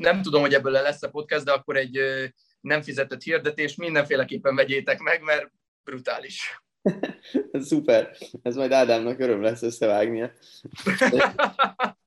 nem 0.00 0.22
tudom, 0.22 0.40
hogy 0.40 0.54
ebből 0.54 0.72
lesz 0.72 1.02
a 1.02 1.10
podcast, 1.10 1.44
de 1.44 1.52
akkor 1.52 1.76
egy 1.76 2.00
nem 2.60 2.82
fizetett 2.82 3.22
hirdetés, 3.22 3.74
mindenféleképpen 3.74 4.54
vegyétek 4.54 4.98
meg, 4.98 5.22
mert 5.22 5.50
brutális. 5.84 6.62
Szuper. 7.52 8.16
Ez 8.42 8.56
majd 8.56 8.72
Ádámnak 8.72 9.18
öröm 9.18 9.42
lesz 9.42 9.62
összevágnia. 9.62 10.32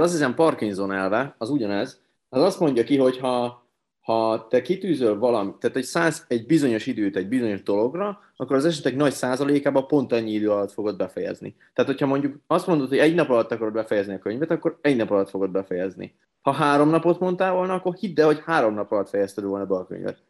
azt 0.00 0.12
hiszem 0.12 0.34
Parkinson 0.34 0.92
elve, 0.92 1.34
az 1.38 1.50
ugyanez. 1.50 2.00
Az 2.28 2.42
azt 2.42 2.60
mondja 2.60 2.84
ki, 2.84 2.96
hogy 2.96 3.18
ha, 3.18 3.66
ha 4.00 4.46
te 4.50 4.62
kitűzöl 4.62 5.18
valami, 5.18 5.54
tehát 5.60 5.76
egy, 5.76 5.84
száz, 5.84 6.24
egy 6.28 6.46
bizonyos 6.46 6.86
időt 6.86 7.16
egy 7.16 7.28
bizonyos 7.28 7.62
dologra, 7.62 8.18
akkor 8.36 8.56
az 8.56 8.64
esetek 8.64 8.96
nagy 8.96 9.12
százalékában 9.12 9.86
pont 9.86 10.12
annyi 10.12 10.32
idő 10.32 10.50
alatt 10.50 10.72
fogod 10.72 10.96
befejezni. 10.96 11.56
Tehát, 11.74 11.90
hogyha 11.90 12.06
mondjuk 12.06 12.36
azt 12.46 12.66
mondod, 12.66 12.88
hogy 12.88 12.98
egy 12.98 13.14
nap 13.14 13.30
alatt 13.30 13.52
akarod 13.52 13.72
befejezni 13.72 14.14
a 14.14 14.18
könyvet, 14.18 14.50
akkor 14.50 14.78
egy 14.80 14.96
nap 14.96 15.10
alatt 15.10 15.30
fogod 15.30 15.50
befejezni. 15.50 16.14
Ha 16.40 16.52
három 16.52 16.88
napot 16.88 17.20
mondtál 17.20 17.52
volna, 17.52 17.74
akkor 17.74 17.94
hidd 17.94 18.20
el, 18.20 18.26
hogy 18.26 18.42
három 18.44 18.74
nap 18.74 18.92
alatt 18.92 19.08
fejezted 19.08 19.44
volna 19.44 19.66
be 19.66 19.74
a 19.74 19.86
könyvet. 19.86 20.22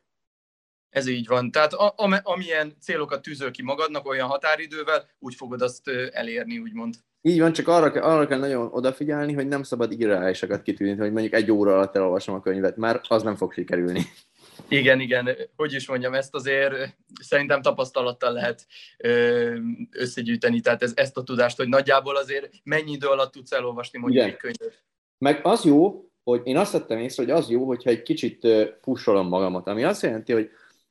Ez 0.91 1.07
így 1.07 1.27
van. 1.27 1.51
Tehát 1.51 1.73
a, 1.73 1.95
a, 1.97 2.21
amilyen 2.23 2.77
célokat 2.81 3.23
tűzöl 3.23 3.51
ki 3.51 3.63
magadnak 3.63 4.07
olyan 4.07 4.29
határidővel, 4.29 5.09
úgy 5.19 5.35
fogod 5.35 5.63
azt 5.63 5.89
elérni, 6.13 6.59
úgymond. 6.59 6.95
Így 7.23 7.41
van, 7.41 7.53
csak 7.53 7.69
arra, 7.69 8.03
arra 8.03 8.27
kell 8.27 8.39
nagyon 8.39 8.69
odafigyelni, 8.73 9.33
hogy 9.33 9.49
nem 9.49 9.63
szabad 9.63 10.01
irreálisakat 10.01 10.63
kitűnni, 10.63 11.01
hogy 11.01 11.13
mondjuk 11.13 11.35
egy 11.35 11.51
óra 11.51 11.73
alatt 11.73 11.97
elolvasom 11.97 12.35
a 12.35 12.41
könyvet, 12.41 12.77
már 12.77 13.01
az 13.09 13.23
nem 13.23 13.37
fog 13.37 13.53
sikerülni. 13.53 14.03
Igen, 14.69 15.01
igen, 15.01 15.37
hogy 15.57 15.73
is 15.73 15.89
mondjam, 15.89 16.15
ezt 16.15 16.35
azért 16.35 16.75
szerintem 17.21 17.63
tapasztalattal 17.63 18.33
lehet 18.33 18.67
összegyűjteni, 19.91 20.61
tehát 20.61 20.83
ez, 20.83 20.93
ezt 20.95 21.17
a 21.17 21.23
tudást, 21.23 21.57
hogy 21.57 21.69
nagyjából 21.69 22.17
azért 22.17 22.51
mennyi 22.65 22.93
idő 22.93 23.07
alatt 23.07 23.33
tudsz 23.33 23.53
elolvasni 23.53 23.99
mondjuk 23.99 24.23
igen. 24.23 24.35
egy 24.35 24.41
könyvet. 24.41 24.85
Meg 25.19 25.41
az 25.43 25.65
jó, 25.65 26.11
hogy 26.23 26.41
én 26.45 26.57
azt 26.57 26.73
vettem 26.73 26.99
észre, 26.99 27.23
hogy 27.23 27.33
az 27.33 27.51
jó, 27.51 27.67
hogyha 27.67 27.91
egy 27.91 28.03
kicsit 28.03 28.47
pusolom 28.81 29.29
magamat, 29.29 29.67
ami 29.67 29.85
azt 29.85 30.03
jelenti, 30.03 30.33
hogy 30.33 30.51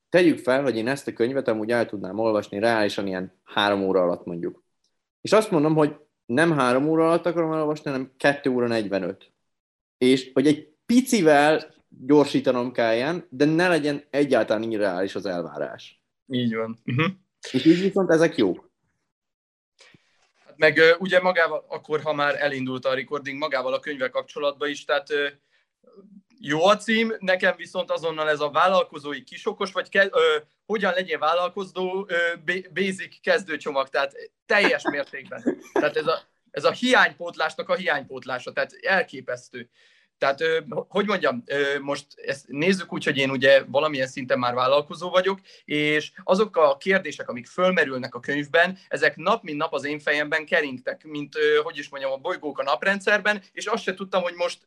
tegyük 0.09 0.37
fel, 0.37 0.61
hogy 0.61 0.77
én 0.77 0.87
ezt 0.87 1.07
a 1.07 1.13
könyvet 1.13 1.47
amúgy 1.47 1.71
el 1.71 1.85
tudnám 1.85 2.19
olvasni 2.19 2.59
reálisan 2.59 3.07
ilyen 3.07 3.39
három 3.43 3.81
óra 3.83 4.01
alatt 4.01 4.25
mondjuk. 4.25 4.63
És 5.21 5.31
azt 5.31 5.51
mondom, 5.51 5.75
hogy 5.75 5.95
nem 6.25 6.51
három 6.51 6.87
óra 6.87 7.07
alatt 7.07 7.25
akarom 7.25 7.51
elolvasni, 7.51 7.91
hanem 7.91 8.11
kettő 8.17 8.49
óra 8.49 8.67
45. 8.67 9.31
És 9.97 10.29
hogy 10.33 10.47
egy 10.47 10.73
picivel 10.85 11.73
gyorsítanom 11.89 12.71
kelljen, 12.71 13.27
de 13.29 13.45
ne 13.45 13.67
legyen 13.67 14.03
egyáltalán 14.09 14.71
irreális 14.71 15.15
az 15.15 15.25
elvárás. 15.25 16.03
Így 16.27 16.55
van. 16.55 16.79
Uh-huh. 16.85 17.11
És 17.51 17.65
így 17.65 17.81
viszont 17.81 18.09
ezek 18.09 18.35
jók. 18.35 18.71
Hát 20.45 20.57
meg 20.57 20.79
ugye 20.99 21.21
magával, 21.21 21.65
akkor 21.67 22.01
ha 22.01 22.13
már 22.13 22.35
elindult 22.41 22.85
a 22.85 22.93
recording, 22.93 23.37
magával 23.37 23.73
a 23.73 23.79
könyvvel 23.79 24.09
kapcsolatban 24.09 24.69
is, 24.69 24.85
tehát 24.85 25.07
jó 26.39 26.65
a 26.65 26.77
cím, 26.77 27.15
nekem 27.19 27.53
viszont 27.57 27.91
azonnal 27.91 28.29
ez 28.29 28.39
a 28.39 28.49
vállalkozói 28.49 29.23
kisokos, 29.23 29.71
vagy 29.71 29.89
ke, 29.89 30.07
ö, 30.11 30.37
hogyan 30.65 30.93
legyen 30.93 31.19
vállalkozó 31.19 32.05
ö, 32.07 32.15
basic 32.73 33.19
kezdőcsomag, 33.21 33.89
tehát 33.89 34.13
teljes 34.45 34.83
mértékben. 34.83 35.61
Tehát 35.73 35.95
ez 35.95 36.07
a, 36.07 36.19
ez 36.51 36.63
a 36.63 36.71
hiánypótlásnak 36.71 37.69
a 37.69 37.75
hiánypótlása, 37.75 38.51
tehát 38.51 38.73
elképesztő. 38.81 39.69
Tehát, 40.17 40.41
ö, 40.41 40.59
hogy 40.87 41.05
mondjam, 41.05 41.43
ö, 41.45 41.79
most 41.79 42.05
ezt 42.15 42.47
nézzük 42.47 42.93
úgy, 42.93 43.03
hogy 43.03 43.17
én 43.17 43.29
ugye 43.29 43.63
valamilyen 43.67 44.07
szinten 44.07 44.39
már 44.39 44.53
vállalkozó 44.53 45.09
vagyok, 45.09 45.39
és 45.65 46.11
azok 46.23 46.57
a 46.57 46.77
kérdések, 46.77 47.29
amik 47.29 47.47
fölmerülnek 47.47 48.15
a 48.15 48.19
könyvben, 48.19 48.77
ezek 48.87 49.15
nap 49.15 49.43
mint 49.43 49.57
nap 49.57 49.73
az 49.73 49.85
én 49.85 49.99
fejemben 49.99 50.45
keringtek, 50.45 51.03
mint, 51.03 51.35
ö, 51.35 51.59
hogy 51.63 51.77
is 51.77 51.89
mondjam, 51.89 52.11
a 52.11 52.17
bolygók 52.17 52.59
a 52.59 52.63
naprendszerben, 52.63 53.43
és 53.51 53.65
azt 53.65 53.83
se 53.83 53.93
tudtam, 53.93 54.21
hogy 54.21 54.33
most 54.33 54.59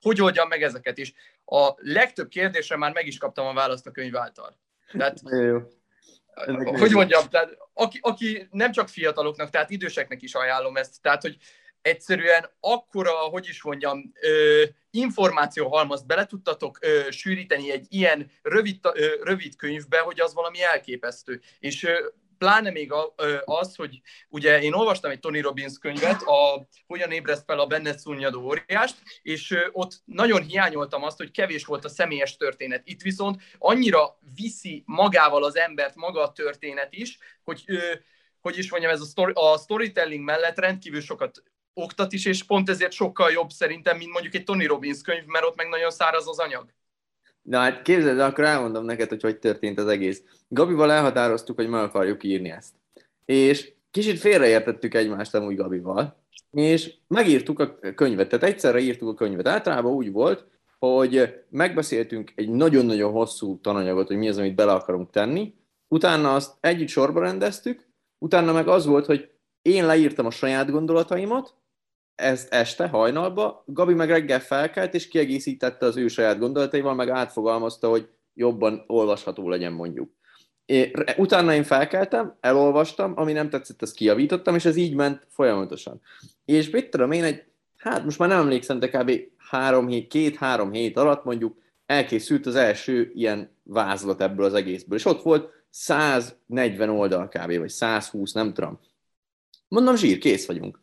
hogy 0.00 0.22
oldjam 0.22 0.48
meg 0.48 0.62
ezeket 0.62 0.98
is. 0.98 1.14
A 1.44 1.72
legtöbb 1.76 2.28
kérdésre 2.28 2.76
már 2.76 2.92
meg 2.92 3.06
is 3.06 3.18
kaptam 3.18 3.46
a 3.46 3.52
választ 3.52 3.86
a 3.86 3.90
könyv 3.90 4.16
által. 4.16 4.58
Tehát, 4.92 5.20
jó. 5.30 5.58
hogy 6.78 6.90
mondjam, 6.90 7.28
tehát 7.28 7.56
aki, 7.74 7.98
aki 8.02 8.48
nem 8.50 8.72
csak 8.72 8.88
fiataloknak, 8.88 9.50
tehát 9.50 9.70
időseknek 9.70 10.22
is 10.22 10.34
ajánlom 10.34 10.76
ezt, 10.76 11.02
tehát 11.02 11.22
hogy 11.22 11.36
egyszerűen 11.82 12.50
akkora, 12.60 13.12
hogy 13.12 13.48
is 13.48 13.62
mondjam, 13.62 14.12
ö, 14.20 14.64
információhalmazt 14.90 16.06
bele 16.06 16.26
tudtatok 16.26 16.78
ö, 16.80 17.10
sűríteni 17.10 17.70
egy 17.70 17.86
ilyen 17.88 18.30
rövid, 18.42 18.78
ö, 18.82 19.06
rövid 19.22 19.56
könyvbe, 19.56 19.98
hogy 19.98 20.20
az 20.20 20.34
valami 20.34 20.62
elképesztő. 20.62 21.40
És 21.58 21.84
ö, 21.84 22.06
pláne 22.38 22.70
még 22.70 22.92
az, 23.44 23.76
hogy 23.76 24.00
ugye 24.28 24.60
én 24.62 24.72
olvastam 24.72 25.10
egy 25.10 25.20
Tony 25.20 25.40
Robbins 25.40 25.78
könyvet, 25.78 26.22
a 26.22 26.68
Hogyan 26.86 27.10
ébreszt 27.10 27.44
fel 27.44 27.58
a 27.58 27.66
benned 27.66 27.98
szunnyadó 27.98 28.42
óriást, 28.42 28.96
és 29.22 29.56
ott 29.72 30.00
nagyon 30.04 30.42
hiányoltam 30.42 31.02
azt, 31.02 31.16
hogy 31.16 31.30
kevés 31.30 31.64
volt 31.64 31.84
a 31.84 31.88
személyes 31.88 32.36
történet. 32.36 32.82
Itt 32.84 33.02
viszont 33.02 33.42
annyira 33.58 34.18
viszi 34.34 34.82
magával 34.86 35.44
az 35.44 35.56
embert 35.56 35.94
maga 35.94 36.22
a 36.22 36.32
történet 36.32 36.92
is, 36.92 37.18
hogy 37.44 37.64
hogy 38.40 38.58
is 38.58 38.70
mondjam, 38.70 38.92
ez 38.92 39.00
a, 39.00 39.04
story, 39.04 39.32
a 39.34 39.58
storytelling 39.58 40.24
mellett 40.24 40.58
rendkívül 40.58 41.00
sokat 41.00 41.42
oktat 41.74 42.12
is, 42.12 42.24
és 42.24 42.42
pont 42.42 42.68
ezért 42.68 42.92
sokkal 42.92 43.30
jobb 43.30 43.50
szerintem, 43.50 43.96
mint 43.96 44.12
mondjuk 44.12 44.34
egy 44.34 44.44
Tony 44.44 44.66
Robbins 44.66 45.00
könyv, 45.00 45.24
mert 45.24 45.44
ott 45.44 45.56
meg 45.56 45.68
nagyon 45.68 45.90
száraz 45.90 46.28
az 46.28 46.38
anyag. 46.38 46.74
Na 47.48 47.58
hát 47.58 47.82
képzeld, 47.82 48.18
akkor 48.18 48.44
elmondom 48.44 48.84
neked, 48.84 49.08
hogy 49.08 49.22
hogy 49.22 49.38
történt 49.38 49.78
az 49.78 49.86
egész. 49.86 50.22
Gabival 50.48 50.92
elhatároztuk, 50.92 51.56
hogy 51.56 51.68
meg 51.68 51.82
akarjuk 51.82 52.24
írni 52.24 52.50
ezt. 52.50 52.74
És 53.24 53.72
kicsit 53.90 54.18
félreértettük 54.18 54.94
egymást 54.94 55.34
amúgy 55.34 55.56
Gabival, 55.56 56.16
és 56.50 56.94
megírtuk 57.06 57.58
a 57.58 57.78
könyvet. 57.94 58.28
Tehát 58.28 58.44
egyszerre 58.44 58.78
írtuk 58.78 59.08
a 59.08 59.14
könyvet. 59.14 59.48
Általában 59.48 59.92
úgy 59.92 60.12
volt, 60.12 60.46
hogy 60.78 61.34
megbeszéltünk 61.50 62.32
egy 62.34 62.48
nagyon-nagyon 62.48 63.12
hosszú 63.12 63.60
tananyagot, 63.60 64.06
hogy 64.06 64.16
mi 64.16 64.28
az, 64.28 64.38
amit 64.38 64.54
bele 64.54 64.72
akarunk 64.72 65.10
tenni, 65.10 65.54
utána 65.88 66.34
azt 66.34 66.56
együtt 66.60 66.88
sorba 66.88 67.20
rendeztük, 67.20 67.86
utána 68.18 68.52
meg 68.52 68.68
az 68.68 68.86
volt, 68.86 69.06
hogy 69.06 69.30
én 69.62 69.86
leírtam 69.86 70.26
a 70.26 70.30
saját 70.30 70.70
gondolataimat, 70.70 71.54
ez 72.18 72.46
este, 72.50 72.88
hajnalba, 72.88 73.62
Gabi 73.66 73.94
meg 73.94 74.10
reggel 74.10 74.40
felkelt, 74.40 74.94
és 74.94 75.08
kiegészítette 75.08 75.86
az 75.86 75.96
ő 75.96 76.08
saját 76.08 76.38
gondolataival, 76.38 76.94
meg 76.94 77.08
átfogalmazta, 77.08 77.88
hogy 77.88 78.08
jobban 78.34 78.84
olvasható 78.86 79.48
legyen 79.48 79.72
mondjuk. 79.72 80.10
É, 80.66 80.92
utána 81.16 81.54
én 81.54 81.62
felkeltem, 81.62 82.36
elolvastam, 82.40 83.12
ami 83.16 83.32
nem 83.32 83.48
tetszett, 83.48 83.82
azt 83.82 83.94
kijavítottam, 83.94 84.54
és 84.54 84.64
ez 84.64 84.76
így 84.76 84.94
ment 84.94 85.26
folyamatosan. 85.28 86.00
És 86.44 86.70
mit 86.70 86.90
tudom 86.90 87.12
én, 87.12 87.24
egy, 87.24 87.44
hát 87.76 88.04
most 88.04 88.18
már 88.18 88.28
nem 88.28 88.40
emlékszem, 88.40 88.78
de 88.78 88.88
kb. 88.88 89.12
három 89.36 89.86
hét, 89.86 90.08
két-három 90.08 90.72
hét 90.72 90.96
alatt 90.96 91.24
mondjuk 91.24 91.56
elkészült 91.86 92.46
az 92.46 92.54
első 92.54 93.10
ilyen 93.14 93.50
vázlat 93.62 94.20
ebből 94.20 94.44
az 94.44 94.54
egészből. 94.54 94.98
És 94.98 95.04
ott 95.04 95.22
volt 95.22 95.50
140 95.70 96.88
oldal 96.88 97.28
kb. 97.28 97.58
vagy 97.58 97.68
120, 97.68 98.32
nem 98.32 98.54
tudom. 98.54 98.80
Mondom, 99.68 99.96
zsír, 99.96 100.18
kész 100.18 100.46
vagyunk. 100.46 100.80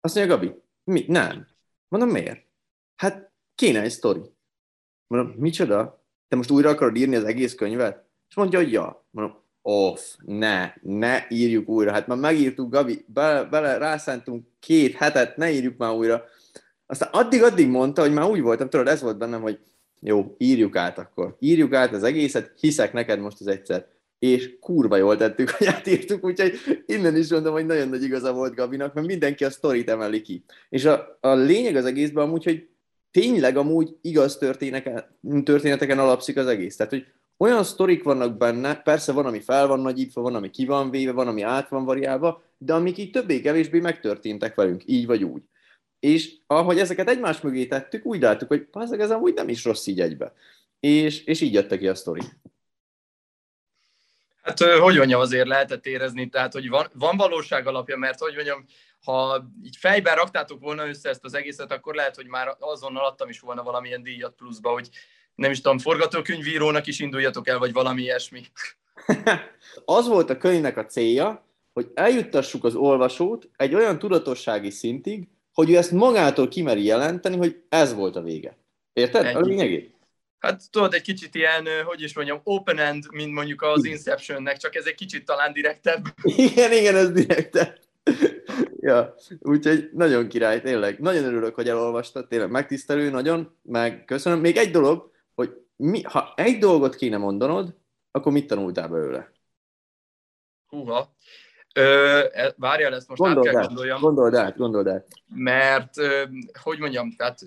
Azt 0.00 0.14
mondja, 0.14 0.36
Gabi, 0.36 0.54
mi? 0.84 1.04
Nem. 1.08 1.46
Mondom, 1.88 2.10
miért? 2.10 2.46
Hát 2.96 3.32
kéne 3.54 3.80
egy 3.80 3.90
sztori. 3.90 4.34
Mondom, 5.06 5.34
micsoda? 5.36 6.04
Te 6.28 6.36
most 6.36 6.50
újra 6.50 6.70
akarod 6.70 6.96
írni 6.96 7.16
az 7.16 7.24
egész 7.24 7.54
könyvet? 7.54 8.04
És 8.28 8.34
mondja, 8.34 8.58
hogy 8.58 8.72
ja. 8.72 9.06
Mondom, 9.10 9.42
off, 9.62 10.00
ne, 10.24 10.72
ne 10.82 11.26
írjuk 11.28 11.68
újra. 11.68 11.92
Hát 11.92 12.06
már 12.06 12.18
megírtuk, 12.18 12.70
Gabi, 12.70 13.04
bele, 13.06 13.44
bele 13.44 13.78
rászántunk 13.78 14.46
két 14.58 14.94
hetet, 14.94 15.36
ne 15.36 15.50
írjuk 15.50 15.76
már 15.76 15.92
újra. 15.92 16.24
Aztán 16.86 17.08
addig-addig 17.12 17.68
mondta, 17.68 18.00
hogy 18.00 18.12
már 18.12 18.30
úgy 18.30 18.40
voltam, 18.40 18.68
tudod, 18.68 18.86
ez 18.86 19.02
volt 19.02 19.18
bennem, 19.18 19.42
hogy 19.42 19.60
jó, 20.00 20.34
írjuk 20.38 20.76
át 20.76 20.98
akkor. 20.98 21.36
Írjuk 21.38 21.74
át 21.74 21.92
az 21.92 22.02
egészet, 22.02 22.52
hiszek 22.60 22.92
neked 22.92 23.18
most 23.20 23.40
az 23.40 23.46
egyszer 23.46 23.86
és 24.20 24.56
kurva 24.60 24.96
jól 24.96 25.16
tettük, 25.16 25.50
hogy 25.50 25.66
átírtuk, 25.66 26.24
úgyhogy 26.24 26.52
innen 26.86 27.16
is 27.16 27.30
mondom, 27.30 27.52
hogy 27.52 27.66
nagyon 27.66 27.88
nagy 27.88 28.02
igaza 28.02 28.32
volt 28.32 28.54
Gabinak, 28.54 28.94
mert 28.94 29.06
mindenki 29.06 29.44
a 29.44 29.50
sztorit 29.50 29.88
emeli 29.88 30.20
ki. 30.20 30.44
És 30.68 30.84
a, 30.84 31.18
a 31.20 31.34
lényeg 31.34 31.76
az 31.76 31.84
egészben 31.84 32.24
amúgy, 32.24 32.44
hogy 32.44 32.68
tényleg 33.10 33.56
amúgy 33.56 33.96
igaz 34.00 34.38
történeteken 35.44 35.98
alapszik 35.98 36.36
az 36.36 36.46
egész. 36.46 36.76
Tehát, 36.76 36.92
hogy 36.92 37.06
olyan 37.36 37.64
sztorik 37.64 38.02
vannak 38.02 38.36
benne, 38.36 38.74
persze 38.74 39.12
van, 39.12 39.26
ami 39.26 39.40
fel 39.40 39.66
van 39.66 39.80
nagyítva, 39.80 40.20
van, 40.20 40.34
ami 40.34 40.50
ki 40.50 40.64
van 40.64 40.90
véve, 40.90 41.12
van, 41.12 41.28
ami 41.28 41.42
át 41.42 41.68
van 41.68 41.84
variálva, 41.84 42.42
de 42.58 42.74
amik 42.74 42.98
így 42.98 43.10
többé-kevésbé 43.10 43.80
megtörténtek 43.80 44.54
velünk, 44.54 44.82
így 44.86 45.06
vagy 45.06 45.24
úgy. 45.24 45.42
és 46.00 46.36
ahogy 46.46 46.78
ezeket 46.78 47.08
egymás 47.08 47.40
mögé 47.40 47.66
tettük, 47.66 48.06
úgy 48.06 48.20
láttuk, 48.20 48.48
hogy 48.48 48.68
ez 48.90 49.10
amúgy 49.10 49.34
nem 49.34 49.48
is 49.48 49.64
rossz 49.64 49.86
így 49.86 50.00
egybe. 50.00 50.32
És, 50.80 51.24
és 51.24 51.40
így 51.40 51.52
jött 51.52 51.78
ki 51.78 51.88
a 51.88 51.94
sztori. 51.94 52.20
Hát, 54.42 54.62
hogy 54.62 54.96
mondjam, 54.96 55.20
azért 55.20 55.46
lehetett 55.46 55.86
érezni, 55.86 56.28
tehát, 56.28 56.52
hogy 56.52 56.68
van, 56.68 56.86
van 56.94 57.16
valóság 57.16 57.66
alapja, 57.66 57.96
mert, 57.96 58.18
hogy 58.18 58.34
mondjam, 58.34 58.64
ha 59.04 59.44
így 59.64 59.76
fejben 59.76 60.14
raktátok 60.14 60.60
volna 60.60 60.88
össze 60.88 61.08
ezt 61.08 61.24
az 61.24 61.34
egészet, 61.34 61.72
akkor 61.72 61.94
lehet, 61.94 62.16
hogy 62.16 62.26
már 62.26 62.56
azonnal 62.58 63.04
adtam 63.04 63.28
is 63.28 63.40
volna 63.40 63.62
valamilyen 63.62 64.02
díjat 64.02 64.34
pluszba, 64.34 64.70
hogy 64.70 64.88
nem 65.34 65.50
is 65.50 65.60
tudom, 65.60 65.78
forgatókönyvírónak 65.78 66.86
is 66.86 66.98
induljatok 66.98 67.48
el, 67.48 67.58
vagy 67.58 67.72
valami 67.72 68.02
ilyesmi. 68.02 68.42
az 69.84 70.08
volt 70.08 70.30
a 70.30 70.36
könyvnek 70.36 70.76
a 70.76 70.86
célja, 70.86 71.44
hogy 71.72 71.90
eljuttassuk 71.94 72.64
az 72.64 72.74
olvasót 72.74 73.48
egy 73.56 73.74
olyan 73.74 73.98
tudatossági 73.98 74.70
szintig, 74.70 75.28
hogy 75.52 75.70
ő 75.70 75.76
ezt 75.76 75.90
magától 75.90 76.48
kimeri 76.48 76.84
jelenteni, 76.84 77.36
hogy 77.36 77.62
ez 77.68 77.94
volt 77.94 78.16
a 78.16 78.22
vége. 78.22 78.56
Érted? 78.92 79.24
Egy. 79.24 79.36
A 79.36 79.40
lényegét? 79.40 79.94
Hát 80.40 80.70
tudod, 80.70 80.94
egy 80.94 81.02
kicsit 81.02 81.34
ilyen, 81.34 81.66
hogy 81.84 82.02
is 82.02 82.14
mondjam, 82.14 82.40
open 82.44 82.78
end, 82.78 83.04
mint 83.10 83.32
mondjuk 83.32 83.62
az 83.62 83.84
Inceptionnek, 83.84 84.56
csak 84.56 84.74
ez 84.74 84.84
egy 84.84 84.94
kicsit 84.94 85.24
talán 85.24 85.52
direktebb. 85.52 86.04
Igen, 86.22 86.72
igen, 86.72 86.96
ez 86.96 87.12
direktebb. 87.12 87.78
ja, 88.80 89.14
úgyhogy 89.38 89.90
nagyon 89.92 90.28
király, 90.28 90.60
tényleg. 90.60 91.00
Nagyon 91.00 91.24
örülök, 91.24 91.54
hogy 91.54 91.68
elolvastad, 91.68 92.28
tényleg 92.28 92.50
megtisztelő, 92.50 93.10
nagyon, 93.10 93.56
meg 93.62 94.04
köszönöm. 94.04 94.40
Még 94.40 94.56
egy 94.56 94.70
dolog, 94.70 95.10
hogy 95.34 95.56
mi, 95.76 96.02
ha 96.02 96.32
egy 96.36 96.58
dolgot 96.58 96.94
kéne 96.94 97.16
mondanod, 97.16 97.76
akkor 98.10 98.32
mit 98.32 98.46
tanultál 98.46 98.88
belőle? 98.88 99.32
Húha. 100.66 101.14
Ö, 101.74 102.18
e, 102.32 102.54
várjál, 102.56 102.94
ezt 102.94 103.08
most 103.08 103.20
gondold 103.20 103.46
át 103.46 103.52
kell 103.52 103.62
át, 103.62 103.66
gondoljam. 103.66 104.00
Gondold 104.00 104.34
át, 104.34 104.56
gondold 104.56 104.86
át. 104.86 105.06
Mert, 105.34 105.98
ö, 105.98 106.24
hogy 106.62 106.78
mondjam, 106.78 107.16
tehát 107.16 107.38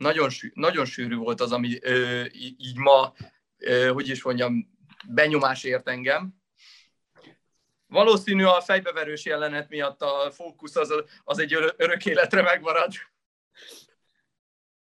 nagyon, 0.00 0.28
nagyon 0.54 0.84
sűrű 0.84 1.16
volt 1.16 1.40
az, 1.40 1.52
ami 1.52 1.78
ö, 1.82 2.24
így 2.32 2.76
ma, 2.76 3.12
ö, 3.58 3.90
hogy 3.92 4.08
is 4.08 4.22
mondjam, 4.22 4.78
benyomás 5.08 5.64
ért 5.64 5.88
engem. 5.88 6.34
Valószínű 7.86 8.44
a 8.44 8.60
fejbeverős 8.60 9.24
jelenet 9.24 9.68
miatt 9.68 10.02
a 10.02 10.30
fókusz 10.30 10.76
az, 10.76 10.94
az 11.24 11.38
egy 11.38 11.54
örök 11.76 12.06
életre 12.06 12.42
megmarad. 12.42 12.92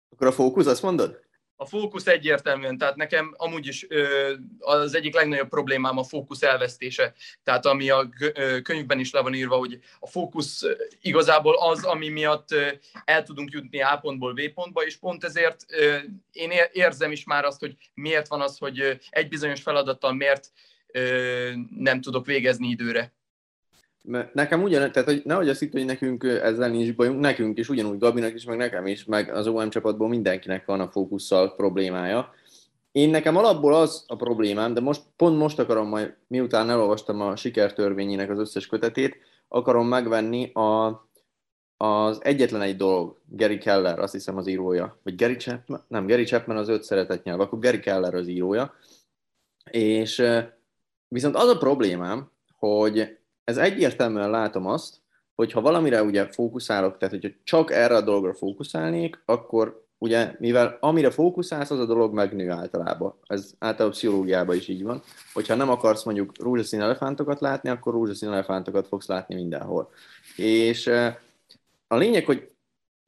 Akkor 0.08 0.26
a 0.26 0.32
fókusz, 0.32 0.66
azt 0.66 0.82
mondod? 0.82 1.27
A 1.60 1.66
fókusz 1.66 2.06
egyértelműen, 2.06 2.78
tehát 2.78 2.96
nekem 2.96 3.34
amúgy 3.36 3.66
is 3.66 3.86
az 4.58 4.94
egyik 4.94 5.14
legnagyobb 5.14 5.48
problémám 5.48 5.98
a 5.98 6.04
fókusz 6.04 6.42
elvesztése. 6.42 7.14
Tehát 7.42 7.66
ami 7.66 7.90
a 7.90 8.08
könyvben 8.62 8.98
is 8.98 9.12
le 9.12 9.20
van 9.20 9.34
írva, 9.34 9.56
hogy 9.56 9.78
a 10.00 10.06
fókusz 10.06 10.64
igazából 11.00 11.56
az, 11.58 11.84
ami 11.84 12.08
miatt 12.08 12.48
el 13.04 13.22
tudunk 13.22 13.50
jutni 13.50 13.82
A 13.82 13.98
pontból 14.02 14.32
B 14.32 14.48
pontba, 14.54 14.84
és 14.84 14.96
pont 14.96 15.24
ezért 15.24 15.64
én 16.32 16.50
érzem 16.72 17.12
is 17.12 17.24
már 17.24 17.44
azt, 17.44 17.60
hogy 17.60 17.76
miért 17.94 18.28
van 18.28 18.40
az, 18.40 18.58
hogy 18.58 18.98
egy 19.10 19.28
bizonyos 19.28 19.62
feladattal 19.62 20.12
miért 20.12 20.52
nem 21.78 22.00
tudok 22.00 22.26
végezni 22.26 22.68
időre. 22.68 23.12
Nekem 24.32 24.62
ugyan, 24.62 24.92
tehát 24.92 25.08
hogy 25.08 25.22
nehogy 25.24 25.48
azt 25.48 25.62
itt, 25.62 25.72
hogy 25.72 25.84
nekünk 25.84 26.24
ezzel 26.24 26.70
nincs 26.70 26.94
bajunk, 26.94 27.20
nekünk 27.20 27.58
is, 27.58 27.68
ugyanúgy 27.68 27.98
Gabinak 27.98 28.34
is, 28.34 28.44
meg 28.44 28.56
nekem 28.56 28.86
is, 28.86 29.04
meg 29.04 29.34
az 29.34 29.46
OM 29.46 29.70
csapatból 29.70 30.08
mindenkinek 30.08 30.64
van 30.66 30.80
a 30.80 30.88
fókusszal 30.88 31.54
problémája. 31.54 32.32
Én 32.92 33.10
nekem 33.10 33.36
alapból 33.36 33.74
az 33.74 34.04
a 34.06 34.16
problémám, 34.16 34.74
de 34.74 34.80
most 34.80 35.02
pont 35.16 35.38
most 35.38 35.58
akarom 35.58 35.88
majd, 35.88 36.16
miután 36.26 36.70
elolvastam 36.70 37.20
a 37.20 37.36
sikertörvényének 37.36 38.30
az 38.30 38.38
összes 38.38 38.66
kötetét, 38.66 39.16
akarom 39.48 39.88
megvenni 39.88 40.52
a, 40.52 40.86
az 41.76 42.18
egyetlen 42.22 42.60
egy 42.60 42.76
dolog, 42.76 43.20
Gary 43.26 43.58
Keller, 43.58 43.98
azt 43.98 44.12
hiszem 44.12 44.36
az 44.36 44.46
írója, 44.46 44.98
vagy 45.02 45.14
Gary 45.14 45.36
Chapman, 45.36 45.84
nem, 45.88 46.06
Gary 46.06 46.24
Chapman 46.24 46.56
az 46.56 46.68
öt 46.68 46.82
szeretett 46.82 47.22
nyelv, 47.22 47.40
akkor 47.40 47.58
Gary 47.58 47.80
Keller 47.80 48.14
az 48.14 48.28
írója, 48.28 48.74
és 49.70 50.22
viszont 51.08 51.36
az 51.36 51.48
a 51.48 51.58
problémám, 51.58 52.30
hogy 52.58 53.17
ez 53.48 53.56
egyértelműen 53.56 54.30
látom 54.30 54.66
azt, 54.66 54.96
hogy 55.34 55.52
ha 55.52 55.60
valamire 55.60 56.02
ugye 56.02 56.26
fókuszálok, 56.26 56.98
tehát 56.98 57.14
hogyha 57.14 57.36
csak 57.44 57.70
erre 57.70 57.96
a 57.96 58.00
dologra 58.00 58.34
fókuszálnék, 58.34 59.22
akkor 59.24 59.84
ugye, 59.98 60.34
mivel 60.38 60.76
amire 60.80 61.10
fókuszálsz, 61.10 61.70
az 61.70 61.78
a 61.78 61.86
dolog 61.86 62.14
megnő 62.14 62.50
általában. 62.50 63.14
Ez 63.26 63.52
általában 63.58 63.90
pszichológiában 63.90 64.56
is 64.56 64.68
így 64.68 64.82
van. 64.82 65.02
Hogyha 65.32 65.54
nem 65.54 65.70
akarsz 65.70 66.04
mondjuk 66.04 66.32
rózsaszín 66.42 66.80
elefántokat 66.80 67.40
látni, 67.40 67.68
akkor 67.68 67.92
rózsaszín 67.92 68.28
elefántokat 68.28 68.86
fogsz 68.86 69.06
látni 69.06 69.34
mindenhol. 69.34 69.90
És 70.36 70.86
a 71.86 71.96
lényeg, 71.96 72.24
hogy 72.24 72.50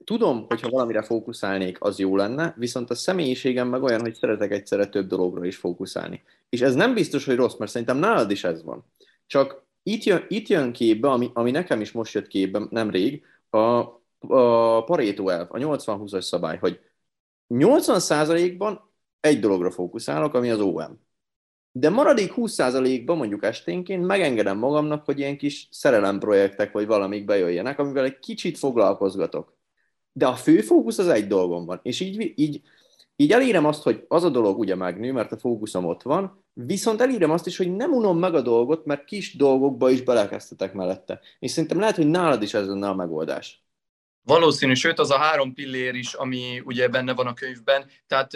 tudom, 0.05 0.45
hogy 0.49 0.61
ha 0.61 0.69
valamire 0.69 1.03
fókuszálnék, 1.03 1.77
az 1.81 1.99
jó 1.99 2.17
lenne, 2.17 2.55
viszont 2.57 2.91
a 2.91 2.95
személyiségem 2.95 3.69
meg 3.69 3.83
olyan, 3.83 4.01
hogy 4.01 4.15
szeretek 4.15 4.51
egyszerre 4.51 4.87
több 4.87 5.07
dologra 5.07 5.45
is 5.45 5.57
fókuszálni. 5.57 6.23
És 6.49 6.61
ez 6.61 6.75
nem 6.75 6.95
biztos, 6.95 7.25
hogy 7.25 7.37
rossz, 7.37 7.57
mert 7.57 7.71
szerintem 7.71 7.97
nálad 7.97 8.31
is 8.31 8.45
ez 8.45 8.65
van. 8.65 8.85
Csak 9.27 9.69
itt 9.83 10.03
jön, 10.03 10.25
itt 10.29 10.49
jön 10.49 10.73
képbe, 10.73 11.11
ami, 11.11 11.31
ami 11.33 11.51
nekem 11.51 11.81
is 11.81 11.93
most 11.93 12.15
jött 12.15 12.27
képbe 12.27 12.67
nemrég, 12.71 13.25
a, 13.51 13.59
a 14.29 14.85
Pareto 14.85 15.29
elv, 15.29 15.47
a 15.51 15.59
80-20-as 15.59 16.21
szabály, 16.21 16.59
hogy 16.59 16.81
80%-ban 17.49 18.91
egy 19.21 19.41
dologra 19.41 19.71
fókuszálok, 19.71 20.35
ami 20.35 20.51
az 20.51 20.61
OM. 20.61 21.09
De 21.73 21.91
maradék 21.91 22.33
20%-ban 22.37 23.17
mondjuk 23.17 23.45
esténként 23.45 24.07
megengedem 24.07 24.59
magamnak, 24.59 25.05
hogy 25.05 25.19
ilyen 25.19 25.37
kis 25.37 25.69
szerelemprojektek 25.71 26.73
vagy 26.73 26.87
valamik 26.87 27.25
bejöjjenek, 27.25 27.79
amivel 27.79 28.05
egy 28.05 28.19
kicsit 28.19 28.59
foglalkozgatok. 28.59 29.59
De 30.13 30.27
a 30.27 30.35
fő 30.35 30.61
fókusz 30.61 30.99
az 30.99 31.09
egy 31.09 31.27
dolgon 31.27 31.67
van. 31.67 31.81
És 31.83 32.01
így, 32.01 32.33
így, 32.35 32.63
így 33.21 33.33
elérem 33.33 33.67
azt, 33.67 33.83
hogy 33.83 34.05
az 34.09 34.25
a 34.25 34.29
dolog 34.29 34.59
ugye 34.59 34.75
megnő, 34.75 35.13
mert 35.13 35.33
a 35.33 35.39
fókuszom 35.39 35.85
ott 35.85 36.03
van, 36.03 36.41
Viszont 36.53 37.01
elírem 37.01 37.31
azt 37.31 37.47
is, 37.47 37.57
hogy 37.57 37.75
nem 37.75 37.93
unom 37.93 38.19
meg 38.19 38.35
a 38.35 38.41
dolgot, 38.41 38.85
mert 38.85 39.05
kis 39.05 39.37
dolgokba 39.37 39.91
is 39.91 40.03
belekezdhetek 40.03 40.73
mellette. 40.73 41.21
És 41.39 41.51
szerintem 41.51 41.79
lehet, 41.79 41.97
hogy 41.97 42.07
nálad 42.07 42.43
is 42.43 42.55
ez 42.55 42.67
lenne 42.67 42.89
a 42.89 42.95
megoldás. 42.95 43.65
Valószínű, 44.23 44.75
sőt 44.75 44.99
az 44.99 45.11
a 45.11 45.19
három 45.19 45.55
pillér 45.55 45.95
is, 45.95 46.15
ami 46.15 46.63
ugye 46.65 46.89
benne 46.89 47.15
van 47.15 47.27
a 47.27 47.35
könyvben. 47.35 47.87
Tehát 48.07 48.31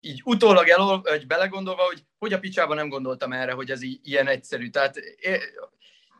így 0.00 0.20
utólag 0.24 0.68
el, 0.68 1.02
hogy 1.02 1.26
belegondolva, 1.26 1.82
hogy 1.82 2.04
hogy 2.18 2.32
a 2.32 2.38
picsában 2.38 2.76
nem 2.76 2.88
gondoltam 2.88 3.32
erre, 3.32 3.52
hogy 3.52 3.70
ez 3.70 3.82
így, 3.82 4.00
ilyen 4.02 4.26
egyszerű. 4.26 4.68
Tehát 4.68 4.98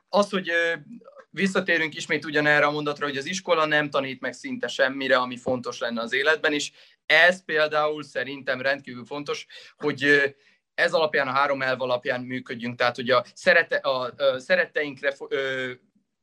az, 0.08 0.31
hogy 0.31 0.50
visszatérünk 1.31 1.94
ismét 1.94 2.25
ugyanerre 2.25 2.67
a 2.67 2.70
mondatra, 2.70 3.06
hogy 3.06 3.17
az 3.17 3.26
iskola 3.26 3.67
nem 3.67 3.90
tanít 3.90 4.20
meg 4.20 4.32
szinte 4.32 4.69
semmire, 4.69 5.17
ami 5.17 5.37
fontos 5.37 5.79
lenne 5.79 6.00
az 6.00 6.12
életben, 6.12 6.52
és 6.52 6.72
ez 7.06 7.44
például 7.44 8.03
szerintem 8.03 8.61
rendkívül 8.61 9.05
fontos, 9.05 9.46
hogy 9.77 10.34
ez 10.75 10.93
alapján, 10.93 11.29
a 11.29 11.32
három 11.32 11.63
elv 11.63 11.81
alapján 11.81 12.20
működjünk, 12.20 12.77
tehát 12.79 12.96
hogy 12.96 13.10
a, 13.10 13.25
szerete, 13.34 13.77
a, 13.77 14.13
a 14.17 14.39
szeretteinkre 14.39 15.17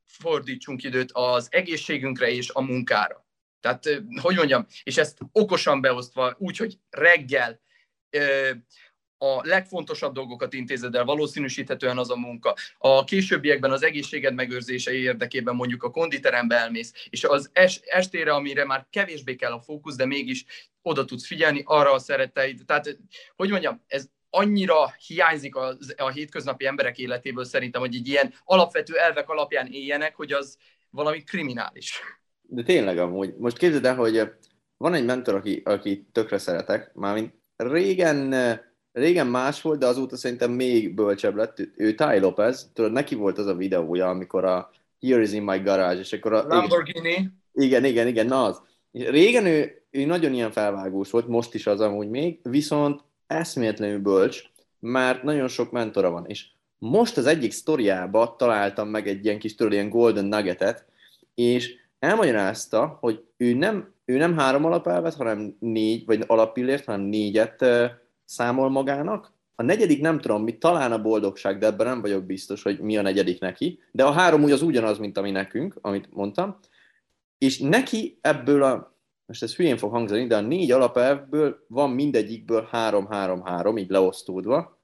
fordítsunk 0.06 0.84
időt 0.84 1.12
az 1.12 1.48
egészségünkre 1.52 2.32
és 2.32 2.50
a 2.50 2.62
munkára. 2.62 3.25
Tehát, 3.60 4.02
hogy 4.22 4.36
mondjam, 4.36 4.66
és 4.84 4.98
ezt 4.98 5.18
okosan 5.32 5.82
beosztva, 5.82 6.36
úgy, 6.38 6.58
hogy 6.58 6.78
reggel 6.90 7.62
a 9.24 9.42
legfontosabb 9.44 10.13
dolgokat 10.13 10.53
intézed 10.53 10.96
el, 10.96 11.03
valószínűsíthetően 11.03 11.98
az 11.98 12.10
a 12.12 12.15
munka. 12.15 12.56
A 12.77 13.03
későbbiekben 13.03 13.72
az 13.72 13.84
egészséged 13.84 14.34
megőrzése 14.34 14.92
érdekében 14.92 15.56
mondjuk 15.56 15.84
a 15.84 15.92
konditerembe 15.92 16.56
elmész, 16.56 16.94
és 17.10 17.24
az 17.24 17.50
es, 17.53 17.80
estére, 17.84 18.34
amire 18.34 18.65
már 18.65 18.88
kevésbé 18.89 19.36
kell 19.36 19.51
a 19.51 19.62
fókusz, 19.62 19.96
de 19.96 20.06
mégis 20.06 20.46
oda 20.82 21.06
tudsz 21.06 21.25
figyelni 21.25 21.62
arra 21.65 21.92
a 21.92 22.00
szeretteid. 22.00 22.62
Tehát, 22.65 22.98
hogy 23.36 23.50
mondjam, 23.50 23.84
ez 23.88 24.06
annyira 24.30 24.94
hiányzik 25.08 25.56
a, 25.56 25.77
a 25.98 26.10
hétköznapi 26.10 26.65
emberek 26.65 26.98
életéből 26.98 27.46
szerintem, 27.46 27.82
hogy 27.82 27.96
egy 27.96 28.08
ilyen 28.08 28.34
alapvető 28.44 28.98
elvek 28.98 29.30
alapján 29.30 29.68
éljenek, 29.72 30.15
hogy 30.15 30.32
az 30.32 30.58
valami 30.89 31.24
kriminális. 31.24 32.00
De 32.42 32.63
tényleg 32.63 32.98
amúgy. 32.98 33.36
Most 33.38 33.58
képzeld 33.58 33.86
el, 33.86 33.96
hogy 33.96 34.22
van 34.77 34.94
egy 34.94 35.06
mentor, 35.06 35.36
aki, 35.36 35.62
aki 35.65 36.08
tökre 36.12 36.38
szeretek, 36.38 36.94
mármint 36.94 37.34
régen, 37.56 38.34
régen 38.94 39.28
más 39.28 39.62
volt, 39.62 39.80
de 39.80 39.86
azóta 39.86 40.18
szerintem 40.18 40.52
még 40.52 40.94
bölcsebb 40.96 41.36
lett. 41.36 41.58
Ő 41.76 41.94
Ty 41.94 42.20
Lopez, 42.20 42.72
tudod, 42.74 42.92
neki 42.92 43.16
volt 43.16 43.38
az 43.38 43.46
a 43.46 43.56
videója, 43.56 44.10
amikor 44.10 44.46
a 44.46 44.72
Here 45.02 45.22
is 45.22 45.32
in 45.32 45.44
my 45.44 45.58
garage, 45.58 46.00
és 46.00 46.14
akkor 46.14 46.34
a... 46.34 46.48
Lamborghini. 46.48 47.30
Igen, 47.54 47.86
igen, 47.86 48.08
igen, 48.08 48.26
na 48.26 48.44
az. 48.44 48.62
Régen 48.92 49.46
ő, 49.46 49.82
ő 49.92 50.06
nagyon 50.06 50.34
ilyen 50.34 50.52
felvágós 50.52 51.10
volt, 51.10 51.28
most 51.28 51.54
is 51.54 51.68
az 51.68 51.82
amúgy 51.82 52.10
még, 52.10 52.40
viszont 52.44 53.02
eszméletlenül 53.28 54.00
bölcs, 54.00 54.44
mert 54.80 55.24
nagyon 55.24 55.48
sok 55.48 55.72
mentora 55.72 56.10
van, 56.10 56.26
és 56.28 56.46
most 56.78 57.18
az 57.18 57.26
egyik 57.26 57.52
sztoriába 57.52 58.36
találtam 58.38 58.88
meg 58.90 59.08
egy 59.08 59.26
ilyen 59.26 59.40
kis 59.40 59.56
tudod, 59.56 59.74
ilyen 59.74 59.90
golden 59.90 60.26
nuggetet, 60.26 60.86
és 61.36 61.76
elmagyarázta, 62.00 62.98
hogy 63.00 63.24
ő 63.38 63.54
nem, 63.54 63.94
ő 64.06 64.18
nem 64.18 64.38
három 64.38 64.66
alapelvet, 64.66 65.14
hanem 65.14 65.56
négy, 65.60 66.06
vagy 66.06 66.24
alappillért, 66.28 66.86
hanem 66.86 67.02
négyet 67.02 67.66
számol 68.34 68.70
magának. 68.70 69.32
A 69.56 69.63
negyedik 69.63 70.02
nem 70.02 70.20
tudom 70.20 70.44
mi, 70.44 70.58
talán 70.58 70.92
a 70.92 71.02
boldogság, 71.02 71.58
de 71.58 71.66
ebben 71.66 71.88
nem 71.88 72.02
vagyok 72.02 72.24
biztos, 72.24 72.63
hogy 72.63 72.80
mi 72.80 72.98
a 72.98 73.02
negyedik 73.02 73.40
neki, 73.40 73.80
de 73.92 74.04
a 74.04 74.12
három 74.12 74.44
úgy 74.44 74.52
az 74.52 74.62
ugyanaz, 74.62 74.98
mint 74.98 75.18
ami 75.18 75.32
nekünk, 75.32 75.78
amit 75.82 76.13
mondtam. 76.13 76.58
és 77.38 77.60
neki 77.60 78.18
ebből 78.22 78.63
a, 78.63 78.98
most 79.25 79.44
ez 79.44 79.56
hülyén 79.56 79.78
fog 79.78 79.92
hangzani, 79.92 80.28
de 80.28 80.36
a 80.36 80.42
négy 80.42 80.72
alapelvből 80.72 81.66
van 81.68 81.90
mindegyikből 81.90 82.70
3-3-3, 82.72 83.80
így 83.80 83.90
leosztódva, 83.90 84.80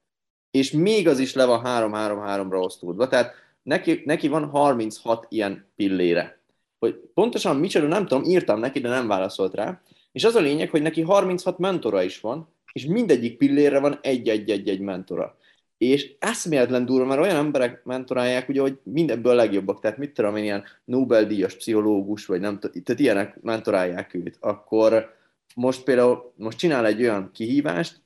és 0.50 0.70
még 0.70 1.08
az 1.08 1.18
is 1.18 1.34
le 1.34 1.44
van 1.44 1.62
3-3-3-ra 1.64 2.64
osztódva, 2.64 3.08
tehát 3.08 3.34
neki, 3.62 4.02
neki 4.04 4.28
van 4.28 4.48
36 4.48 5.26
ilyen 5.28 5.66
pillére. 5.76 6.40
Hogy 6.78 6.94
pontosan 7.14 7.56
micsoda, 7.56 7.86
nem 7.86 8.06
tudom, 8.06 8.24
írtam 8.24 8.60
neki, 8.60 8.80
de 8.80 8.88
nem 8.88 9.06
válaszolt 9.06 9.54
rá, 9.54 9.80
és 10.12 10.24
az 10.24 10.34
a 10.34 10.40
lényeg, 10.40 10.70
hogy 10.70 10.82
neki 10.82 11.02
36 11.02 11.58
mentora 11.58 12.02
is 12.02 12.20
van, 12.20 12.48
és 12.72 12.86
mindegyik 12.86 13.36
pillére 13.36 13.80
van 13.80 13.98
egy-egy-egy-egy 14.02 14.80
mentora. 14.80 15.36
És 15.78 16.14
eszméletlen 16.18 16.84
durva, 16.84 17.06
mert 17.06 17.20
olyan 17.20 17.36
emberek 17.36 17.84
mentorálják, 17.84 18.48
ugye, 18.48 18.60
hogy 18.60 18.78
mindenből 18.82 19.32
a 19.32 19.34
legjobbak. 19.34 19.80
Tehát 19.80 19.98
mit 19.98 20.12
tudom 20.12 20.36
én, 20.36 20.42
ilyen 20.42 20.64
Nobel-díjas 20.84 21.54
pszichológus, 21.54 22.26
vagy 22.26 22.40
nem 22.40 22.58
tudom, 22.58 22.82
tehát 22.82 23.00
ilyenek 23.00 23.40
mentorálják 23.42 24.14
őt. 24.14 24.36
Akkor 24.40 25.14
most 25.54 25.84
például, 25.84 26.32
most 26.36 26.58
csinál 26.58 26.86
egy 26.86 27.00
olyan 27.00 27.30
kihívást, 27.32 28.00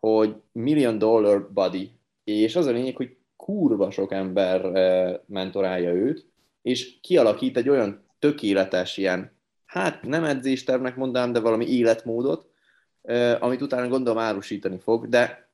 hogy 0.00 0.34
Million 0.52 0.98
Dollar 0.98 1.52
Buddy, 1.52 1.90
és 2.24 2.56
az 2.56 2.66
a 2.66 2.70
lényeg, 2.70 2.96
hogy 2.96 3.16
kurva 3.36 3.90
sok 3.90 4.12
ember 4.12 4.62
mentorálja 5.26 5.92
őt, 5.92 6.26
és 6.62 7.00
kialakít 7.00 7.56
egy 7.56 7.68
olyan 7.68 8.04
tökéletes 8.18 8.96
ilyen, 8.96 9.36
hát 9.64 10.02
nem 10.02 10.24
edzéstervnek 10.24 10.96
mondanám, 10.96 11.32
de 11.32 11.40
valami 11.40 11.66
életmódot, 11.66 12.49
amit 13.38 13.62
utána 13.62 13.88
gondolom 13.88 14.18
árusítani 14.18 14.78
fog, 14.78 15.08
de 15.08 15.48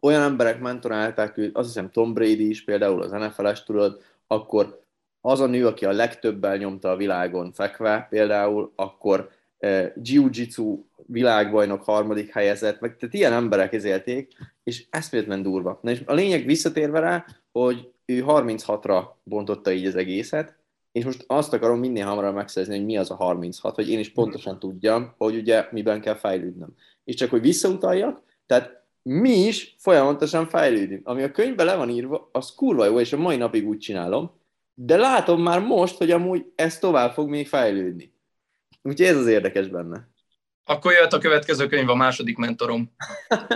olyan 0.00 0.22
emberek 0.22 0.60
mentorálták 0.60 1.36
őt, 1.36 1.56
azt 1.56 1.66
hiszem 1.66 1.90
Tom 1.90 2.14
Brady 2.14 2.48
is 2.48 2.64
például 2.64 3.02
az 3.02 3.10
NFL-es 3.10 3.62
tudod, 3.62 4.02
akkor 4.26 4.82
az 5.20 5.40
a 5.40 5.46
nő, 5.46 5.66
aki 5.66 5.84
a 5.84 5.92
legtöbbel 5.92 6.56
nyomta 6.56 6.90
a 6.90 6.96
világon 6.96 7.52
fekve 7.52 8.06
például, 8.10 8.72
akkor 8.76 9.30
eh, 9.58 9.92
jiu-jitsu 10.02 10.84
világbajnok 11.06 11.82
harmadik 11.82 12.32
helyezett, 12.32 12.80
meg 12.80 12.96
tehát 12.96 13.14
ilyen 13.14 13.32
emberek 13.32 13.72
ezélték, 13.72 14.32
és 14.64 14.86
eszméletlen 14.90 15.42
durva. 15.42 15.78
Na 15.82 15.90
és 15.90 16.02
a 16.06 16.14
lényeg 16.14 16.44
visszatérve 16.44 17.00
rá, 17.00 17.24
hogy 17.52 17.92
ő 18.04 18.24
36-ra 18.26 19.04
bontotta 19.22 19.72
így 19.72 19.86
az 19.86 19.96
egészet, 19.96 20.57
és 20.92 21.04
most 21.04 21.24
azt 21.26 21.52
akarom 21.52 21.78
minél 21.78 22.06
hamarabb 22.06 22.34
megszerzni, 22.34 22.76
hogy 22.76 22.84
mi 22.84 22.96
az 22.96 23.10
a 23.10 23.14
36, 23.14 23.74
hogy 23.74 23.90
én 23.90 23.98
is 23.98 24.12
pontosan 24.12 24.58
tudjam, 24.58 25.14
hogy 25.16 25.36
ugye 25.36 25.66
miben 25.70 26.00
kell 26.00 26.14
fejlődnöm. 26.14 26.74
És 27.04 27.14
csak 27.14 27.30
hogy 27.30 27.40
visszautaljak, 27.40 28.22
tehát 28.46 28.78
mi 29.02 29.30
is 29.30 29.74
folyamatosan 29.78 30.46
fejlődünk. 30.46 31.06
Ami 31.06 31.22
a 31.22 31.30
könyvben 31.30 31.66
le 31.66 31.76
van 31.76 31.90
írva, 31.90 32.28
az 32.32 32.54
kurva 32.54 32.84
jó, 32.84 33.00
és 33.00 33.12
a 33.12 33.16
mai 33.16 33.36
napig 33.36 33.68
úgy 33.68 33.78
csinálom, 33.78 34.30
de 34.74 34.96
látom 34.96 35.42
már 35.42 35.60
most, 35.60 35.96
hogy 35.96 36.10
amúgy 36.10 36.52
ez 36.54 36.78
tovább 36.78 37.12
fog 37.12 37.28
még 37.28 37.48
fejlődni. 37.48 38.12
Úgyhogy 38.82 39.06
ez 39.06 39.16
az 39.16 39.26
érdekes 39.26 39.68
benne. 39.68 40.08
Akkor 40.64 40.92
jött 40.92 41.12
a 41.12 41.18
következő 41.18 41.66
könyv, 41.66 41.88
a 41.88 41.94
második 41.94 42.36
mentorom. 42.36 42.90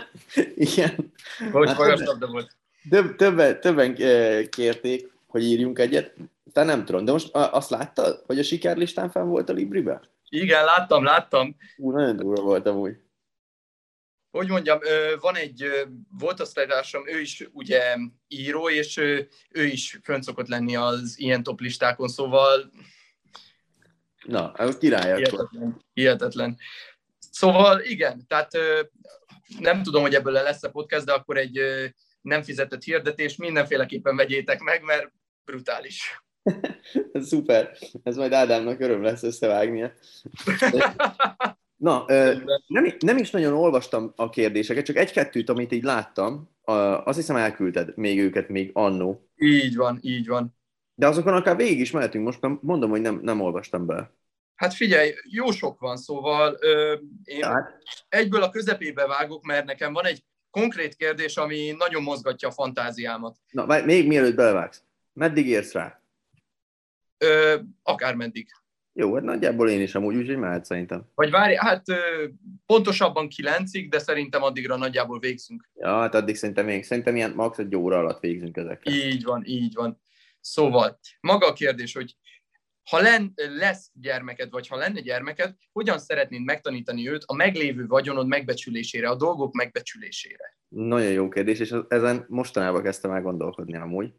Igen. 0.55 1.13
Hogy 1.53 1.69
hát 1.69 2.05
többen, 2.05 2.31
volt. 2.31 2.57
Több, 2.91 3.17
többen, 3.17 3.61
többen 3.61 3.95
eh, 3.95 4.47
kérték, 4.47 5.13
hogy 5.27 5.43
írjunk 5.45 5.79
egyet, 5.79 6.15
de 6.53 6.63
nem 6.63 6.85
tudom. 6.85 7.05
De 7.05 7.13
most 7.13 7.31
azt 7.33 7.71
láttad, 7.71 8.23
hogy 8.27 8.39
a 8.39 8.43
sikerlistán 8.43 9.11
fenn 9.11 9.29
volt 9.29 9.49
a 9.49 9.53
Libribe? 9.53 10.11
Igen, 10.29 10.65
láttam, 10.65 11.05
láttam. 11.05 11.57
Ú, 11.77 11.91
nagyon 11.91 12.17
durva 12.17 12.43
volt 12.43 12.67
amúgy 12.67 12.97
hogy 14.33 14.49
mondjam, 14.49 14.79
van 15.21 15.37
egy, 15.37 15.87
volt 16.19 16.41
osztálytársam, 16.41 17.09
ő 17.09 17.21
is 17.21 17.49
ugye 17.53 17.97
író, 18.29 18.71
és 18.71 18.97
ő 19.49 19.65
is 19.65 19.99
fönn 20.03 20.21
szokott 20.21 20.49
lenni 20.49 20.77
az 20.77 21.15
ilyen 21.19 21.43
top 21.43 21.61
listákon, 21.61 22.09
szóval... 22.09 22.71
Na, 24.25 24.53
ez 24.57 24.79
király 24.79 25.17
hihetetlen, 25.17 25.85
hihetetlen. 25.93 26.57
Szóval 27.31 27.81
igen, 27.81 28.27
tehát 28.27 28.51
nem 29.59 29.83
tudom, 29.83 30.03
hogy 30.03 30.15
ebből 30.15 30.33
lesz 30.33 30.63
a 30.63 30.71
podcast, 30.71 31.05
de 31.05 31.13
akkor 31.13 31.37
egy 31.37 31.61
nem 32.21 32.43
fizetett 32.43 32.83
hirdetés, 32.83 33.37
mindenféleképpen 33.37 34.17
vegyétek 34.17 34.61
meg, 34.61 34.83
mert 34.83 35.13
brutális. 35.45 36.22
Szuper, 37.29 37.77
ez 38.03 38.17
majd 38.17 38.33
Ádámnak 38.33 38.81
öröm 38.81 39.03
lesz 39.03 39.23
összevágnia. 39.23 39.93
Na, 41.77 42.05
nem, 42.67 42.95
nem 42.99 43.17
is 43.17 43.31
nagyon 43.31 43.53
olvastam 43.53 44.13
a 44.17 44.31
kérdéseket, 44.31 44.85
csak 44.85 44.97
egy-kettőt, 44.97 45.49
amit 45.49 45.73
így 45.73 45.83
láttam, 45.83 46.51
azt 47.05 47.17
hiszem 47.17 47.37
elküldted 47.37 47.97
még 47.97 48.21
őket 48.21 48.49
még 48.49 48.71
annó. 48.73 49.29
Így 49.37 49.77
van, 49.77 49.99
így 50.01 50.27
van. 50.27 50.57
De 50.95 51.07
azokon 51.07 51.35
akár 51.35 51.57
végig 51.57 51.81
is 51.81 51.91
mehetünk, 51.91 52.25
most 52.25 52.61
mondom, 52.61 52.91
hogy 52.91 53.01
nem, 53.01 53.21
nem 53.23 53.41
olvastam 53.41 53.87
be. 53.87 54.11
Hát 54.55 54.75
figyelj, 54.75 55.13
jó 55.23 55.51
sok 55.51 55.81
van, 55.81 55.97
szóval 55.97 56.57
ö, 56.61 56.97
én 57.25 57.45
hát. 57.45 57.83
egyből 58.09 58.43
a 58.43 58.51
közepébe 58.51 59.07
vágok, 59.07 59.45
mert 59.45 59.67
nekem 59.67 59.93
van 59.93 60.05
egy 60.05 60.25
konkrét 60.51 60.95
kérdés, 60.95 61.37
ami 61.37 61.75
nagyon 61.79 62.03
mozgatja 62.03 62.49
a 62.49 62.53
fantáziámat. 62.53 63.37
Na, 63.51 63.67
várj, 63.67 63.85
még 63.85 64.07
mielőtt 64.07 64.35
belevágsz, 64.35 64.83
meddig 65.13 65.47
érsz 65.47 65.73
rá? 65.73 66.02
Ö, 67.23 67.59
akár 67.83 68.15
meddig. 68.15 68.49
Jó, 68.95 69.15
hát 69.15 69.23
nagyjából 69.23 69.69
én 69.69 69.81
is 69.81 69.95
amúgy, 69.95 70.17
úgyhogy 70.17 70.37
mehet 70.37 70.65
szerintem. 70.65 71.05
Vagy 71.15 71.31
várj, 71.31 71.55
hát 71.55 71.83
pontosabban 72.67 73.29
kilencig, 73.29 73.91
de 73.91 73.99
szerintem 73.99 74.43
addigra 74.43 74.77
nagyjából 74.77 75.19
végzünk. 75.19 75.69
Ja, 75.75 75.89
hát 75.89 76.15
addig 76.15 76.37
szerintem 76.37 76.65
még, 76.65 76.85
szerintem 76.85 77.17
ilyen 77.17 77.33
max. 77.35 77.59
egy 77.59 77.77
óra 77.77 77.99
alatt 77.99 78.21
végzünk 78.21 78.57
ezekkel. 78.57 78.93
Így 78.93 79.23
van, 79.23 79.43
így 79.45 79.75
van. 79.75 80.01
Szóval, 80.41 80.99
maga 81.21 81.47
a 81.47 81.53
kérdés, 81.53 81.95
hogy 81.95 82.17
ha 82.91 83.01
len, 83.01 83.33
lesz 83.59 83.91
gyermeked, 83.93 84.51
vagy 84.51 84.69
ha 84.69 84.77
lenne 84.77 85.01
gyermeked, 85.01 85.55
hogyan 85.73 85.99
szeretnéd 85.99 86.45
megtanítani 86.45 87.09
őt 87.09 87.25
a 87.27 87.35
meglévő 87.35 87.87
vagyonod 87.87 88.27
megbecsülésére, 88.27 89.09
a 89.09 89.17
dolgok 89.17 89.55
megbecsülésére? 89.55 90.57
Nagyon 90.69 91.13
jó 91.13 91.29
kérdés, 91.29 91.59
és 91.59 91.75
ezen 91.89 92.25
mostanában 92.29 92.83
kezdtem 92.83 93.11
el 93.11 93.23
gondolkodni 93.23 93.77
amúgy. 93.77 94.13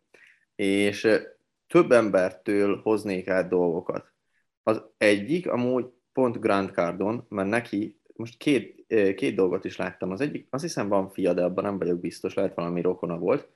És 0.56 1.08
több 1.74 1.92
embertől 1.92 2.80
hoznék 2.84 3.28
át 3.28 3.50
dolgokat 3.50 4.12
az 4.64 4.84
egyik, 4.98 5.50
amúgy 5.50 5.86
pont 6.12 6.40
Grand 6.40 6.70
Cardon, 6.70 7.26
mert 7.30 7.50
neki 7.50 8.00
most 8.16 8.38
két, 8.38 8.86
két 9.16 9.36
dolgot 9.36 9.66
is 9.66 9.78
láttam. 9.78 10.12
Az 10.12 10.22
egyik, 10.22 10.48
azt 10.50 10.64
hiszem 10.64 10.88
van 10.88 11.10
fia, 11.10 11.34
de 11.34 11.44
abban 11.44 11.64
nem 11.64 11.78
vagyok 11.78 12.00
biztos, 12.00 12.34
lehet 12.34 12.56
valami 12.56 12.82
rokona 12.82 13.18
volt. 13.18 13.50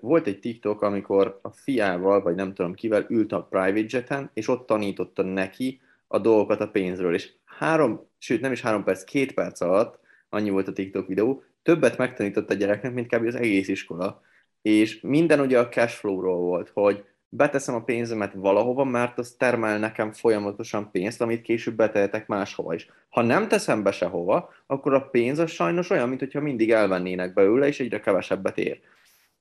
Volt 0.00 0.26
egy 0.26 0.40
TikTok, 0.40 0.82
amikor 0.82 1.38
a 1.42 1.50
fiával, 1.50 2.22
vagy 2.22 2.34
nem 2.34 2.54
tudom 2.54 2.74
kivel, 2.74 3.06
ült 3.08 3.32
a 3.32 3.42
private 3.42 3.96
jeten, 3.96 4.30
és 4.34 4.48
ott 4.48 4.66
tanította 4.66 5.22
neki 5.22 5.80
a 6.06 6.18
dolgokat 6.18 6.60
a 6.60 6.70
pénzről. 6.70 7.14
És 7.14 7.32
három, 7.44 8.08
sőt 8.18 8.40
nem 8.40 8.52
is 8.52 8.60
három 8.60 8.84
perc, 8.84 9.04
két 9.04 9.34
perc 9.34 9.60
alatt, 9.60 10.00
annyi 10.28 10.50
volt 10.50 10.68
a 10.68 10.72
TikTok 10.72 11.06
videó, 11.06 11.42
többet 11.62 11.98
megtanított 11.98 12.50
a 12.50 12.54
gyereknek, 12.54 12.92
mint 12.94 13.14
kb. 13.14 13.26
az 13.26 13.34
egész 13.34 13.68
iskola. 13.68 14.26
És 14.62 15.00
minden 15.00 15.40
ugye 15.40 15.58
a 15.58 15.68
cashflow-ról 15.68 16.36
volt, 16.36 16.70
hogy 16.74 17.04
beteszem 17.28 17.74
a 17.74 17.82
pénzemet 17.82 18.32
valahova, 18.34 18.84
mert 18.84 19.18
az 19.18 19.34
termel 19.38 19.78
nekem 19.78 20.12
folyamatosan 20.12 20.90
pénzt, 20.90 21.20
amit 21.20 21.42
később 21.42 21.74
betehetek 21.74 22.26
máshova 22.26 22.74
is. 22.74 22.88
Ha 23.08 23.22
nem 23.22 23.48
teszem 23.48 23.82
be 23.82 23.90
sehova, 23.90 24.52
akkor 24.66 24.94
a 24.94 25.08
pénz 25.08 25.38
az 25.38 25.50
sajnos 25.50 25.90
olyan, 25.90 26.08
mintha 26.08 26.40
mindig 26.40 26.70
elvennének 26.70 27.34
belőle, 27.34 27.66
és 27.66 27.80
egyre 27.80 28.00
kevesebbet 28.00 28.58
ér. 28.58 28.80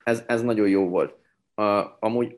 Ez, 0.03 0.23
ez 0.27 0.41
nagyon 0.43 0.67
jó 0.67 0.89
volt. 0.89 1.15
Uh, 1.55 1.65
amúgy 1.99 2.37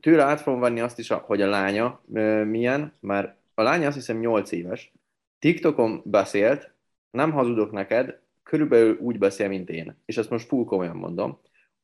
tőle 0.00 0.22
át 0.22 0.40
fogom 0.40 0.60
venni 0.60 0.80
azt 0.80 0.98
is, 0.98 1.08
hogy 1.08 1.42
a 1.42 1.48
lánya 1.48 2.00
uh, 2.06 2.44
milyen, 2.44 2.92
mert 3.00 3.36
a 3.54 3.62
lánya 3.62 3.86
azt 3.86 3.96
hiszem 3.96 4.18
8 4.18 4.52
éves, 4.52 4.92
TikTokon 5.38 6.02
beszélt, 6.04 6.74
nem 7.10 7.32
hazudok 7.32 7.72
neked, 7.72 8.20
körülbelül 8.42 8.98
úgy 9.00 9.18
beszél, 9.18 9.48
mint 9.48 9.70
én. 9.70 9.96
És 10.04 10.16
ezt 10.16 10.30
most 10.30 10.46
full 10.46 10.64
komolyan 10.64 10.96
mondom 10.96 11.40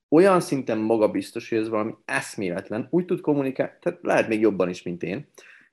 olyan 0.09 0.41
szinten 0.41 0.79
magabiztos, 0.79 1.49
hogy 1.49 1.59
ez 1.59 1.69
valami 1.69 1.95
eszméletlen, 2.05 2.87
úgy 2.91 3.05
tud 3.05 3.21
kommunikálni, 3.21 3.73
tehát 3.81 3.99
lehet 4.03 4.29
még 4.29 4.41
jobban 4.41 4.69
is, 4.69 4.83
mint 4.83 5.03
én, 5.03 5.27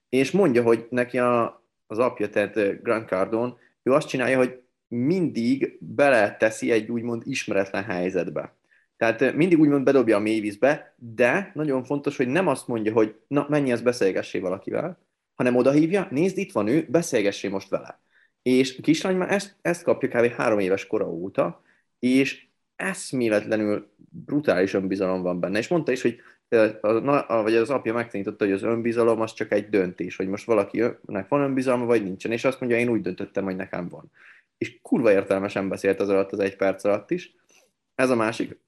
és 0.09 0.31
mondja, 0.31 0.63
hogy 0.63 0.87
neki 0.89 1.17
a, 1.17 1.63
az 1.87 1.99
apja, 1.99 2.29
tehát 2.29 2.81
Grant 2.81 3.07
Cardone, 3.07 3.53
ő 3.83 3.91
azt 3.91 4.07
csinálja, 4.07 4.37
hogy 4.37 4.61
mindig 4.87 5.77
beleteszi 5.79 6.71
egy 6.71 6.89
úgymond 6.89 7.21
ismeretlen 7.25 7.83
helyzetbe. 7.83 8.55
Tehát 8.97 9.33
mindig 9.33 9.59
úgymond 9.59 9.83
bedobja 9.83 10.17
a 10.17 10.19
mélyvízbe, 10.19 10.95
de 10.97 11.51
nagyon 11.53 11.83
fontos, 11.83 12.17
hogy 12.17 12.27
nem 12.27 12.47
azt 12.47 12.67
mondja, 12.67 12.93
hogy 12.93 13.15
na, 13.27 13.45
menj, 13.49 13.71
ezt 13.71 13.83
beszélgessé 13.83 14.39
valakivel, 14.39 14.99
hanem 15.35 15.55
odahívja, 15.55 16.07
nézd, 16.11 16.37
itt 16.37 16.51
van 16.51 16.67
ő, 16.67 16.87
beszélgessé 16.89 17.47
most 17.47 17.69
vele. 17.69 17.99
És 18.41 18.77
a 18.77 18.81
kislány 18.81 19.15
már 19.15 19.31
ezt, 19.31 19.55
ezt 19.61 19.83
kapja 19.83 20.09
kb. 20.09 20.33
három 20.33 20.59
éves 20.59 20.87
kora 20.87 21.09
óta, 21.09 21.61
és 21.99 22.47
eszméletlenül 22.75 23.93
brutális 24.25 24.73
önbizalom 24.73 25.21
van 25.21 25.39
benne. 25.39 25.57
És 25.57 25.67
mondta 25.67 25.91
is, 25.91 26.01
hogy 26.01 26.19
a, 26.81 27.41
vagy 27.41 27.55
az 27.55 27.69
apja 27.69 27.93
megtanította, 27.93 28.45
hogy 28.45 28.53
az 28.53 28.63
önbizalom 28.63 29.21
az 29.21 29.33
csak 29.33 29.51
egy 29.51 29.69
döntés, 29.69 30.15
hogy 30.15 30.27
most 30.27 30.45
valakinek 30.45 31.27
van 31.27 31.41
önbizalma, 31.41 31.85
vagy 31.85 32.03
nincsen. 32.03 32.31
És 32.31 32.43
azt 32.43 32.59
mondja, 32.59 32.77
én 32.77 32.89
úgy 32.89 33.01
döntöttem, 33.01 33.43
hogy 33.43 33.55
nekem 33.55 33.89
van. 33.89 34.11
És 34.57 34.79
kurva 34.81 35.11
értelmesen 35.11 35.69
beszélt 35.69 35.99
az 35.99 36.09
alatt 36.09 36.31
az 36.31 36.39
egy 36.39 36.55
perc 36.55 36.83
alatt 36.83 37.11
is. 37.11 37.35
Ez 37.95 38.09
a 38.09 38.15
másik. 38.15 38.59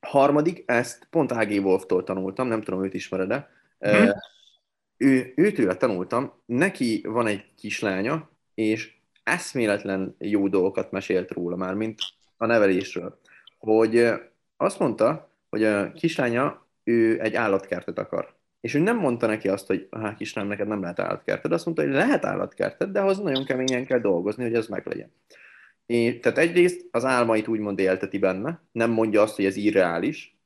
Harmadik, 0.00 0.62
ezt 0.66 1.06
pont 1.10 1.32
A.G. 1.32 1.64
Wolftól 1.64 2.04
tanultam, 2.04 2.48
nem 2.48 2.62
tudom, 2.62 2.84
őt 2.84 2.94
ismered-e. 2.94 3.50
Hmm. 3.78 4.10
ő, 4.96 5.32
őtőle 5.36 5.76
tanultam, 5.76 6.32
neki 6.46 7.02
van 7.04 7.26
egy 7.26 7.44
kislánya, 7.56 8.30
és 8.54 8.94
eszméletlen 9.22 10.16
jó 10.18 10.48
dolgokat 10.48 10.90
mesélt 10.90 11.30
róla 11.30 11.56
már, 11.56 11.74
mint 11.74 12.00
a 12.36 12.46
nevelésről. 12.46 13.20
Hogy 13.66 14.12
azt 14.56 14.78
mondta, 14.78 15.32
hogy 15.50 15.64
a 15.64 15.92
kislánya, 15.92 16.66
ő 16.84 17.20
egy 17.20 17.34
állatkertet 17.34 17.98
akar. 17.98 18.36
És 18.60 18.74
ő 18.74 18.78
nem 18.78 18.96
mondta 18.96 19.26
neki 19.26 19.48
azt, 19.48 19.66
hogy 19.66 19.88
hát 19.90 20.16
kislányom, 20.16 20.50
neked 20.50 20.66
nem 20.66 20.80
lehet 20.80 20.98
állatkerted, 20.98 21.52
azt 21.52 21.64
mondta, 21.64 21.82
hogy 21.82 21.92
lehet 21.92 22.24
állatkerted, 22.24 22.90
de 22.90 23.00
ahhoz 23.00 23.18
nagyon 23.18 23.44
keményen 23.44 23.86
kell 23.86 23.98
dolgozni, 23.98 24.42
hogy 24.42 24.54
ez 24.54 24.66
meglegyen. 24.66 25.12
És, 25.86 26.18
tehát 26.18 26.38
egyrészt 26.38 26.88
az 26.90 27.04
álmait 27.04 27.48
úgymond 27.48 27.78
élteti 27.78 28.18
benne, 28.18 28.60
nem 28.72 28.90
mondja 28.90 29.22
azt, 29.22 29.36
hogy 29.36 29.44
ez 29.44 29.56
irreális. 29.56 30.38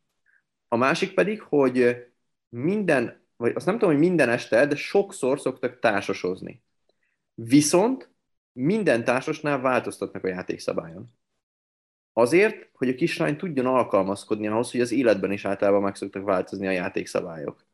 A 0.69 0.77
másik 0.77 1.15
pedig, 1.15 1.41
hogy 1.41 2.07
minden, 2.49 3.27
vagy 3.37 3.53
azt 3.55 3.67
nem 3.67 3.79
tudom, 3.79 3.95
hogy 3.95 4.05
minden 4.05 4.29
este, 4.29 4.67
de 4.67 4.77
sokszor 4.77 5.41
szoktak 5.41 5.79
társasozni. 5.79 6.63
Viszont 7.35 8.11
minden 8.53 9.05
társasnál 9.05 9.61
változtatnak 9.61 10.25
a 10.25 10.29
játékszabályon. 10.29 11.15
Azért, 12.19 12.69
hogy 12.73 12.89
a 12.89 12.95
kislány 12.95 13.37
tudjon 13.37 13.67
alkalmazkodni 13.67 14.47
ahhoz, 14.47 14.71
hogy 14.71 14.81
az 14.81 14.93
életben 14.93 15.33
is 15.33 15.45
általában 15.45 15.83
meg 15.83 15.95
szoktak 15.95 16.25
változni 16.25 16.67
a 16.67 16.71
játékszabályok. 16.71 17.65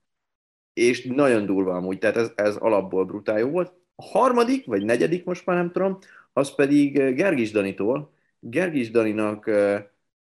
És 0.73 1.05
nagyon 1.05 1.47
durva 1.47 1.75
amúgy, 1.75 1.99
tehát 1.99 2.17
ez, 2.17 2.33
ez 2.35 2.57
alapból 2.57 3.05
brutál 3.05 3.39
jó 3.39 3.49
volt. 3.49 3.73
A 3.95 4.05
harmadik, 4.05 4.67
vagy 4.67 4.85
negyedik 4.85 5.25
most 5.25 5.47
már 5.47 5.57
nem 5.57 5.71
tudom, 5.73 5.99
az 6.33 6.55
pedig 6.55 7.15
Gergis 7.15 7.51
Danitól. 7.51 8.13
Gergis 8.41 8.91
Daninak 8.91 9.51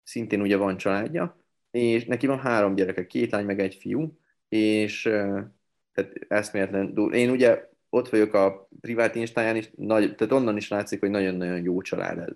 szintén 0.03 0.41
ugye 0.41 0.57
van 0.57 0.77
családja, 0.77 1.37
és 1.71 2.05
neki 2.05 2.27
van 2.27 2.39
három 2.39 2.75
gyereke, 2.75 3.07
két 3.07 3.31
lány 3.31 3.45
meg 3.45 3.61
egy 3.61 3.75
fiú, 3.75 4.19
és 4.49 5.03
tehát 5.93 6.13
eszméletlen 6.29 6.95
durva. 6.95 7.17
Én 7.17 7.31
ugye 7.31 7.69
ott 7.89 8.09
vagyok 8.09 8.35
a 8.35 8.69
privát 8.81 9.15
instáján 9.15 9.57
is, 9.57 9.71
nagy, 9.77 10.15
tehát 10.15 10.33
onnan 10.33 10.57
is 10.57 10.69
látszik, 10.69 11.01
hogy 11.01 11.11
nagyon-nagyon 11.11 11.63
jó 11.63 11.81
család 11.81 12.19
ez. 12.19 12.35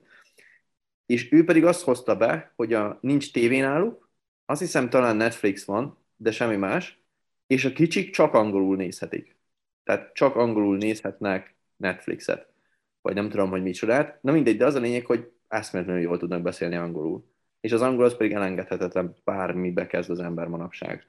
És 1.11 1.33
ő 1.33 1.45
pedig 1.45 1.65
azt 1.65 1.83
hozta 1.83 2.17
be, 2.17 2.53
hogy 2.57 2.73
a, 2.73 2.99
nincs 3.01 3.33
tévén 3.33 3.63
náluk, 3.63 4.09
azt 4.45 4.61
hiszem 4.61 4.91
talán 4.91 5.17
Netflix 5.17 5.65
van, 5.65 5.99
de 6.17 6.31
semmi 6.31 6.57
más, 6.57 7.03
és 7.47 7.65
a 7.65 7.73
kicsik 7.73 8.11
csak 8.11 8.35
angolul 8.35 8.77
nézhetik. 8.77 9.37
Tehát 9.85 10.15
csak 10.15 10.37
angolul 10.37 10.77
nézhetnek 10.77 11.57
Netflixet. 11.77 12.53
Vagy 13.01 13.15
nem 13.15 13.29
tudom, 13.29 13.51
hogy 13.51 13.63
micsodát. 13.63 14.23
Na 14.23 14.33
mindegy, 14.33 14.57
de 14.57 14.67
az 14.67 14.75
a 14.75 14.81
lényeg, 14.81 15.07
hogy 15.07 15.33
eszméletlenül 15.49 16.03
jól 16.03 16.19
tudnak 16.19 16.43
beszélni 16.43 16.77
angolul. 16.77 17.25
És 17.61 17.73
az 17.73 17.83
angol 17.83 18.05
az 18.05 18.17
pedig 18.17 18.33
elengedhetetlen 18.33 19.17
bármibe 19.25 19.87
kezd 19.87 20.11
az 20.11 20.21
ember 20.21 20.47
manapság. 20.47 21.07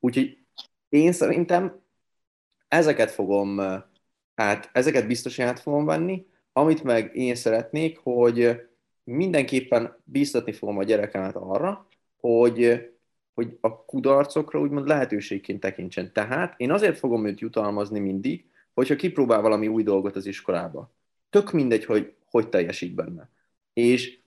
Úgyhogy 0.00 0.38
én 0.88 1.12
szerintem 1.12 1.80
ezeket 2.68 3.10
fogom, 3.10 3.58
hát 4.34 4.70
ezeket 4.72 5.06
biztos 5.06 5.38
át 5.38 5.60
fogom 5.60 5.84
venni, 5.84 6.26
amit 6.52 6.82
meg 6.82 7.16
én 7.16 7.34
szeretnék, 7.34 7.98
hogy 7.98 8.66
mindenképpen 9.04 9.96
biztatni 10.04 10.52
fogom 10.52 10.78
a 10.78 10.84
gyerekemet 10.84 11.36
arra, 11.36 11.86
hogy, 12.20 12.90
hogy 13.34 13.58
a 13.60 13.84
kudarcokra 13.84 14.60
úgymond 14.60 14.86
lehetőségként 14.86 15.60
tekintsen. 15.60 16.12
Tehát 16.12 16.54
én 16.56 16.70
azért 16.70 16.98
fogom 16.98 17.26
őt 17.26 17.40
jutalmazni 17.40 17.98
mindig, 17.98 18.44
hogyha 18.74 18.96
kipróbál 18.96 19.40
valami 19.40 19.68
új 19.68 19.82
dolgot 19.82 20.16
az 20.16 20.26
iskolába. 20.26 20.92
Tök 21.30 21.52
mindegy, 21.52 21.84
hogy 21.84 22.14
hogy 22.34 22.48
teljesít 22.48 22.94
benne. 22.94 23.30
És 23.72 24.18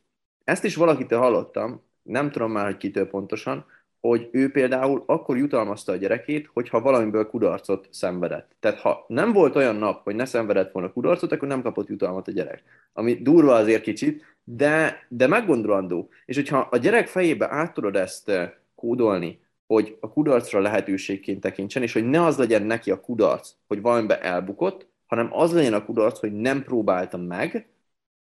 ezt 0.43 0.63
is 0.63 0.75
valakitől 0.75 1.19
hallottam, 1.19 1.81
nem 2.03 2.31
tudom 2.31 2.51
már, 2.51 2.65
hogy 2.65 2.77
kitől 2.77 3.07
pontosan, 3.07 3.65
hogy 3.99 4.29
ő 4.31 4.51
például 4.51 5.03
akkor 5.05 5.37
jutalmazta 5.37 5.91
a 5.91 5.95
gyerekét, 5.95 6.49
hogyha 6.53 6.81
valamiből 6.81 7.27
kudarcot 7.27 7.87
szenvedett. 7.91 8.55
Tehát 8.59 8.79
ha 8.79 9.05
nem 9.07 9.33
volt 9.33 9.55
olyan 9.55 9.75
nap, 9.75 10.03
hogy 10.03 10.15
ne 10.15 10.25
szenvedett 10.25 10.71
volna 10.71 10.91
kudarcot, 10.91 11.31
akkor 11.31 11.47
nem 11.47 11.61
kapott 11.61 11.87
jutalmat 11.87 12.27
a 12.27 12.31
gyerek. 12.31 12.63
Ami 12.93 13.13
durva 13.21 13.55
azért 13.55 13.81
kicsit, 13.81 14.36
de, 14.49 15.05
de 15.09 15.27
meggondolandó. 15.27 16.09
És 16.25 16.35
hogyha 16.35 16.67
a 16.71 16.77
gyerek 16.77 17.07
fejébe 17.07 17.47
át 17.49 17.73
tudod 17.73 17.95
ezt 17.95 18.29
eh, 18.29 18.51
kódolni, 18.75 19.39
hogy 19.65 19.97
a 19.99 20.09
kudarcra 20.09 20.59
lehetőségként 20.59 21.41
tekintsen, 21.41 21.81
és 21.83 21.93
hogy 21.93 22.09
ne 22.09 22.23
az 22.23 22.37
legyen 22.37 22.63
neki 22.63 22.91
a 22.91 23.01
kudarc, 23.01 23.51
hogy 23.67 23.81
valamiben 23.81 24.21
elbukott, 24.21 24.87
hanem 25.05 25.29
az 25.31 25.53
legyen 25.53 25.73
a 25.73 25.85
kudarc, 25.85 26.19
hogy 26.19 26.33
nem 26.33 26.63
próbáltam 26.63 27.21
meg, 27.21 27.67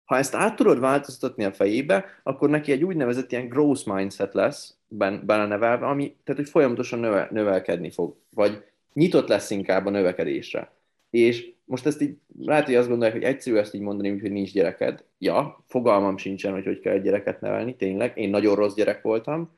ha 0.05 0.17
ezt 0.17 0.35
át 0.35 0.57
tudod 0.57 0.81
változtatni 0.81 1.45
a 1.45 1.53
fejébe, 1.53 2.05
akkor 2.23 2.51
neki 2.51 2.73
egy 2.73 2.85
úgynevezett 2.85 3.33
ilyen 3.33 3.49
growth 3.49 3.87
mindset 3.95 4.35
lesz 4.35 4.77
belenevelve, 5.23 5.87
ami, 5.87 6.17
tehát 6.25 6.41
hogy 6.41 6.51
folyamatosan 6.51 6.99
növe, 6.99 7.29
növelkedni 7.31 7.91
fog, 7.91 8.17
vagy 8.35 8.65
nyitott 8.93 9.29
lesz 9.29 9.51
inkább 9.51 9.87
a 9.87 9.91
növekedésre. 9.91 10.73
És 11.11 11.53
most 11.71 11.87
ezt 11.87 12.01
így 12.01 12.17
lehet, 12.39 12.65
hogy 12.65 12.75
azt 12.75 12.89
gondolják, 12.89 13.17
hogy 13.17 13.27
egyszerű 13.27 13.57
ezt 13.57 13.75
így 13.75 13.81
mondani, 13.81 14.19
hogy 14.19 14.31
nincs 14.31 14.53
gyereked. 14.53 15.05
Ja, 15.19 15.65
fogalmam 15.69 16.17
sincsen, 16.17 16.53
hogy 16.53 16.65
hogy 16.65 16.81
kell 16.81 16.93
egy 16.93 17.03
gyereket 17.03 17.41
nevelni, 17.41 17.77
tényleg. 17.77 18.19
Én 18.19 18.31
nagyon 18.31 18.55
rossz 18.55 18.75
gyerek 18.75 19.03
voltam, 19.03 19.57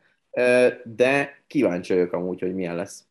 de 0.85 1.43
kíváncsi 1.47 1.93
vagyok 1.93 2.13
amúgy, 2.13 2.41
hogy 2.41 2.55
milyen 2.55 2.77
lesz. 2.77 3.07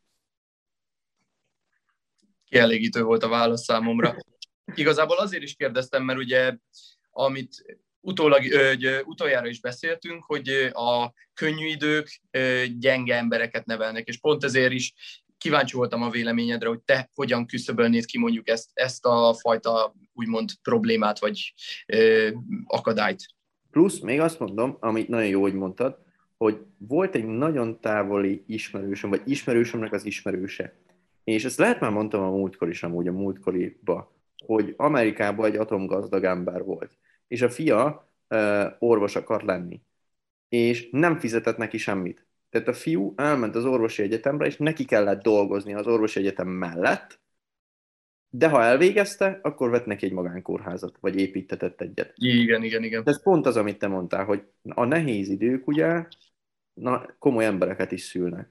Kielégítő 2.46 3.04
volt 3.04 3.24
a 3.24 3.30
válasz 3.30 3.64
számomra. 3.64 4.16
Igazából 4.76 5.18
azért 5.18 5.44
is 5.44 5.56
kérdeztem, 5.56 6.04
mert 6.04 6.20
ugye 6.20 6.56
amit 7.12 7.80
utólag, 8.00 8.54
hogy 8.54 9.02
utoljára 9.06 9.48
is 9.48 9.60
beszéltünk, 9.62 10.24
hogy 10.24 10.50
a 10.72 11.14
könnyű 11.34 11.66
idők 11.66 12.22
gyenge 12.80 13.16
embereket 13.16 13.66
nevelnek, 13.66 14.08
és 14.08 14.20
pont 14.20 14.44
ezért 14.44 14.74
is 14.74 14.94
kíváncsi 15.42 15.76
voltam 15.76 16.02
a 16.02 16.10
véleményedre, 16.10 16.68
hogy 16.68 16.80
te 16.80 17.10
hogyan 17.14 17.46
küszöbölnéd 17.46 18.06
ki 18.06 18.18
mondjuk 18.18 18.50
ezt, 18.50 18.70
ezt 18.74 19.06
a 19.06 19.34
fajta 19.34 19.96
úgymond 20.14 20.50
problémát, 20.62 21.20
vagy 21.20 21.54
ö, 21.88 22.30
akadályt. 22.66 23.26
Plusz 23.72 24.00
még 24.00 24.20
azt 24.20 24.40
mondom, 24.40 24.78
amit 24.80 25.08
nagyon 25.08 25.28
jó, 25.28 25.42
hogy 25.42 25.54
mondtad, 25.54 25.98
hogy 26.38 26.60
volt 26.78 27.16
egy 27.16 27.26
nagyon 27.26 27.80
távoli 27.80 28.44
ismerősöm, 28.48 29.10
vagy 29.10 29.22
ismerősömnek 29.26 29.94
az 29.94 30.06
ismerőse. 30.06 30.76
És 31.24 31.46
ezt 31.46 31.58
lehet 31.58 31.80
már 31.80 31.92
mondtam 31.92 32.24
a 32.24 32.30
múltkor 32.30 32.70
is, 32.70 32.84
amúgy 32.84 33.08
a 33.08 33.12
múltkoriba, 33.12 34.16
hogy 34.46 34.74
Amerikában 34.78 35.46
egy 35.46 35.56
atomgazdag 35.56 36.24
ember 36.24 36.64
volt 36.64 36.98
és 37.32 37.42
a 37.42 37.50
fia 37.50 38.12
uh, 38.30 38.66
orvos 38.80 39.16
akar 39.16 39.44
lenni. 39.44 39.82
És 40.50 40.90
nem 40.92 41.20
fizetett 41.20 41.58
neki 41.58 41.78
semmit. 41.78 42.26
Tehát 42.52 42.68
a 42.68 42.74
fiú 42.74 43.14
elment 43.18 43.56
az 43.56 43.66
orvosi 43.66 44.02
egyetemre, 44.02 44.46
és 44.46 44.58
neki 44.58 44.86
kellett 44.86 45.22
dolgozni 45.22 45.74
az 45.74 45.88
orvosi 45.88 46.20
egyetem 46.20 46.48
mellett, 46.48 47.20
de 48.30 48.50
ha 48.50 48.64
elvégezte, 48.64 49.40
akkor 49.42 49.70
vett 49.70 49.86
neki 49.86 50.06
egy 50.06 50.12
magánkórházat, 50.12 50.98
vagy 51.00 51.16
építetett 51.16 51.82
egyet. 51.82 52.14
Igen, 52.16 52.64
igen, 52.64 52.84
igen. 52.84 53.02
Ez 53.06 53.24
pont 53.24 53.46
az, 53.46 53.58
amit 53.58 53.78
te 53.78 53.88
mondtál, 53.88 54.26
hogy 54.26 54.44
a 54.64 54.86
nehéz 54.86 55.30
idők 55.30 55.68
ugye 55.68 56.06
na, 56.74 57.06
komoly 57.20 57.46
embereket 57.46 57.92
is 57.92 58.02
szülnek. 58.02 58.50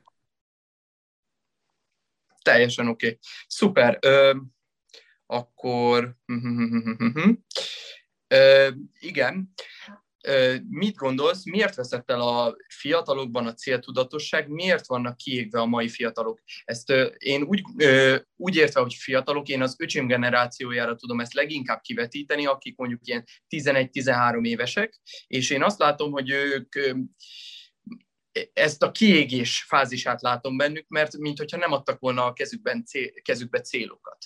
Teljesen 2.42 2.88
oké. 2.88 3.06
Okay. 3.06 3.18
Szuper. 3.46 3.98
Ö, 4.00 4.36
akkor 5.26 6.16
igen. 9.00 9.52
Mit 10.68 10.96
gondolsz, 10.96 11.44
miért 11.44 11.74
veszett 11.74 12.10
el 12.10 12.20
a 12.20 12.56
fiatalokban 12.68 13.46
a 13.46 13.54
céltudatosság, 13.54 14.48
miért 14.48 14.86
vannak 14.86 15.16
kiégve 15.16 15.60
a 15.60 15.66
mai 15.66 15.88
fiatalok? 15.88 16.40
Ezt 16.64 16.92
én 17.18 17.42
úgy, 17.42 17.62
úgy 18.36 18.56
értve, 18.56 18.80
hogy 18.80 18.94
fiatalok, 18.94 19.48
én 19.48 19.62
az 19.62 19.76
öcsém 19.78 20.06
generációjára 20.06 20.94
tudom 20.94 21.20
ezt 21.20 21.34
leginkább 21.34 21.80
kivetíteni, 21.80 22.46
akik 22.46 22.76
mondjuk 22.76 23.00
ilyen 23.06 23.24
11-13 23.48 24.46
évesek, 24.46 25.00
és 25.26 25.50
én 25.50 25.62
azt 25.62 25.78
látom, 25.78 26.10
hogy 26.10 26.30
ők 26.30 26.74
ezt 28.52 28.82
a 28.82 28.90
kiégés 28.90 29.64
fázisát 29.68 30.22
látom 30.22 30.56
bennük, 30.56 30.88
mert 30.88 31.16
mintha 31.16 31.56
nem 31.56 31.72
adtak 31.72 31.98
volna 31.98 32.24
a 32.24 32.32
kezükben 32.32 32.84
cél, 32.84 33.12
kezükbe 33.22 33.60
célokat. 33.60 34.24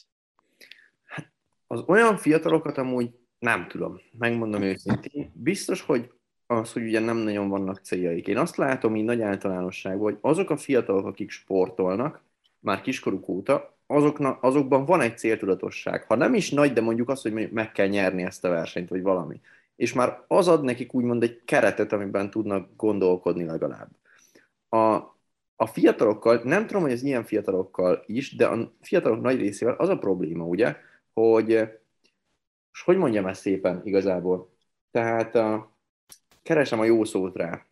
Hát 1.04 1.32
az 1.66 1.82
olyan 1.86 2.16
fiatalokat 2.16 2.78
amúgy 2.78 3.10
nem 3.44 3.66
tudom, 3.68 4.00
megmondom 4.18 4.62
őszintén. 4.62 5.30
Biztos, 5.32 5.82
hogy 5.82 6.10
az, 6.46 6.72
hogy 6.72 6.82
ugye 6.82 7.00
nem 7.00 7.16
nagyon 7.16 7.48
vannak 7.48 7.80
céljaik. 7.82 8.28
Én 8.28 8.38
azt 8.38 8.56
látom 8.56 8.96
így 8.96 9.04
nagy 9.04 9.20
általánosságban, 9.20 10.02
hogy 10.02 10.18
azok 10.20 10.50
a 10.50 10.56
fiatalok, 10.56 11.06
akik 11.06 11.30
sportolnak, 11.30 12.22
már 12.60 12.80
kiskoruk 12.80 13.28
óta, 13.28 13.76
azokna, 13.86 14.38
azokban 14.40 14.84
van 14.84 15.00
egy 15.00 15.18
céltudatosság. 15.18 16.02
Ha 16.02 16.14
nem 16.14 16.34
is 16.34 16.50
nagy, 16.50 16.72
de 16.72 16.80
mondjuk 16.80 17.08
azt, 17.08 17.22
hogy 17.22 17.50
meg 17.52 17.72
kell 17.72 17.86
nyerni 17.86 18.22
ezt 18.22 18.44
a 18.44 18.48
versenyt, 18.48 18.88
vagy 18.88 19.02
valami. 19.02 19.40
És 19.76 19.92
már 19.92 20.22
az 20.28 20.48
ad 20.48 20.64
nekik 20.64 20.94
úgymond 20.94 21.22
egy 21.22 21.40
keretet, 21.44 21.92
amiben 21.92 22.30
tudnak 22.30 22.68
gondolkodni 22.76 23.44
legalább. 23.44 23.88
A, 24.68 24.94
a 25.56 25.66
fiatalokkal, 25.66 26.40
nem 26.44 26.66
tudom, 26.66 26.82
hogy 26.82 26.92
ez 26.92 27.02
ilyen 27.02 27.24
fiatalokkal 27.24 28.02
is, 28.06 28.36
de 28.36 28.46
a 28.46 28.72
fiatalok 28.80 29.20
nagy 29.20 29.40
részével 29.40 29.74
az 29.74 29.88
a 29.88 29.98
probléma, 29.98 30.44
ugye, 30.44 30.76
hogy 31.12 31.68
és 32.74 32.82
hogy 32.82 32.96
mondjam 32.96 33.26
ezt 33.26 33.40
szépen 33.40 33.80
igazából? 33.84 34.52
Tehát 34.90 35.34
a, 35.34 35.76
keresem 36.42 36.80
a 36.80 36.84
jó 36.84 37.04
szót 37.04 37.36
rá. 37.36 37.66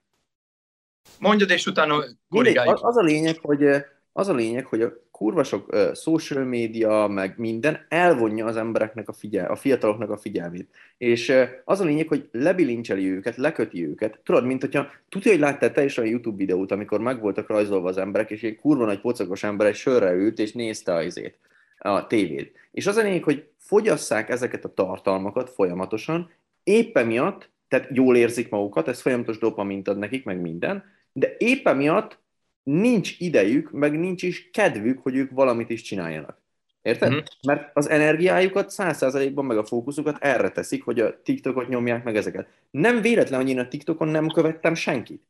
Mondjad, 1.19 1.51
és 1.51 1.67
utána 1.67 2.05
korrigáljuk. 2.29 2.85
Az, 2.85 2.97
a 2.97 3.03
lényeg, 3.03 3.39
hogy 3.39 3.65
az 4.13 4.29
a 4.29 4.35
lényeg, 4.35 4.67
hogy 4.67 4.83
a 4.83 4.93
kurva 5.11 5.45
sok 5.45 5.73
uh, 5.73 5.95
social 5.95 6.45
media, 6.45 7.07
meg 7.07 7.35
minden 7.39 7.87
elvonja 7.89 8.47
az 8.47 8.57
embereknek 8.57 9.09
a, 9.09 9.13
figyel, 9.13 9.51
a 9.51 9.57
fiataloknak 9.57 10.11
a 10.11 10.17
figyelmét. 10.17 10.71
És 10.99 11.29
uh, 11.29 11.49
az 11.65 11.81
a 11.81 11.85
lényeg, 11.85 12.09
hogy 12.09 12.29
lebilincseli 12.33 13.11
őket, 13.11 13.37
leköti 13.37 13.87
őket. 13.87 14.21
Tudod, 14.25 14.45
mint 14.45 14.61
hogyha 14.61 14.87
tudja, 15.09 15.31
hogy 15.31 15.41
láttál 15.41 15.73
te 15.73 15.85
is 15.85 15.99
a 15.99 16.03
YouTube 16.03 16.37
videót, 16.37 16.73
amikor 16.73 17.01
meg 17.01 17.21
voltak 17.21 17.49
rajzolva 17.49 17.89
az 17.89 17.99
emberek, 17.99 18.31
és 18.31 18.43
egy 18.43 18.57
kurva 18.57 18.85
nagy 18.85 19.01
pocakos 19.01 19.43
ember 19.43 19.67
egy 19.67 19.75
sörre 19.75 20.13
ült, 20.13 20.39
és 20.39 20.53
nézte 20.53 20.95
a 20.95 21.03
izét, 21.03 21.39
a 21.83 22.07
tévét. 22.07 22.57
És 22.71 22.87
az 22.87 22.97
a 22.97 23.03
lényeg, 23.03 23.23
hogy 23.23 23.49
fogyasszák 23.59 24.29
ezeket 24.29 24.65
a 24.65 24.75
tartalmakat 24.75 25.51
folyamatosan, 25.51 26.31
éppen 26.63 27.07
miatt, 27.07 27.51
tehát 27.69 27.89
jól 27.93 28.17
érzik 28.17 28.51
magukat, 28.51 28.89
ez 28.89 29.01
folyamatos 29.01 29.39
dopamint 29.39 29.89
ad 29.89 29.99
nekik, 29.99 30.25
meg 30.25 30.41
minden, 30.41 30.85
de 31.13 31.35
éppen 31.39 31.77
miatt 31.77 32.19
nincs 32.63 33.21
idejük, 33.21 33.71
meg 33.71 33.99
nincs 33.99 34.23
is 34.23 34.51
kedvük, 34.51 34.99
hogy 35.03 35.17
ők 35.17 35.31
valamit 35.31 35.71
is 35.71 35.83
csináljanak. 35.83 36.41
Érted? 36.83 37.11
Mm-hmm. 37.11 37.23
Mert 37.47 37.71
az 37.75 37.89
energiájukat, 37.89 38.71
száz 38.71 38.97
százalékban 38.97 39.45
meg 39.45 39.59
a 39.59 39.65
fókuszukat 39.65 40.17
erre 40.21 40.51
teszik, 40.51 40.85
hogy 40.85 41.01
a 41.01 41.23
TikTokot 41.23 41.69
nyomják 41.69 42.05
meg 42.05 42.17
ezeket. 42.17 42.49
Nem 42.71 43.01
véletlen, 43.01 43.41
hogy 43.41 43.49
én 43.49 43.59
a 43.59 43.69
TikTokon 43.69 44.09
nem 44.09 44.29
követtem 44.29 44.75
senkit. 44.75 45.23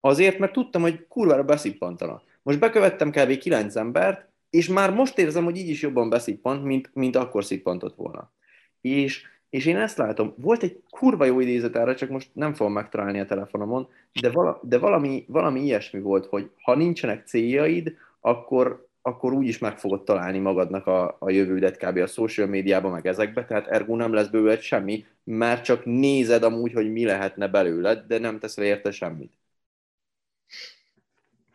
Azért, 0.00 0.38
mert 0.38 0.52
tudtam, 0.52 0.82
hogy 0.82 1.06
kurvára 1.08 1.44
beszippantanak. 1.44 2.22
Most 2.42 2.58
bekövettem 2.58 3.10
kb. 3.10 3.38
9 3.38 3.76
embert, 3.76 4.28
és 4.50 4.68
már 4.68 4.94
most 4.94 5.18
érzem, 5.18 5.44
hogy 5.44 5.56
így 5.56 5.68
is 5.68 5.82
jobban 5.82 6.08
beszippant, 6.08 6.64
mint, 6.64 6.90
mint 6.94 7.16
akkor 7.16 7.44
szippantott 7.44 7.94
volna. 7.96 8.32
És 8.80 9.26
és 9.50 9.66
én 9.66 9.76
ezt 9.76 9.96
látom, 9.96 10.34
volt 10.36 10.62
egy 10.62 10.82
kurva 10.90 11.24
jó 11.24 11.40
idézet 11.40 11.76
erre, 11.76 11.94
csak 11.94 12.08
most 12.08 12.30
nem 12.32 12.54
fogom 12.54 12.72
megtalálni 12.72 13.20
a 13.20 13.26
telefonomon, 13.26 13.88
de, 14.20 14.30
vala, 14.30 14.60
de 14.62 14.78
valami, 14.78 15.24
valami 15.28 15.60
ilyesmi 15.60 16.00
volt, 16.00 16.26
hogy 16.26 16.50
ha 16.62 16.74
nincsenek 16.74 17.26
céljaid, 17.26 17.96
akkor, 18.20 18.88
akkor 19.02 19.32
úgy 19.32 19.46
is 19.46 19.58
meg 19.58 19.78
fogod 19.78 20.04
találni 20.04 20.38
magadnak 20.38 20.86
a, 20.86 21.16
a 21.18 21.30
jövődet 21.30 21.76
kb. 21.76 21.96
a 21.96 22.06
social 22.06 22.46
médiában, 22.46 22.90
meg 22.92 23.06
ezekbe, 23.06 23.44
tehát 23.44 23.66
ergo 23.66 23.96
nem 23.96 24.12
lesz 24.12 24.28
belőled 24.28 24.60
semmi, 24.60 25.06
mert 25.24 25.64
csak 25.64 25.84
nézed 25.84 26.42
amúgy, 26.42 26.72
hogy 26.72 26.92
mi 26.92 27.04
lehetne 27.04 27.48
belőled, 27.48 28.04
de 28.06 28.18
nem 28.18 28.38
teszel 28.38 28.64
érte 28.64 28.90
semmit. 28.90 29.32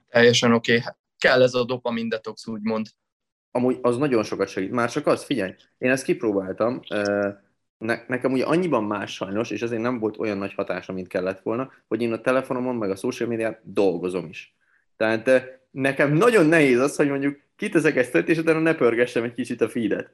Teljesen 0.10 0.54
oké. 0.54 0.78
Okay. 0.78 0.94
Kell 1.24 1.42
ez 1.42 1.54
a 1.54 1.64
dopamin 1.64 2.10
detox, 2.10 2.48
úgymond. 2.48 2.88
Amúgy 3.52 3.78
az 3.82 3.98
nagyon 3.98 4.24
sokat 4.24 4.48
segít. 4.48 4.72
Már 4.72 4.92
csak 4.92 5.08
az, 5.08 5.24
figyelj, 5.24 5.56
én 5.78 5.92
ezt 5.92 6.04
kipróbáltam, 6.04 6.80
ne, 7.78 8.04
nekem 8.08 8.32
ugye 8.32 8.44
annyiban 8.46 8.84
más 8.84 9.14
sajnos, 9.14 9.50
és 9.50 9.62
azért 9.62 9.82
nem 9.82 10.00
volt 10.00 10.18
olyan 10.18 10.38
nagy 10.38 10.54
hatása, 10.54 10.94
mint 10.94 11.08
kellett 11.08 11.40
volna, 11.40 11.72
hogy 11.88 12.02
én 12.02 12.14
a 12.14 12.22
telefonomon, 12.22 12.76
meg 12.76 12.90
a 12.90 12.96
social 12.96 13.30
médián 13.30 13.60
dolgozom 13.64 14.26
is. 14.26 14.56
Tehát 14.98 15.28
eh, 15.28 15.44
nekem 15.72 16.14
nagyon 16.14 16.46
nehéz 16.46 16.80
az, 16.80 16.96
hogy 16.96 17.10
mondjuk 17.10 17.40
kiteszek 17.56 17.96
egy 17.96 18.06
sztet, 18.06 18.30
és 18.30 18.38
utána 18.38 18.60
ne 18.60 18.76
pörgessem 18.76 19.24
egy 19.24 19.34
kicsit 19.34 19.62
a 19.62 19.70
feedet. 19.70 20.12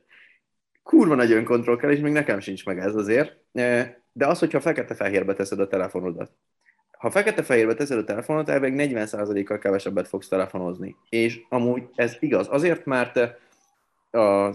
Kurva 0.84 1.16
nagy 1.16 1.32
önkontroll 1.32 1.78
kell, 1.78 1.92
és 1.92 2.00
még 2.00 2.12
nekem 2.12 2.40
sincs 2.40 2.66
meg 2.66 2.80
ez 2.80 2.96
azért. 2.96 3.38
De 4.12 4.28
az, 4.28 4.40
hogyha 4.40 4.60
fekete-fehérbe 4.60 5.34
teszed 5.34 5.60
a 5.60 5.68
telefonodat. 5.68 6.32
Ha 7.00 7.10
fekete-fehérbe 7.10 7.74
teszed 7.74 7.98
a 7.98 8.04
telefonodat, 8.04 8.50
elvileg 8.50 8.90
40%-kal 8.92 9.58
kevesebbet 9.58 10.08
fogsz 10.08 10.28
telefonozni. 10.28 10.96
És 11.10 11.42
amúgy 11.50 11.84
ez 11.96 12.18
igaz. 12.20 12.48
Azért, 12.50 12.86
mert 12.86 13.18
eh, 13.18 13.34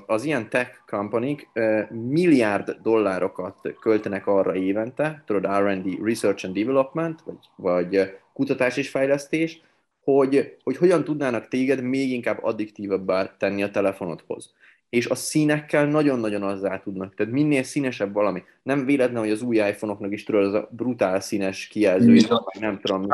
az 0.06 0.24
ilyen 0.24 0.48
tech 0.48 0.70
company 0.86 1.48
milliárd 1.90 2.78
dollárokat 2.82 3.56
költenek 3.80 4.26
arra 4.26 4.54
évente, 4.54 5.22
tudod, 5.26 5.46
R&D, 5.46 5.98
Research 6.02 6.44
and 6.44 6.54
Development, 6.54 7.22
vagy, 7.24 7.38
vagy 7.56 8.18
kutatás 8.32 8.76
és 8.76 8.88
fejlesztés, 8.88 9.62
hogy, 10.02 10.56
hogy 10.62 10.76
hogyan 10.76 11.04
tudnának 11.04 11.48
téged 11.48 11.82
még 11.82 12.10
inkább 12.10 12.42
addiktívabbá 12.42 13.36
tenni 13.36 13.62
a 13.62 13.70
telefonodhoz. 13.70 14.54
És 14.94 15.06
a 15.06 15.14
színekkel 15.14 15.86
nagyon-nagyon 15.86 16.42
azzá 16.42 16.78
tudnak. 16.78 17.14
Tehát 17.14 17.32
minél 17.32 17.62
színesebb 17.62 18.12
valami. 18.12 18.42
Nem 18.62 18.84
véletlen, 18.84 19.22
hogy 19.22 19.30
az 19.30 19.42
új 19.42 19.56
iPhone-oknak 19.56 20.12
is 20.12 20.24
tudod, 20.24 20.44
az 20.44 20.54
a 20.54 20.68
brutál 20.70 21.20
színes 21.20 21.66
kijelző, 21.66 22.20
nem 22.58 22.80
tudom 22.80 23.00
mi. 23.00 23.08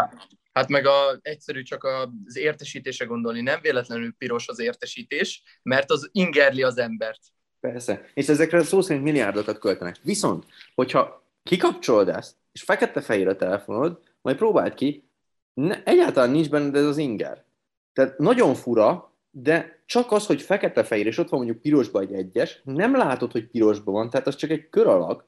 Hát 0.53 0.69
meg 0.69 0.87
a, 0.87 1.19
egyszerű 1.23 1.62
csak 1.62 1.85
az 1.85 2.37
értesítése 2.37 3.05
gondolni, 3.05 3.40
nem 3.40 3.59
véletlenül 3.62 4.14
piros 4.19 4.49
az 4.49 4.61
értesítés, 4.61 5.43
mert 5.62 5.90
az 5.90 6.09
ingerli 6.12 6.62
az 6.62 6.79
embert. 6.79 7.21
Persze, 7.61 8.11
és 8.14 8.29
ezekre 8.29 8.62
szó 8.62 8.81
szerint 8.81 9.05
milliárdokat 9.05 9.59
költenek. 9.59 9.97
Viszont, 10.03 10.45
hogyha 10.75 11.25
kikapcsolod 11.43 12.09
ezt, 12.09 12.37
és 12.53 12.62
fekete-fehér 12.62 13.29
a 13.29 13.37
telefonod, 13.37 14.01
majd 14.23 14.37
próbáld 14.37 14.75
ki, 14.75 15.09
ne, 15.55 15.83
egyáltalán 15.83 16.31
nincs 16.31 16.51
benne 16.51 16.79
ez 16.79 16.85
az 16.85 16.97
inger. 16.97 17.45
Tehát 17.93 18.19
nagyon 18.19 18.55
fura, 18.55 19.10
de 19.31 19.83
csak 19.87 20.12
az, 20.12 20.27
hogy 20.27 20.43
fekete-fehér, 20.43 21.07
és 21.07 21.19
ott 21.19 21.29
van 21.29 21.40
mondjuk 21.40 21.62
pirosba 21.62 22.01
egy 22.01 22.12
egyes, 22.12 22.61
nem 22.64 22.97
látod, 22.97 23.33
hogy 23.33 23.47
pirosba 23.47 23.93
van, 23.93 24.11
tehát 24.11 24.27
az 24.27 24.37
csak 24.37 24.51
egy 24.51 24.69
kör 24.69 24.87
alak, 24.87 25.25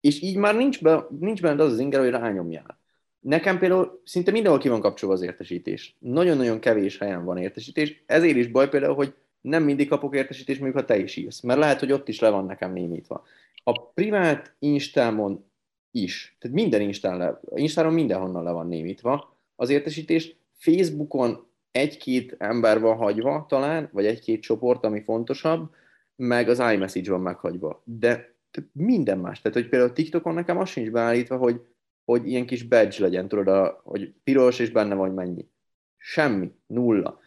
és 0.00 0.22
így 0.22 0.36
már 0.36 0.56
nincs, 0.56 0.82
be, 0.82 1.06
nincs 1.18 1.40
benne 1.40 1.62
az 1.62 1.72
az 1.72 1.78
inger, 1.78 2.00
hogy 2.00 2.10
rányomjál. 2.10 2.78
Nekem 3.20 3.58
például 3.58 4.00
szinte 4.04 4.30
mindenhol 4.30 4.60
ki 4.60 4.68
van 4.68 4.80
kapcsolva 4.80 5.14
az 5.14 5.22
értesítés. 5.22 5.96
Nagyon-nagyon 5.98 6.60
kevés 6.60 6.98
helyen 6.98 7.24
van 7.24 7.36
értesítés. 7.36 8.02
Ezért 8.06 8.36
is 8.36 8.46
baj 8.46 8.68
például, 8.68 8.94
hogy 8.94 9.14
nem 9.40 9.62
mindig 9.62 9.88
kapok 9.88 10.16
értesítést, 10.16 10.60
mondjuk 10.60 10.80
ha 10.80 10.86
te 10.86 10.98
is 10.98 11.16
írsz. 11.16 11.40
Mert 11.40 11.58
lehet, 11.58 11.80
hogy 11.80 11.92
ott 11.92 12.08
is 12.08 12.20
le 12.20 12.28
van 12.28 12.44
nekem 12.44 12.72
némítva. 12.72 13.24
A 13.62 13.82
privát 13.82 14.54
Instámon 14.58 15.44
is, 15.90 16.36
tehát 16.40 16.56
minden 16.56 16.80
Instán 16.80 17.18
le, 17.18 17.40
Instáron 17.54 17.92
mindenhonnan 17.92 18.44
le 18.44 18.50
van 18.50 18.66
némítva 18.66 19.36
az 19.56 19.70
értesítés. 19.70 20.36
Facebookon 20.52 21.46
egy-két 21.74 22.34
ember 22.38 22.80
van 22.80 22.96
hagyva 22.96 23.46
talán, 23.48 23.88
vagy 23.92 24.06
egy-két 24.06 24.42
csoport, 24.42 24.84
ami 24.84 25.02
fontosabb, 25.02 25.74
meg 26.16 26.48
az 26.48 26.58
iMessage 26.58 27.10
van 27.10 27.20
meghagyva. 27.20 27.82
De 27.84 28.34
minden 28.72 29.18
más. 29.18 29.40
Tehát, 29.40 29.58
hogy 29.58 29.68
például 29.68 29.92
TikTokon 29.92 30.34
nekem 30.34 30.58
az 30.58 30.68
sincs 30.68 30.90
beállítva, 30.90 31.36
hogy 31.36 31.60
hogy 32.04 32.28
ilyen 32.28 32.46
kis 32.46 32.62
badge 32.62 32.96
legyen, 32.98 33.28
tudod, 33.28 33.48
a, 33.48 33.80
hogy 33.84 34.14
piros, 34.24 34.58
és 34.58 34.70
benne 34.70 34.94
van, 34.94 35.06
hogy 35.06 35.16
mennyi. 35.16 35.48
Semmi, 35.96 36.52
nulla. 36.66 37.20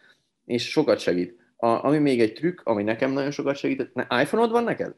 És 0.44 0.70
sokat 0.70 0.98
segít. 0.98 1.36
A, 1.56 1.66
ami 1.66 1.98
még 1.98 2.20
egy 2.20 2.32
trükk, 2.32 2.60
ami 2.64 2.82
nekem 2.82 3.12
nagyon 3.12 3.30
sokat 3.30 3.56
segít, 3.56 3.94
ne, 3.94 4.22
iPhone-od 4.22 4.50
van 4.50 4.64
neked? 4.64 4.94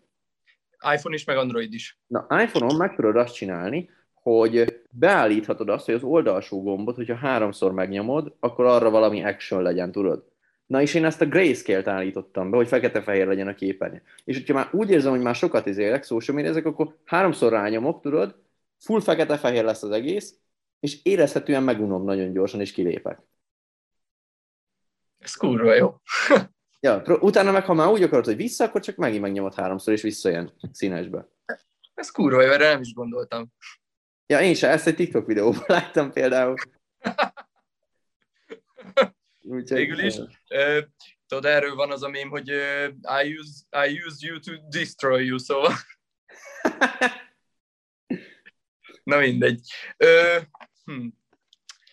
iPhone 0.95 1.15
is, 1.15 1.25
meg 1.25 1.37
Android 1.37 1.73
is. 1.73 1.99
Na, 2.07 2.27
iPhone-on 2.43 2.77
meg 2.77 2.95
tudod 2.95 3.17
azt 3.17 3.35
csinálni, 3.35 3.91
hogy 4.23 4.81
beállíthatod 4.91 5.69
azt, 5.69 5.85
hogy 5.85 5.95
az 5.95 6.03
oldalsó 6.03 6.63
gombot, 6.63 6.97
hogyha 6.97 7.15
háromszor 7.15 7.73
megnyomod, 7.73 8.35
akkor 8.41 8.65
arra 8.65 8.91
valami 8.91 9.25
action 9.25 9.63
legyen, 9.63 9.93
tudod? 9.93 10.25
Na 10.67 10.81
és 10.81 10.95
én 10.95 11.05
ezt 11.05 11.21
a 11.21 11.27
grayscale-t 11.27 11.87
állítottam 11.87 12.51
be, 12.51 12.57
hogy 12.57 12.69
fekete-fehér 12.69 13.27
legyen 13.27 13.49
a 13.49 13.55
képernyő. 13.55 14.03
És 14.25 14.37
hogyha 14.37 14.55
már 14.55 14.69
úgy 14.73 14.91
érzem, 14.91 15.11
hogy 15.11 15.21
már 15.21 15.35
sokat 15.35 15.67
izélek, 15.67 16.05
social 16.05 16.37
media, 16.37 16.51
ezek 16.51 16.67
akkor 16.67 16.97
háromszor 17.05 17.53
rányomok, 17.53 18.01
tudod, 18.01 18.35
full 18.79 19.01
fekete-fehér 19.01 19.65
lesz 19.65 19.83
az 19.83 19.91
egész, 19.91 20.35
és 20.81 20.99
érezhetően 21.03 21.63
megunom 21.63 22.05
nagyon 22.05 22.33
gyorsan, 22.33 22.61
és 22.61 22.73
kilépek. 22.73 23.23
Ez 25.19 25.35
kurva 25.35 25.75
jó. 25.75 25.95
ja, 26.81 27.03
utána 27.21 27.51
meg, 27.51 27.65
ha 27.65 27.75
már 27.75 27.89
úgy 27.89 28.03
akarod, 28.03 28.25
hogy 28.25 28.37
vissza, 28.37 28.65
akkor 28.65 28.81
csak 28.81 28.97
megint 28.97 29.23
megnyomod 29.23 29.55
háromszor, 29.55 29.93
és 29.93 30.03
visszajön 30.03 30.53
színesbe. 30.73 31.29
Ez 31.95 32.11
kurva 32.11 32.43
jó, 32.43 32.51
erre 32.51 32.69
nem 32.69 32.81
is 32.81 32.93
gondoltam. 32.93 33.53
Ja, 34.31 34.41
én 34.41 34.55
se, 34.55 34.69
ezt 34.69 34.87
egy 34.87 34.95
TikTok 34.95 35.27
videóban 35.27 35.65
láttam 35.77 36.13
például. 36.13 36.55
Úgyhogy, 39.43 39.79
Végül 39.79 39.99
is. 39.99 40.17
Uh, 40.17 40.29
tudod, 41.27 41.45
erről 41.45 41.75
van 41.75 41.91
az 41.91 42.03
a 42.03 42.09
mém, 42.09 42.29
hogy 42.29 42.53
uh, 42.53 42.89
I, 43.23 43.39
use, 43.39 43.53
I 43.87 44.03
use 44.07 44.27
you 44.27 44.39
to 44.39 44.53
destroy 44.69 45.25
you, 45.25 45.39
szóval. 45.39 45.73
Na 49.05 49.19
mindegy. 49.19 49.73
Ö, 49.97 50.39
hm. 50.85 51.09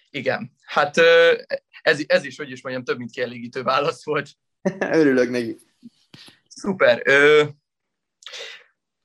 Igen, 0.10 0.56
hát 0.66 0.98
ö, 0.98 1.42
ez, 1.82 2.04
ez 2.08 2.24
is, 2.24 2.38
hogy 2.38 2.52
is 2.52 2.62
mondjam, 2.62 2.84
több 2.84 2.98
mint 2.98 3.12
kielégítő 3.12 3.64
válasz 3.64 4.06
volt. 4.06 4.30
Örülök 4.80 5.30
neki. 5.30 5.58
Szuper. 6.48 7.02
Ö, 7.06 7.44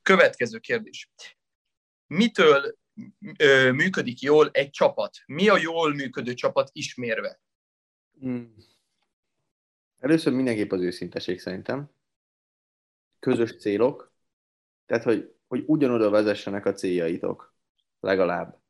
következő 0.03 0.59
kérdés. 0.59 1.11
Mitől 2.07 2.81
működik 3.73 4.21
jól 4.21 4.51
egy 4.53 4.71
csapat? 4.71 5.17
Mi 5.27 5.49
a 5.49 5.57
jól 5.57 5.95
működő 5.95 6.35
csapat 6.35 6.71
ismérve? 6.73 7.41
Hmm. 8.21 8.55
Először 9.99 10.33
mindenképp 10.33 10.73
az 10.73 10.81
őszinteség 10.81 11.41
szerintem. 11.41 11.91
Közös 13.19 13.57
célok. 13.57 14.13
Tehát, 14.87 15.05
hogy, 15.05 15.35
hogy 15.49 15.65
ugyanoda 15.67 16.11
vezessenek 16.11 16.67
a 16.67 16.73
céljaitok 16.73 17.55
legalább. 18.01 18.61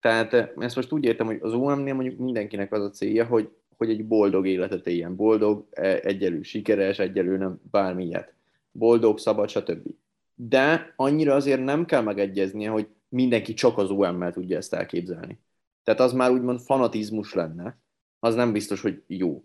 Tehát 0.00 0.32
eh, 0.34 0.50
ezt 0.56 0.76
most 0.76 0.92
úgy 0.92 1.04
értem, 1.04 1.26
hogy 1.26 1.38
az 1.40 1.52
OM-nél 1.52 1.94
mondjuk 1.94 2.18
mindenkinek 2.18 2.72
az 2.72 2.82
a 2.82 2.90
célja, 2.90 3.24
hogy, 3.24 3.50
hogy 3.76 3.90
egy 3.90 4.06
boldog 4.06 4.46
életet 4.46 4.86
éljen. 4.86 5.16
Boldog, 5.16 5.66
eh, 5.70 6.00
egyelő 6.02 6.42
sikeres, 6.42 6.98
egyelő 6.98 7.36
nem 7.36 7.60
bármilyet. 7.70 8.34
Boldog, 8.70 9.18
szabad, 9.18 9.48
stb. 9.48 9.88
De 10.34 10.92
annyira 10.96 11.34
azért 11.34 11.64
nem 11.64 11.84
kell 11.84 12.02
megegyeznie, 12.02 12.70
hogy 12.70 12.88
mindenki 13.08 13.54
csak 13.54 13.78
az 13.78 13.90
OM-mel 13.90 14.32
tudja 14.32 14.56
ezt 14.56 14.74
elképzelni. 14.74 15.40
Tehát 15.82 16.00
az 16.00 16.12
már 16.12 16.30
úgymond 16.30 16.60
fanatizmus 16.60 17.34
lenne, 17.34 17.78
az 18.18 18.34
nem 18.34 18.52
biztos, 18.52 18.80
hogy 18.80 19.02
jó. 19.06 19.44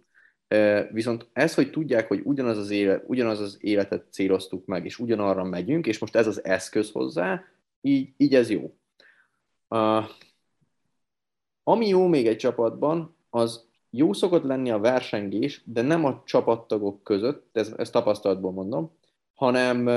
Viszont 0.91 1.29
ez, 1.33 1.53
hogy 1.53 1.71
tudják, 1.71 2.07
hogy 2.07 2.21
ugyanaz 2.23 2.57
az, 2.57 2.69
élet, 2.69 3.03
ugyanaz 3.07 3.39
az 3.39 3.57
életet 3.59 4.05
céloztuk 4.11 4.65
meg, 4.65 4.85
és 4.85 4.99
ugyanarra 4.99 5.43
megyünk, 5.43 5.87
és 5.87 5.99
most 5.99 6.15
ez 6.15 6.27
az 6.27 6.43
eszköz 6.43 6.91
hozzá, 6.91 7.43
így, 7.81 8.13
így 8.17 8.35
ez 8.35 8.49
jó. 8.49 8.75
Uh, 9.69 10.05
ami 11.63 11.87
jó 11.87 12.07
még 12.07 12.27
egy 12.27 12.37
csapatban, 12.37 13.15
az 13.29 13.69
jó 13.89 14.13
szokott 14.13 14.43
lenni 14.43 14.71
a 14.71 14.79
versengés, 14.79 15.61
de 15.65 15.81
nem 15.81 16.05
a 16.05 16.23
csapattagok 16.25 17.03
között, 17.03 17.57
ez, 17.57 17.73
ezt 17.77 17.91
tapasztalatból 17.91 18.51
mondom, 18.51 18.91
hanem, 19.33 19.89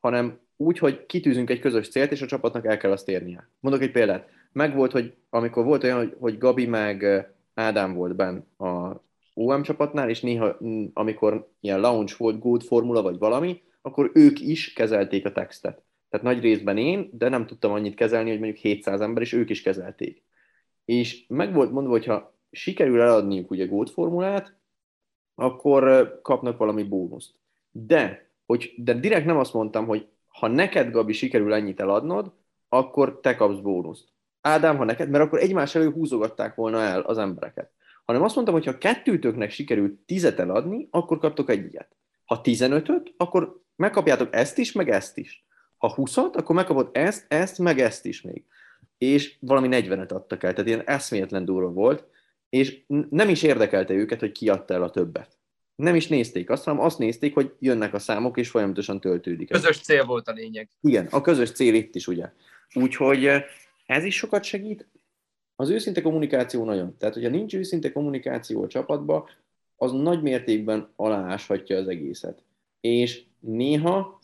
hanem 0.00 0.40
úgy, 0.62 0.78
hogy 0.78 1.06
kitűzünk 1.06 1.50
egy 1.50 1.60
közös 1.60 1.88
célt, 1.88 2.12
és 2.12 2.22
a 2.22 2.26
csapatnak 2.26 2.66
el 2.66 2.76
kell 2.76 2.90
azt 2.90 3.08
érnie. 3.08 3.48
Mondok 3.60 3.82
egy 3.82 3.90
példát. 3.90 4.28
Megvolt, 4.52 4.92
hogy 4.92 5.14
amikor 5.30 5.64
volt 5.64 5.84
olyan, 5.84 6.14
hogy 6.18 6.38
Gabi 6.38 6.66
meg 6.66 7.26
Ádám 7.54 7.94
volt 7.94 8.16
benn 8.16 8.38
a 8.58 9.02
OM 9.34 9.62
csapatnál, 9.62 10.08
és 10.08 10.20
néha, 10.20 10.56
amikor 10.92 11.50
ilyen 11.60 11.80
launch 11.80 12.18
volt, 12.18 12.38
good 12.38 12.62
formula 12.62 13.02
vagy 13.02 13.18
valami, 13.18 13.62
akkor 13.82 14.10
ők 14.14 14.40
is 14.40 14.72
kezelték 14.72 15.26
a 15.26 15.32
textet. 15.32 15.82
Tehát 16.08 16.26
nagy 16.26 16.40
részben 16.40 16.76
én, 16.76 17.10
de 17.12 17.28
nem 17.28 17.46
tudtam 17.46 17.72
annyit 17.72 17.94
kezelni, 17.94 18.30
hogy 18.30 18.38
mondjuk 18.38 18.60
700 18.60 19.00
ember, 19.00 19.22
és 19.22 19.32
ők 19.32 19.50
is 19.50 19.62
kezelték. 19.62 20.22
És 20.84 21.24
meg 21.28 21.52
volt 21.52 21.72
mondva, 21.72 21.92
hogy 21.92 22.04
ha 22.04 22.34
sikerül 22.50 23.00
eladniuk 23.00 23.50
ugye 23.50 23.66
gót 23.66 23.90
formulát, 23.90 24.56
akkor 25.34 26.12
kapnak 26.22 26.58
valami 26.58 26.82
bónuszt. 26.82 27.34
De, 27.70 28.30
hogy, 28.46 28.74
de 28.76 28.94
direkt 28.94 29.26
nem 29.26 29.38
azt 29.38 29.52
mondtam, 29.52 29.86
hogy 29.86 30.06
ha 30.32 30.46
neked, 30.46 30.90
Gabi, 30.90 31.12
sikerül 31.12 31.54
ennyit 31.54 31.80
eladnod, 31.80 32.32
akkor 32.68 33.20
te 33.20 33.34
kapsz 33.34 33.60
bónuszt. 33.60 34.08
Ádám, 34.40 34.76
ha 34.76 34.84
neked, 34.84 35.10
mert 35.10 35.24
akkor 35.24 35.38
egymás 35.38 35.74
elő 35.74 35.90
húzogatták 35.90 36.54
volna 36.54 36.80
el 36.80 37.00
az 37.00 37.18
embereket. 37.18 37.70
Hanem 38.04 38.22
azt 38.22 38.34
mondtam, 38.34 38.56
hogy 38.56 38.66
ha 38.66 38.78
kettőtöknek 38.78 39.50
sikerült 39.50 39.92
tizet 39.92 40.38
eladni, 40.38 40.88
akkor 40.90 41.18
kaptok 41.18 41.50
egyet. 41.50 41.96
Ha 42.24 42.40
tizenötöt, 42.40 43.14
akkor 43.16 43.62
megkapjátok 43.76 44.34
ezt 44.34 44.58
is, 44.58 44.72
meg 44.72 44.90
ezt 44.90 45.18
is. 45.18 45.46
Ha 45.76 45.94
huszat, 45.94 46.36
akkor 46.36 46.54
megkapod 46.54 46.88
ezt, 46.92 47.32
ezt, 47.32 47.58
meg 47.58 47.78
ezt 47.78 48.06
is 48.06 48.20
még. 48.20 48.44
És 48.98 49.36
valami 49.40 49.68
40-et 49.70 50.12
adtak 50.12 50.42
el, 50.42 50.52
tehát 50.52 50.66
ilyen 50.66 50.82
eszméletlen 50.86 51.44
durva 51.44 51.70
volt, 51.70 52.04
és 52.48 52.84
nem 53.10 53.28
is 53.28 53.42
érdekelte 53.42 53.94
őket, 53.94 54.20
hogy 54.20 54.32
ki 54.32 54.48
adta 54.48 54.74
el 54.74 54.82
a 54.82 54.90
többet. 54.90 55.38
Nem 55.82 55.94
is 55.94 56.08
nézték 56.08 56.50
azt, 56.50 56.64
hanem 56.64 56.80
azt 56.80 56.98
nézték, 56.98 57.34
hogy 57.34 57.52
jönnek 57.58 57.94
a 57.94 57.98
számok, 57.98 58.38
és 58.38 58.50
folyamatosan 58.50 59.00
töltődik. 59.00 59.50
Közös 59.50 59.80
cél 59.80 60.04
volt 60.04 60.28
a 60.28 60.32
lényeg. 60.32 60.68
Igen, 60.80 61.06
a 61.10 61.20
közös 61.20 61.50
cél 61.50 61.74
itt 61.74 61.94
is, 61.94 62.06
ugye. 62.06 62.32
Úgyhogy 62.74 63.26
eh, 63.26 63.44
ez 63.86 64.04
is 64.04 64.16
sokat 64.16 64.44
segít. 64.44 64.88
Az 65.56 65.70
őszinte 65.70 66.00
kommunikáció 66.00 66.64
nagyon. 66.64 66.96
Tehát, 66.96 67.14
hogyha 67.14 67.30
nincs 67.30 67.54
őszinte 67.54 67.92
kommunikáció 67.92 68.62
a 68.62 68.66
csapatban, 68.66 69.24
az 69.76 69.92
nagy 69.92 70.22
mértékben 70.22 70.92
alááshatja 70.96 71.76
az 71.76 71.88
egészet. 71.88 72.42
És 72.80 73.22
néha 73.40 74.20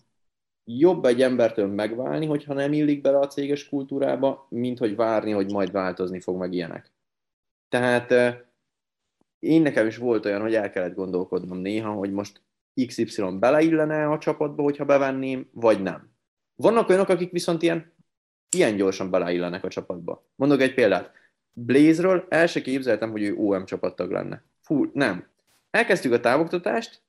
jobb 0.65 1.05
egy 1.05 1.23
embertől 1.23 1.67
megválni, 1.67 2.27
hogyha 2.27 2.55
nem 2.55 2.73
illik 2.73 3.01
bele 3.01 3.19
a 3.19 3.27
céges 3.27 3.69
kultúrába, 3.69 4.47
mint 4.51 4.79
hogy 4.79 4.97
várni, 4.97 5.31
hogy 5.31 5.53
majd 5.53 5.73
változni 5.73 6.21
fog 6.21 6.37
meg 6.37 6.53
ilyenek. 6.53 6.93
Tehát 7.69 8.13
én 9.39 9.63
nekem 9.63 9.87
is 9.87 9.97
volt 9.97 10.25
olyan, 10.25 10.41
hogy 10.41 10.55
el 10.55 10.71
kellett 10.71 10.95
gondolkodnom 10.95 11.59
néha, 11.59 11.93
hogy 11.93 12.13
most 12.13 12.43
XY 12.87 13.23
beleillene 13.39 14.09
a 14.09 14.19
csapatba, 14.19 14.63
hogyha 14.63 14.85
bevenném, 14.85 15.49
vagy 15.53 15.83
nem. 15.83 16.11
Vannak 16.57 16.89
olyanok, 16.89 17.09
akik 17.09 17.31
viszont 17.31 17.63
ilyen, 17.63 17.93
ilyen 18.57 18.77
gyorsan 18.77 19.11
beleillenek 19.11 19.65
a 19.65 19.69
csapatba. 19.69 20.31
Mondok 20.35 20.61
egy 20.61 20.75
példát. 20.75 21.13
Blaze-ről 21.53 22.27
el 22.29 22.47
se 22.47 22.61
képzeltem, 22.61 23.11
hogy 23.11 23.23
ő 23.23 23.35
OM 23.35 23.65
csapattag 23.65 24.11
lenne. 24.11 24.45
Fú, 24.61 24.91
nem. 24.93 25.27
Elkezdtük 25.71 26.13
a 26.13 26.21
távoktatást, 26.21 27.03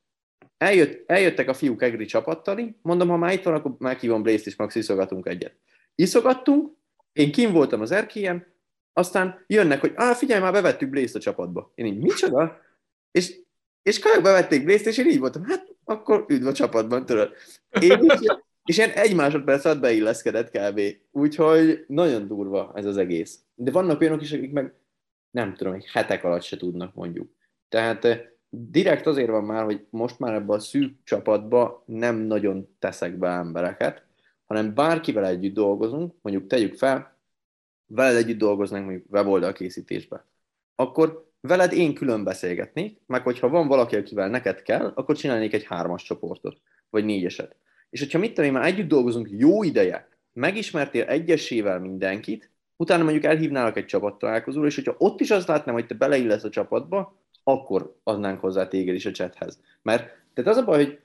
eljött, 0.58 1.10
eljöttek 1.10 1.50
a 1.50 1.54
fiúk 1.54 1.82
egri 1.82 2.06
csapattali, 2.06 2.76
mondom, 2.82 3.08
ha 3.08 3.18
már 3.18 3.34
itt 3.34 3.44
van, 3.44 3.54
akkor 3.54 3.76
meghívom 3.78 4.24
Blaze-t 4.24 4.46
is, 4.46 4.56
max 4.56 4.76
iszogatunk 4.76 5.28
egyet. 5.28 5.56
Iszogattunk, 5.96 6.72
én 7.13 7.32
kim 7.32 7.52
voltam 7.52 7.82
az 7.82 7.92
erkélyen, 7.92 8.48
aztán 8.93 9.43
jönnek, 9.47 9.80
hogy 9.80 9.93
ah, 9.95 10.15
figyelj, 10.15 10.41
már 10.41 10.52
bevettük 10.52 10.89
Blaze-t 10.89 11.15
a 11.15 11.19
csapatba. 11.19 11.71
Én 11.75 11.86
így, 11.86 11.97
micsoda? 11.97 12.62
És, 13.12 13.39
és 13.82 13.99
kajak 13.99 14.21
bevették 14.21 14.63
Blaze-t, 14.63 14.86
és 14.86 14.97
én 14.97 15.08
így 15.08 15.19
voltam, 15.19 15.43
hát 15.43 15.67
akkor 15.84 16.25
üdv 16.28 16.47
a 16.47 16.54
csapatban, 16.54 17.06
tudod. 17.06 17.34
Én 17.82 18.04
is, 18.04 18.19
és 18.63 18.78
ilyen 18.78 18.89
egy 18.89 19.15
másodperc 19.15 19.65
alatt 19.65 19.80
beilleszkedett 19.80 20.49
kb. 20.49 20.82
Úgyhogy 21.12 21.86
nagyon 21.88 22.28
durva 22.28 22.71
ez 22.75 22.86
az 22.86 22.97
egész. 22.97 23.39
De 23.56 23.71
vannak 23.71 24.02
olyanok 24.02 24.21
is, 24.21 24.32
akik 24.32 24.52
meg 24.52 24.73
nem 25.32 25.54
tudom, 25.54 25.73
hogy 25.73 25.86
hetek 25.91 26.23
alatt 26.23 26.41
se 26.41 26.58
tudnak 26.58 26.93
mondjuk. 26.93 27.30
Tehát 27.69 28.06
eh, 28.06 28.21
direkt 28.49 29.08
azért 29.08 29.30
van 29.30 29.43
már, 29.43 29.63
hogy 29.63 29.86
most 29.89 30.19
már 30.19 30.34
ebben 30.34 30.56
a 30.56 30.60
szűk 30.60 31.04
csapatba 31.04 31.84
nem 31.86 32.15
nagyon 32.15 32.75
teszek 32.80 33.17
be 33.17 33.30
embereket, 33.30 34.04
hanem 34.45 34.73
bárkivel 34.73 35.25
együtt 35.25 35.54
dolgozunk, 35.54 36.13
mondjuk 36.21 36.47
tegyük 36.47 36.75
fel, 36.75 37.17
veled 37.89 38.15
együtt 38.15 38.38
dolgoznánk 38.38 38.86
mondjuk 38.86 39.06
weboldal 39.13 39.54
készítésbe, 39.54 40.25
akkor 40.75 41.28
veled 41.41 41.73
én 41.73 41.93
külön 41.93 42.23
beszélgetnék, 42.23 42.99
meg 43.06 43.23
hogyha 43.23 43.49
van 43.49 43.67
valaki, 43.67 43.95
akivel 43.95 44.30
neked 44.30 44.62
kell, 44.62 44.91
akkor 44.95 45.17
csinálnék 45.17 45.54
egy 45.54 45.63
hármas 45.63 46.04
csoportot, 46.04 46.58
vagy 46.89 47.06
négyeset. 47.06 47.56
És 47.89 47.99
hogyha 47.99 48.19
mit 48.19 48.34
tudom, 48.34 48.52
már 48.52 48.65
együtt 48.65 48.88
dolgozunk 48.88 49.30
jó 49.32 49.63
ideje, 49.63 50.10
megismertél 50.34 51.04
egyesével 51.04 51.80
mindenkit, 51.80 52.52
utána 52.75 53.04
mondjuk 53.04 53.23
elhívnálak 53.23 53.78
egy 53.78 53.86
csapattalálkozóra, 53.86 54.67
és 54.67 54.75
hogyha 54.75 54.95
ott 54.97 55.19
is 55.19 55.32
azt 55.32 55.47
látnám, 55.47 55.75
hogy 55.75 55.86
te 55.86 55.95
beleillesz 55.95 56.43
a 56.43 56.49
csapatba, 56.49 57.17
akkor 57.43 57.95
adnánk 58.04 58.39
hozzá 58.39 58.67
téged 58.67 58.95
is 58.95 59.06
a 59.06 59.12
chathez. 59.12 59.62
Mert 59.82 60.04
tehát 60.34 60.52
az 60.52 60.58
a 60.58 60.63
baj, 60.63 60.84
hogy 60.84 60.99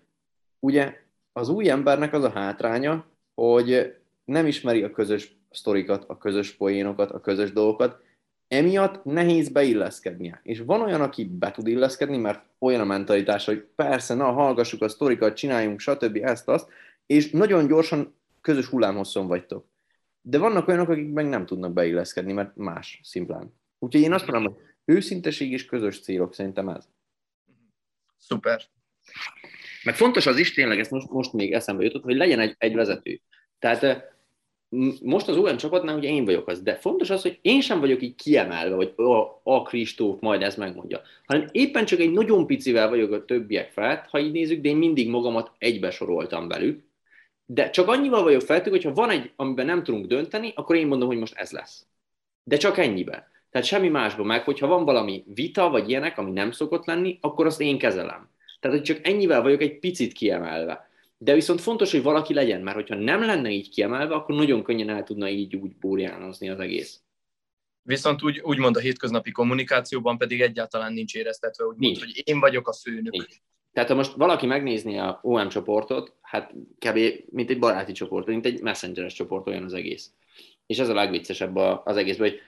ugye 0.61 0.97
az 1.33 1.49
új 1.49 1.69
embernek 1.69 2.13
az 2.13 2.25
a 2.25 2.31
hátránya, 2.31 3.07
hogy 3.35 3.97
nem 4.25 4.47
ismeri 4.47 4.83
a 4.83 4.91
közös 4.91 5.37
sztorikat, 5.55 6.05
a 6.09 6.19
közös 6.19 6.53
poénokat, 6.53 7.11
a 7.11 7.21
közös 7.21 7.53
dolgokat, 7.53 8.03
emiatt 8.49 9.05
nehéz 9.05 9.49
beilleszkednie. 9.49 10.41
És 10.43 10.61
van 10.61 10.81
olyan, 10.81 11.01
aki 11.01 11.25
be 11.25 11.51
tud 11.51 11.67
illeszkedni, 11.67 12.17
mert 12.17 12.45
olyan 12.59 12.81
a 12.81 12.85
mentalitás, 12.85 13.45
hogy 13.45 13.67
persze, 13.75 14.15
na, 14.15 14.33
hallgassuk 14.33 14.83
a 14.83 14.89
sztorikat, 14.89 15.37
csináljunk, 15.37 15.81
stb. 15.81 16.17
ezt, 16.23 16.49
azt, 16.49 16.69
és 17.07 17.31
nagyon 17.31 17.67
gyorsan 17.67 18.15
közös 18.41 18.67
hullámhosszon 18.67 19.27
vagytok. 19.27 19.67
De 20.21 20.39
vannak 20.39 20.69
olyanok, 20.69 20.89
akik 20.89 21.13
meg 21.13 21.29
nem 21.29 21.47
tudnak 21.47 21.73
beilleszkedni, 21.73 22.33
mert 22.33 22.57
más, 22.57 23.01
szimplán. 23.03 23.55
Úgyhogy 23.79 24.03
én 24.03 24.13
azt 24.13 24.27
mondom, 24.27 24.53
hogy 24.53 24.63
őszinteség 24.85 25.53
és 25.53 25.65
közös 25.65 26.01
célok, 26.01 26.35
szerintem 26.35 26.69
ez. 26.69 26.89
Szuper. 28.19 28.63
Meg 29.83 29.95
fontos 29.95 30.27
az 30.27 30.37
is, 30.37 30.55
tényleg, 30.55 30.79
ezt 30.79 30.91
most, 30.91 31.11
most 31.11 31.33
még 31.33 31.53
eszembe 31.53 31.85
jutott, 31.85 32.03
hogy 32.03 32.17
legyen 32.17 32.41
egy, 32.41 32.55
egy 32.59 32.75
vezető. 32.75 33.21
Tehát 33.59 34.14
most 35.03 35.29
az 35.29 35.37
OM 35.37 35.57
csapatnál 35.57 35.97
ugye 35.97 36.09
én 36.09 36.25
vagyok 36.25 36.49
az, 36.49 36.63
de 36.63 36.75
fontos 36.75 37.11
az, 37.11 37.23
hogy 37.23 37.39
én 37.43 37.61
sem 37.61 37.81
vagyok 37.81 38.03
így 38.03 38.15
kiemelve, 38.15 38.75
hogy 38.75 38.93
a, 38.97 39.41
a 39.43 39.63
Kristóf 39.63 40.21
majd 40.21 40.43
ezt 40.43 40.57
megmondja, 40.57 41.01
hanem 41.27 41.49
éppen 41.53 41.85
csak 41.85 42.01
egy 42.01 42.13
nagyon 42.13 42.47
picivel 42.47 42.89
vagyok 42.89 43.13
a 43.13 43.25
többiek 43.25 43.71
felett, 43.71 44.07
ha 44.09 44.19
így 44.19 44.33
nézzük, 44.33 44.61
de 44.61 44.69
én 44.69 44.77
mindig 44.77 45.09
magamat 45.09 45.51
egybe 45.59 45.91
soroltam 45.91 46.49
velük, 46.49 46.83
de 47.47 47.71
csak 47.71 47.89
annyival 47.89 48.23
vagyok 48.23 48.41
feltük, 48.41 48.73
hogyha 48.73 48.93
van 48.93 49.11
egy, 49.11 49.31
amiben 49.37 49.67
nem 49.67 49.83
tudunk 49.83 50.07
dönteni, 50.07 50.53
akkor 50.55 50.77
én 50.77 50.87
mondom, 50.87 51.09
hogy 51.09 51.19
most 51.19 51.37
ez 51.37 51.51
lesz. 51.51 51.87
De 52.45 52.57
csak 52.57 52.79
ennyiben. 52.79 53.25
Tehát 53.51 53.67
semmi 53.67 53.89
másban 53.89 54.27
meg, 54.27 54.45
hogyha 54.45 54.67
van 54.67 54.85
valami 54.85 55.25
vita, 55.35 55.71
vagy 55.71 55.89
ilyenek, 55.89 56.19
ami 56.19 56.31
nem 56.31 56.51
szokott 56.51 56.87
lenni, 56.87 57.19
akkor 57.21 57.47
azt 57.47 57.61
én 57.61 57.79
kezelem. 57.79 58.29
Tehát, 58.61 58.77
hogy 58.77 58.87
csak 58.87 59.07
ennyivel 59.07 59.43
vagyok 59.43 59.61
egy 59.61 59.79
picit 59.79 60.13
kiemelve. 60.13 60.89
De 61.25 61.35
viszont 61.35 61.61
fontos, 61.61 61.91
hogy 61.91 62.03
valaki 62.03 62.35
legyen, 62.35 62.61
mert 62.61 62.77
hogyha 62.77 62.95
nem 62.95 63.21
lenne 63.21 63.51
így 63.51 63.69
kiemelve, 63.69 64.15
akkor 64.15 64.35
nagyon 64.35 64.63
könnyen 64.63 64.89
el 64.89 65.03
tudna 65.03 65.29
így 65.29 65.57
úgy 65.57 65.77
búrjánozni 65.77 66.49
az 66.49 66.61
egész. 66.61 67.01
Viszont 67.83 68.23
úgy, 68.23 68.41
úgymond 68.41 68.77
a 68.77 68.81
hétköznapi 68.81 69.31
kommunikációban 69.31 70.19
pedig 70.19 70.41
egyáltalán 70.41 70.93
nincs 70.93 71.15
éreztetve, 71.15 71.65
úgy 71.65 71.77
nincs. 71.77 71.99
hogy 71.99 72.23
én 72.25 72.41
vagyok 72.41 72.69
a 72.69 72.73
főnök. 72.73 73.13
Nincs. 73.13 73.37
Tehát 73.73 73.89
ha 73.89 73.95
most 73.95 74.13
valaki 74.13 74.47
megnézni 74.47 74.99
a 74.99 75.19
OM 75.23 75.49
csoportot, 75.49 76.13
hát 76.21 76.53
kb. 76.79 76.99
mint 77.31 77.51
egy 77.51 77.59
baráti 77.59 77.93
csoport, 77.93 78.27
mint 78.27 78.47
egy 78.47 78.61
messengeres 78.61 79.13
csoport 79.13 79.47
olyan 79.47 79.65
az 79.65 79.73
egész. 79.73 80.11
És 80.67 80.79
ez 80.79 80.89
a 80.89 80.95
legviccesebb 80.95 81.57
az 81.85 81.97
egészben, 81.97 82.29
hogy 82.29 82.41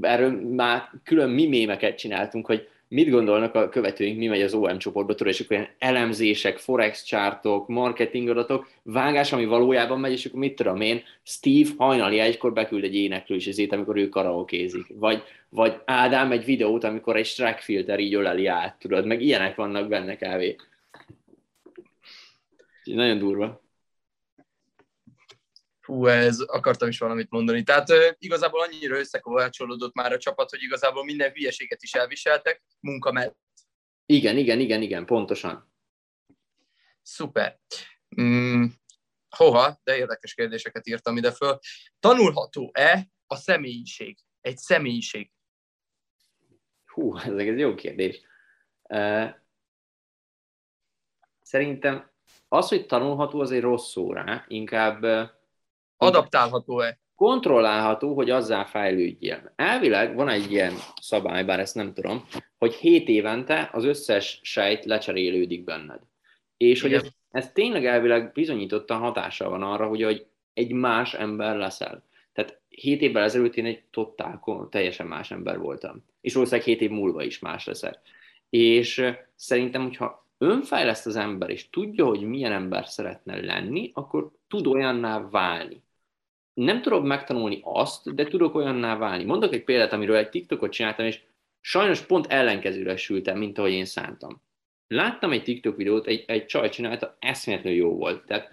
erről 0.00 0.30
már 0.30 0.90
külön 1.04 1.30
mi 1.30 1.46
mémeket 1.46 1.98
csináltunk, 1.98 2.46
hogy 2.46 2.68
mit 2.92 3.10
gondolnak 3.10 3.54
a 3.54 3.68
követőink, 3.68 4.18
mi 4.18 4.26
megy 4.26 4.42
az 4.42 4.54
OM 4.54 4.78
csoportba, 4.78 5.14
tudod, 5.14 5.32
és 5.32 5.40
akkor 5.40 5.56
ilyen 5.56 5.68
elemzések, 5.78 6.58
forex 6.58 7.02
csártok, 7.02 7.68
marketing 7.68 8.28
adatok, 8.28 8.68
vágás, 8.82 9.32
ami 9.32 9.44
valójában 9.44 10.00
megy, 10.00 10.12
és 10.12 10.26
akkor 10.26 10.38
mit 10.38 10.54
tudom 10.54 10.80
én, 10.80 11.02
Steve 11.22 11.68
hajnali 11.76 12.18
egykor 12.18 12.52
beküld 12.52 12.84
egy 12.84 12.94
éneklő 12.94 13.36
is 13.36 13.46
ezért, 13.46 13.72
amikor 13.72 13.96
ő 13.96 14.08
karaokézik. 14.08 14.86
Vagy, 14.88 15.22
vagy 15.48 15.80
Ádám 15.84 16.32
egy 16.32 16.44
videót, 16.44 16.84
amikor 16.84 17.16
egy 17.16 17.26
strike 17.26 17.60
filter 17.60 17.98
így 17.98 18.14
öleli 18.14 18.46
át, 18.46 18.78
tudod, 18.78 19.06
meg 19.06 19.22
ilyenek 19.22 19.54
vannak 19.54 19.88
benne 19.88 20.16
kávé. 20.16 20.56
Nagyon 22.84 23.18
durva. 23.18 23.61
Hú, 25.92 26.06
ez 26.06 26.40
akartam 26.40 26.88
is 26.88 26.98
valamit 26.98 27.30
mondani. 27.30 27.62
Tehát 27.62 27.88
igazából 28.18 28.60
annyira 28.60 28.98
összekovácsolódott 28.98 29.94
már 29.94 30.12
a 30.12 30.18
csapat, 30.18 30.50
hogy 30.50 30.62
igazából 30.62 31.04
minden 31.04 31.30
hülyeséget 31.30 31.82
is 31.82 31.92
elviseltek 31.92 32.62
munka 32.80 33.12
mellett. 33.12 33.38
Igen, 34.06 34.36
igen, 34.36 34.60
igen, 34.60 34.82
igen, 34.82 35.06
pontosan. 35.06 35.72
Szuper. 37.02 37.60
Mm, 38.20 38.64
hoha, 39.36 39.80
de 39.84 39.96
érdekes 39.96 40.34
kérdéseket 40.34 40.86
írtam 40.86 41.16
ide 41.16 41.32
föl. 41.32 41.58
Tanulható-e 42.00 43.08
a 43.26 43.36
személyiség? 43.36 44.18
Egy 44.40 44.56
személyiség. 44.56 45.30
Hú, 46.84 47.16
ez 47.16 47.36
egy 47.36 47.58
jó 47.58 47.74
kérdés. 47.74 48.20
Uh, 48.82 49.30
szerintem 51.42 52.10
az, 52.48 52.68
hogy 52.68 52.86
tanulható, 52.86 53.40
az 53.40 53.50
egy 53.50 53.60
rossz 53.60 53.90
szó 53.90 54.12
rá, 54.12 54.44
inkább... 54.48 55.30
Adaptálható-e? 56.06 56.98
Kontrollálható, 57.14 58.14
hogy 58.14 58.30
azzá 58.30 58.64
fejlődjél. 58.64 59.52
Elvileg 59.56 60.14
van 60.14 60.28
egy 60.28 60.50
ilyen 60.50 60.72
szabály, 61.00 61.44
bár 61.44 61.60
ezt 61.60 61.74
nem 61.74 61.94
tudom, 61.94 62.24
hogy 62.58 62.74
7 62.74 63.08
évente 63.08 63.70
az 63.72 63.84
összes 63.84 64.40
sejt 64.42 64.84
lecserélődik 64.84 65.64
benned. 65.64 66.00
És 66.56 66.82
Igen. 66.82 66.98
hogy 66.98 67.06
ez, 67.06 67.12
ez 67.30 67.52
tényleg 67.52 67.86
elvileg 67.86 68.32
bizonyítottan 68.32 68.98
hatással 68.98 69.48
van 69.50 69.62
arra, 69.62 69.86
hogy 69.86 70.26
egy 70.52 70.72
más 70.72 71.14
ember 71.14 71.56
leszel. 71.56 72.04
Tehát 72.32 72.60
7 72.68 73.00
évvel 73.00 73.22
ezelőtt 73.22 73.56
én 73.56 73.66
egy 73.66 73.82
totál, 73.90 74.40
teljesen 74.70 75.06
más 75.06 75.30
ember 75.30 75.58
voltam. 75.58 76.04
És 76.20 76.34
valószínűleg 76.34 76.66
7 76.66 76.80
év 76.80 76.90
múlva 76.90 77.22
is 77.22 77.38
más 77.38 77.66
leszek. 77.66 77.98
És 78.50 79.04
szerintem, 79.34 79.82
hogyha 79.82 80.26
önfejleszt 80.38 81.06
az 81.06 81.16
ember, 81.16 81.50
és 81.50 81.70
tudja, 81.70 82.06
hogy 82.06 82.20
milyen 82.20 82.52
ember 82.52 82.86
szeretne 82.86 83.40
lenni, 83.40 83.90
akkor 83.94 84.30
tud 84.48 84.66
olyanná 84.66 85.28
válni. 85.30 85.82
Nem 86.54 86.82
tudok 86.82 87.04
megtanulni 87.04 87.60
azt, 87.62 88.14
de 88.14 88.24
tudok 88.24 88.54
olyanná 88.54 88.96
válni. 88.96 89.24
Mondok 89.24 89.52
egy 89.52 89.64
példát, 89.64 89.92
amiről 89.92 90.16
egy 90.16 90.28
TikTokot 90.28 90.72
csináltam, 90.72 91.06
és 91.06 91.20
sajnos 91.60 92.00
pont 92.00 92.26
ellenkezőre 92.26 92.96
sültem, 92.96 93.38
mint 93.38 93.58
ahogy 93.58 93.72
én 93.72 93.84
szántam. 93.84 94.42
Láttam 94.86 95.32
egy 95.32 95.42
TikTok 95.42 95.76
videót, 95.76 96.06
egy, 96.06 96.24
egy 96.26 96.46
csaj 96.46 96.68
csinálta, 96.68 97.16
eszméletlenül 97.18 97.78
jó 97.78 97.96
volt. 97.96 98.26
Tehát 98.26 98.50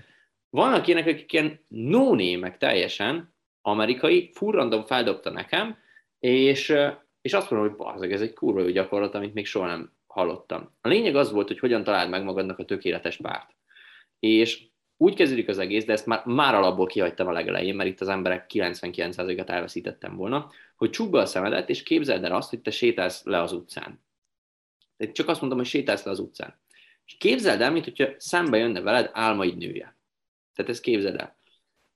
vannak 0.49 0.87
ilyenek, 0.87 1.07
akik 1.07 1.33
ilyen 1.33 1.59
no 1.67 2.15
teljesen, 2.57 3.33
amerikai, 3.61 4.29
furrandom 4.33 4.85
feldobta 4.85 5.29
nekem, 5.29 5.77
és, 6.19 6.75
és 7.21 7.33
azt 7.33 7.51
mondom, 7.51 7.69
hogy 7.69 7.77
bazeg, 7.77 8.11
ez 8.11 8.21
egy 8.21 8.33
kurva 8.33 8.61
jó 8.61 8.69
gyakorlat, 8.69 9.15
amit 9.15 9.33
még 9.33 9.45
soha 9.45 9.67
nem 9.67 9.91
hallottam. 10.07 10.75
A 10.81 10.87
lényeg 10.87 11.15
az 11.15 11.31
volt, 11.31 11.47
hogy 11.47 11.59
hogyan 11.59 11.83
találd 11.83 12.09
meg 12.09 12.23
magadnak 12.23 12.59
a 12.59 12.65
tökéletes 12.65 13.17
párt. 13.17 13.55
És 14.19 14.68
úgy 15.01 15.15
kezdődik 15.15 15.47
az 15.47 15.57
egész, 15.57 15.85
de 15.85 15.93
ezt 15.93 16.05
már, 16.05 16.25
már 16.25 16.55
alapból 16.55 16.85
kihagytam 16.85 17.27
a 17.27 17.31
legelején, 17.31 17.75
mert 17.75 17.89
itt 17.89 18.01
az 18.01 18.07
emberek 18.07 18.51
99%-at 18.53 19.49
elveszítettem 19.49 20.15
volna, 20.15 20.51
hogy 20.75 20.89
csukd 20.89 21.11
be 21.11 21.19
a 21.19 21.25
szemedet, 21.25 21.69
és 21.69 21.83
képzeld 21.83 22.23
el 22.23 22.35
azt, 22.35 22.49
hogy 22.49 22.61
te 22.61 22.71
sétálsz 22.71 23.23
le 23.23 23.41
az 23.41 23.51
utcán. 23.51 24.03
De 24.97 25.11
csak 25.11 25.27
azt 25.27 25.39
mondom, 25.39 25.57
hogy 25.57 25.67
sétálsz 25.67 26.03
le 26.03 26.11
az 26.11 26.19
utcán. 26.19 26.59
És 27.05 27.15
képzeld 27.17 27.61
el, 27.61 27.71
mint 27.71 27.83
hogyha 27.83 28.07
szembe 28.17 28.57
jönne 28.57 28.81
veled 28.81 29.09
álmaid 29.13 29.57
nője. 29.57 29.97
Tehát 30.55 30.71
ezt 30.71 30.81
képzeld 30.81 31.19
el. 31.19 31.35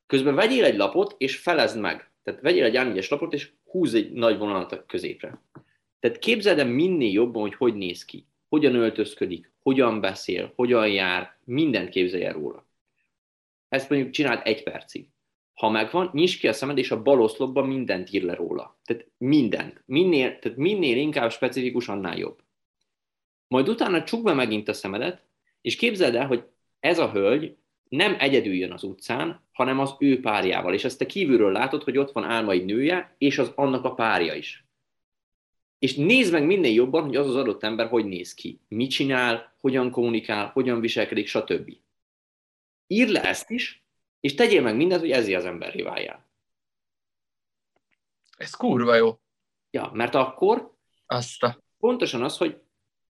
Közben 0.05 0.35
vegyél 0.35 0.63
egy 0.63 0.77
lapot, 0.77 1.15
és 1.17 1.37
felezd 1.37 1.79
meg. 1.79 2.11
Tehát 2.23 2.41
vegyél 2.41 2.63
egy 2.63 2.75
a 2.75 3.01
lapot, 3.09 3.33
és 3.33 3.51
húz 3.63 3.93
egy 3.93 4.11
nagy 4.11 4.37
vonalat 4.37 4.71
a 4.71 4.85
középre. 4.85 5.41
Tehát 5.99 6.19
képzeld 6.19 6.59
el 6.59 6.65
minél 6.65 7.11
jobban, 7.11 7.41
hogy 7.41 7.55
hogy 7.55 7.75
néz 7.75 8.05
ki, 8.05 8.27
hogyan 8.49 8.75
öltözködik, 8.75 9.51
hogyan 9.61 10.01
beszél, 10.01 10.53
hogyan 10.55 10.89
jár, 10.89 11.37
mindent 11.43 11.89
képzelj 11.89 12.25
el 12.25 12.33
róla. 12.33 12.71
Ezt 13.73 13.89
mondjuk 13.89 14.11
csináld 14.11 14.41
egy 14.43 14.63
percig. 14.63 15.07
Ha 15.53 15.69
megvan, 15.69 16.09
nyisd 16.13 16.39
ki 16.39 16.47
a 16.47 16.53
szemed, 16.53 16.77
és 16.77 16.91
a 16.91 17.01
bal 17.01 17.21
oszlopban 17.21 17.67
mindent 17.67 18.11
ír 18.11 18.23
le 18.23 18.33
róla. 18.33 18.79
Tehát 18.85 19.05
mindent. 19.17 19.83
Minél, 19.85 20.39
tehát 20.39 20.57
minél 20.57 20.97
inkább 20.97 21.31
specifikus, 21.31 21.87
annál 21.87 22.17
jobb. 22.17 22.41
Majd 23.47 23.69
utána 23.69 24.03
csukd 24.03 24.23
be 24.23 24.33
megint 24.33 24.67
a 24.67 24.73
szemedet, 24.73 25.21
és 25.61 25.75
képzeld 25.75 26.15
el, 26.15 26.27
hogy 26.27 26.43
ez 26.79 26.99
a 26.99 27.11
hölgy 27.11 27.55
nem 27.89 28.15
egyedül 28.19 28.53
jön 28.53 28.71
az 28.71 28.83
utcán, 28.83 29.41
hanem 29.51 29.79
az 29.79 29.95
ő 29.99 30.19
párjával. 30.19 30.73
És 30.73 30.83
ezt 30.83 30.97
te 30.97 31.05
kívülről 31.05 31.51
látod, 31.51 31.83
hogy 31.83 31.97
ott 31.97 32.11
van 32.11 32.23
álmai 32.23 32.63
nője, 32.63 33.15
és 33.17 33.37
az 33.37 33.51
annak 33.55 33.85
a 33.85 33.93
párja 33.93 34.33
is. 34.33 34.65
És 35.79 35.95
nézd 35.95 36.31
meg 36.31 36.45
minél 36.45 36.73
jobban, 36.73 37.03
hogy 37.03 37.15
az 37.15 37.27
az 37.27 37.35
adott 37.35 37.63
ember 37.63 37.87
hogy 37.87 38.05
néz 38.05 38.33
ki, 38.33 38.59
mit 38.67 38.89
csinál, 38.89 39.55
hogyan 39.59 39.91
kommunikál, 39.91 40.49
hogyan 40.53 40.79
viselkedik, 40.79 41.27
stb. 41.27 41.81
Ír 42.93 43.07
le 43.07 43.23
ezt 43.23 43.49
is, 43.49 43.83
és 44.19 44.33
tegyél 44.33 44.61
meg 44.61 44.75
mindent, 44.75 45.01
hogy 45.01 45.11
ezért 45.11 45.37
az 45.37 45.45
emberré 45.45 45.81
váljál. 45.81 46.29
Ez 48.37 48.51
kurva 48.51 48.95
jó. 48.95 49.19
Ja, 49.71 49.89
mert 49.93 50.15
akkor 50.15 50.73
Azt 51.05 51.43
a... 51.43 51.63
pontosan 51.77 52.23
az, 52.23 52.37
hogy 52.37 52.61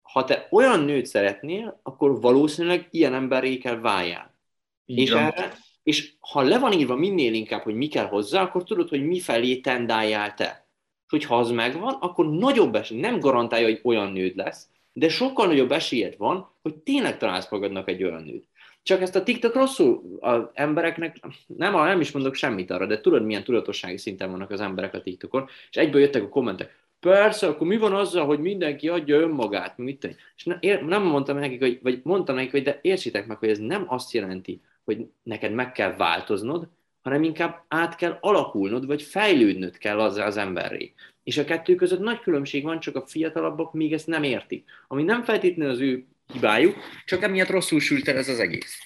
ha 0.02 0.24
te 0.24 0.48
olyan 0.52 0.80
nőt 0.80 1.06
szeretnél, 1.06 1.80
akkor 1.84 2.22
valószínűleg 2.22 2.88
ilyen 2.92 3.14
emberré 3.14 3.58
kell 3.58 3.80
váljál. 3.80 4.38
És, 4.86 5.12
erre, 5.12 5.58
és 5.84 6.14
ha 6.20 6.42
le 6.42 6.60
van 6.60 6.72
írva 6.72 6.96
minél 6.96 7.34
inkább, 7.34 7.62
hogy 7.62 7.76
mi 7.76 7.88
kell 7.88 8.06
hozzá, 8.08 8.42
akkor 8.42 8.64
tudod, 8.64 8.90
hogy 8.90 9.06
mi 9.06 9.20
felé 9.20 9.60
tendáljál 9.60 10.34
te. 10.34 10.68
És 11.06 11.10
hogyha 11.10 11.38
az 11.38 11.52
megvan, 11.52 11.94
akkor 11.94 12.30
nagyobb 12.30 12.76
esély, 12.76 13.00
nem 13.00 13.20
garantálja, 13.20 13.66
hogy 13.66 13.80
olyan 13.84 14.12
nőd 14.12 14.36
lesz, 14.36 14.70
de 14.94 15.10
sokkal 15.10 15.48
nagyobb 15.48 15.72
esélyed 15.72 16.18
van, 16.18 16.56
hogy 16.62 16.76
tényleg 16.76 17.18
találsz 17.18 17.50
magadnak 17.50 17.90
egy 17.90 18.04
olyan 18.04 18.24
nőt. 18.24 18.48
Csak 18.84 19.02
ezt 19.02 19.16
a 19.16 19.24
TikTok 19.24 19.54
rosszul 19.54 20.18
az 20.20 20.42
embereknek, 20.54 21.20
nem, 21.48 21.74
nem 21.74 22.02
is 22.02 22.12
mondok 22.12 22.36
semmit 22.36 22.72
arra, 22.72 22.86
de 22.86 23.02
tudod, 23.02 23.26
milyen 23.26 23.44
tudatossági 23.44 23.98
szinten 23.98 24.32
vannak 24.32 24.52
az 24.52 24.62
emberek 24.62 24.94
a 24.94 25.02
TikTokon, 25.02 25.48
és 25.70 25.78
egyből 25.78 26.02
jöttek 26.02 26.24
a 26.24 26.30
kommentek, 26.30 26.80
persze, 27.00 27.48
akkor 27.48 27.68
mi 27.68 27.78
van 27.78 27.94
azzal, 27.94 28.26
hogy 28.26 28.40
mindenki 28.40 28.90
adja 28.90 29.20
önmagát, 29.20 29.78
mit 29.78 30.00
tenni? 30.00 30.16
És 30.36 30.44
ne, 30.44 30.80
nem 30.82 31.04
mondtam 31.04 31.38
nekik, 31.38 31.60
hogy, 31.60 31.80
vagy 31.82 32.00
mondtam 32.04 32.36
nekik, 32.36 32.52
hogy 32.52 32.64
de 32.64 32.80
értsétek 32.82 33.28
meg, 33.28 33.38
hogy 33.38 33.50
ez 33.50 33.60
nem 33.60 33.86
azt 33.88 34.12
jelenti, 34.12 34.62
hogy 34.84 35.08
neked 35.24 35.52
meg 35.52 35.72
kell 35.72 35.96
változnod, 35.96 36.68
hanem 37.02 37.24
inkább 37.24 37.64
át 37.68 37.96
kell 37.96 38.18
alakulnod, 38.22 38.86
vagy 38.86 39.02
fejlődnöd 39.02 39.78
kell 39.78 40.00
azzal 40.00 40.26
az 40.26 40.38
emberré. 40.38 40.94
És 41.24 41.38
a 41.38 41.44
kettő 41.44 41.76
között 41.76 42.00
nagy 42.00 42.20
különbség 42.20 42.64
van, 42.64 42.80
csak 42.80 42.96
a 42.96 43.06
fiatalabbak 43.08 43.74
még 43.74 43.94
ezt 43.94 44.08
nem 44.08 44.24
értik. 44.24 44.66
Ami 44.88 45.04
nem 45.04 45.24
feltétlenül 45.24 45.74
az 45.74 45.80
ő 45.80 46.06
hibájuk, 46.34 46.76
csak 47.06 47.24
emiatt 47.24 47.50
rosszul 47.50 47.80
sült 47.80 48.08
el 48.08 48.18
ez 48.18 48.30
az 48.30 48.40
egész. 48.40 48.80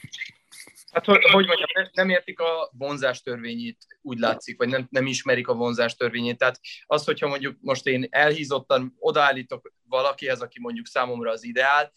Hát, 0.91 1.06
hogy, 1.06 1.23
hogy 1.23 1.45
mondjam, 1.45 1.89
nem 1.93 2.10
értik 2.10 2.39
a 2.39 2.71
vonzás 2.77 3.21
törvényét, 3.21 3.77
úgy 4.01 4.19
látszik, 4.19 4.58
vagy 4.58 4.69
nem, 4.69 4.88
nem 4.89 5.06
ismerik 5.06 5.47
a 5.47 5.53
vonzás 5.53 5.95
törvényét. 5.95 6.38
Tehát 6.38 6.60
az, 6.86 7.06
hogyha 7.06 7.27
mondjuk 7.27 7.58
most 7.62 7.88
én 7.88 8.08
elhízottan 8.10 8.95
odaállítok 8.99 9.73
valakihez, 9.89 10.41
aki 10.41 10.60
mondjuk 10.60 10.88
számomra 10.88 11.32
az 11.32 11.43
ideál, 11.43 11.91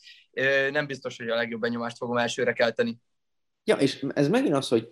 nem 0.70 0.86
biztos, 0.86 1.16
hogy 1.16 1.28
a 1.28 1.34
legjobb 1.34 1.60
benyomást 1.60 1.96
fogom 1.96 2.16
elsőre 2.16 2.52
kelteni. 2.52 2.98
Ja, 3.64 3.76
és 3.76 4.06
ez 4.14 4.28
megint 4.28 4.54
az, 4.54 4.68
hogy 4.68 4.88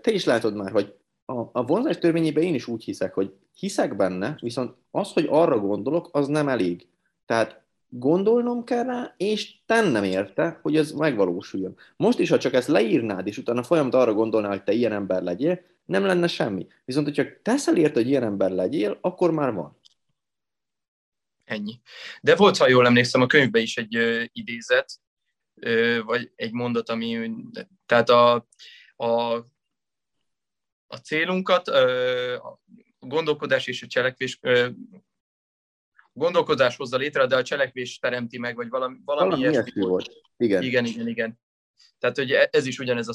te 0.00 0.10
is 0.10 0.24
látod 0.24 0.54
már, 0.54 0.70
hogy 0.70 0.94
a, 1.24 1.40
a 1.52 1.64
vonzás 1.64 1.98
törvényében 1.98 2.42
én 2.42 2.54
is 2.54 2.66
úgy 2.66 2.84
hiszek, 2.84 3.14
hogy 3.14 3.32
hiszek 3.54 3.96
benne, 3.96 4.36
viszont 4.40 4.76
az, 4.90 5.12
hogy 5.12 5.26
arra 5.28 5.58
gondolok, 5.58 6.08
az 6.12 6.26
nem 6.26 6.48
elég. 6.48 6.88
Tehát 7.26 7.59
gondolnom 7.90 8.64
kell 8.64 8.84
rá, 8.84 9.14
és 9.16 9.54
tennem 9.66 10.04
érte, 10.04 10.58
hogy 10.62 10.76
ez 10.76 10.92
megvalósuljon. 10.92 11.76
Most 11.96 12.18
is, 12.18 12.30
ha 12.30 12.38
csak 12.38 12.52
ezt 12.52 12.68
leírnád, 12.68 13.26
és 13.26 13.38
utána 13.38 13.62
folyamat 13.62 13.94
arra 13.94 14.12
gondolnál, 14.12 14.50
hogy 14.50 14.62
te 14.62 14.72
ilyen 14.72 14.92
ember 14.92 15.22
legyél, 15.22 15.60
nem 15.84 16.04
lenne 16.04 16.26
semmi. 16.26 16.66
Viszont, 16.84 17.06
hogyha 17.06 17.24
teszel 17.42 17.76
érte, 17.76 18.00
hogy 18.00 18.08
ilyen 18.08 18.22
ember 18.22 18.50
legyél, 18.50 18.98
akkor 19.00 19.30
már 19.30 19.52
van. 19.52 19.78
Ennyi. 21.44 21.80
De 22.20 22.36
volt, 22.36 22.56
ha 22.56 22.68
jól 22.68 22.86
emlékszem, 22.86 23.20
a 23.20 23.26
könyvben 23.26 23.62
is 23.62 23.76
egy 23.76 23.96
ö, 23.96 24.22
idézet, 24.32 25.00
ö, 25.54 26.02
vagy 26.02 26.32
egy 26.36 26.52
mondat, 26.52 26.88
ami, 26.88 27.30
tehát 27.86 28.08
a, 28.08 28.46
a, 28.96 29.34
a 30.86 30.96
célunkat, 31.02 31.68
ö, 31.68 32.34
a 32.34 32.60
gondolkodás 32.98 33.66
és 33.66 33.82
a 33.82 33.86
cselekvés 33.86 34.38
ö, 34.40 34.68
gondolkodás 36.20 36.76
hozza 36.76 36.96
létre, 36.96 37.26
de 37.26 37.36
a 37.36 37.42
cselekvés 37.42 37.98
teremti 37.98 38.38
meg, 38.38 38.56
vagy 38.56 38.68
valami, 38.68 38.96
valami, 39.04 39.28
valami 39.28 39.50
ilyesmi 39.50 39.82
volt. 39.82 40.10
Igen. 40.36 40.62
igen, 40.62 40.84
igen, 40.84 41.08
igen. 41.08 41.40
Tehát, 41.98 42.16
hogy 42.16 42.30
e- 42.30 42.48
ez 42.52 42.66
is 42.66 42.78
ugyanez 42.78 43.08
a 43.08 43.14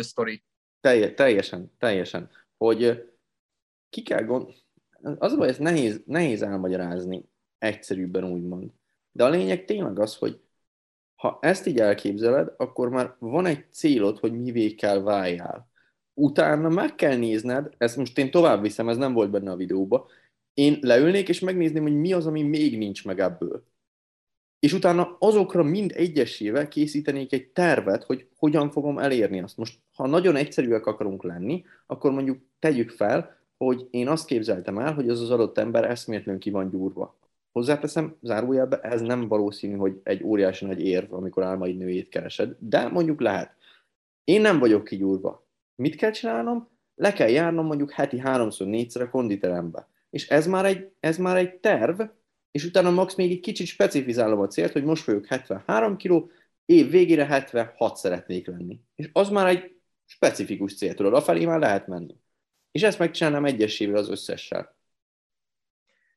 sztori. 0.00 0.44
Telje, 0.80 1.14
teljesen, 1.14 1.72
teljesen. 1.78 2.30
Hogy 2.56 3.10
ki 3.88 4.02
kell 4.02 4.22
gond... 4.24 4.48
Az 5.18 5.32
a 5.32 5.36
baj, 5.36 5.48
ezt 5.48 5.58
nehéz, 5.58 6.02
nehéz 6.06 6.42
elmagyarázni 6.42 7.24
egyszerűbben 7.58 8.24
úgymond. 8.24 8.70
De 9.12 9.24
a 9.24 9.28
lényeg 9.28 9.64
tényleg 9.64 9.98
az, 9.98 10.16
hogy 10.16 10.40
ha 11.14 11.38
ezt 11.40 11.66
így 11.66 11.78
elképzeled, 11.78 12.54
akkor 12.56 12.88
már 12.88 13.16
van 13.18 13.46
egy 13.46 13.64
célod, 13.70 14.18
hogy 14.18 14.40
mivé 14.40 14.74
kell 14.74 15.00
váljál. 15.00 15.70
Utána 16.14 16.68
meg 16.68 16.94
kell 16.94 17.16
nézned, 17.16 17.74
ezt 17.78 17.96
most 17.96 18.18
én 18.18 18.30
tovább 18.30 18.62
viszem, 18.62 18.88
ez 18.88 18.96
nem 18.96 19.12
volt 19.12 19.30
benne 19.30 19.50
a 19.50 19.56
videóba, 19.56 20.08
én 20.54 20.78
leülnék 20.80 21.28
és 21.28 21.40
megnézném, 21.40 21.82
hogy 21.82 21.96
mi 21.96 22.12
az, 22.12 22.26
ami 22.26 22.42
még 22.42 22.78
nincs 22.78 23.04
meg 23.04 23.20
ebből. 23.20 23.64
És 24.58 24.72
utána 24.72 25.16
azokra 25.18 25.62
mind 25.62 25.92
egyesével 25.94 26.68
készítenék 26.68 27.32
egy 27.32 27.48
tervet, 27.48 28.04
hogy 28.04 28.28
hogyan 28.36 28.70
fogom 28.70 28.98
elérni 28.98 29.40
azt. 29.40 29.56
Most, 29.56 29.80
ha 29.94 30.06
nagyon 30.06 30.36
egyszerűek 30.36 30.86
akarunk 30.86 31.22
lenni, 31.22 31.64
akkor 31.86 32.12
mondjuk 32.12 32.38
tegyük 32.58 32.90
fel, 32.90 33.36
hogy 33.56 33.88
én 33.90 34.08
azt 34.08 34.26
képzeltem 34.26 34.78
el, 34.78 34.94
hogy 34.94 35.08
az 35.08 35.20
az 35.20 35.30
adott 35.30 35.58
ember 35.58 35.84
eszméletlenül 35.84 36.40
ki 36.40 36.50
van 36.50 36.70
gyúrva. 36.70 37.18
hozzáteszem, 37.52 38.16
zárójelbe, 38.22 38.80
ez 38.80 39.00
nem 39.00 39.28
valószínű, 39.28 39.76
hogy 39.76 40.00
egy 40.02 40.22
óriási 40.22 40.64
nagy 40.64 40.80
érv, 40.80 41.12
amikor 41.12 41.42
álmaid 41.42 41.76
nőjét 41.76 42.08
keresed, 42.08 42.56
de 42.58 42.88
mondjuk 42.88 43.20
lehet. 43.20 43.54
Én 44.24 44.40
nem 44.40 44.58
vagyok 44.58 44.84
kigyúrva. 44.84 45.46
Mit 45.74 45.96
kell 45.96 46.10
csinálnom? 46.10 46.68
Le 46.94 47.12
kell 47.12 47.28
járnom 47.28 47.66
mondjuk 47.66 47.90
heti 47.90 48.18
háromszor, 48.18 48.66
négyszer 48.66 49.02
a 49.02 49.10
konditerembe. 49.10 49.88
És 50.12 50.28
ez 50.28 50.46
már 50.46 50.64
egy, 50.64 50.88
ez 51.00 51.16
már 51.16 51.36
egy 51.36 51.54
terv, 51.54 52.00
és 52.50 52.64
utána 52.64 52.90
max 52.90 53.14
még 53.14 53.30
egy 53.30 53.40
kicsit 53.40 53.66
specifizálom 53.66 54.40
a 54.40 54.46
célt, 54.46 54.72
hogy 54.72 54.84
most 54.84 55.04
vagyok 55.04 55.26
73 55.26 55.96
kg, 55.96 56.30
év 56.64 56.90
végére 56.90 57.26
76 57.26 57.96
szeretnék 57.96 58.46
lenni. 58.46 58.80
És 58.94 59.08
az 59.12 59.28
már 59.28 59.46
egy 59.46 59.76
specifikus 60.06 60.76
cél, 60.76 60.94
tudod, 60.94 61.14
afelé 61.14 61.44
már 61.44 61.58
lehet 61.58 61.86
menni. 61.86 62.16
És 62.70 62.82
ezt 62.82 62.98
megcsinálnám 62.98 63.44
egyesével 63.44 63.96
az 63.96 64.08
összessel. 64.08 64.76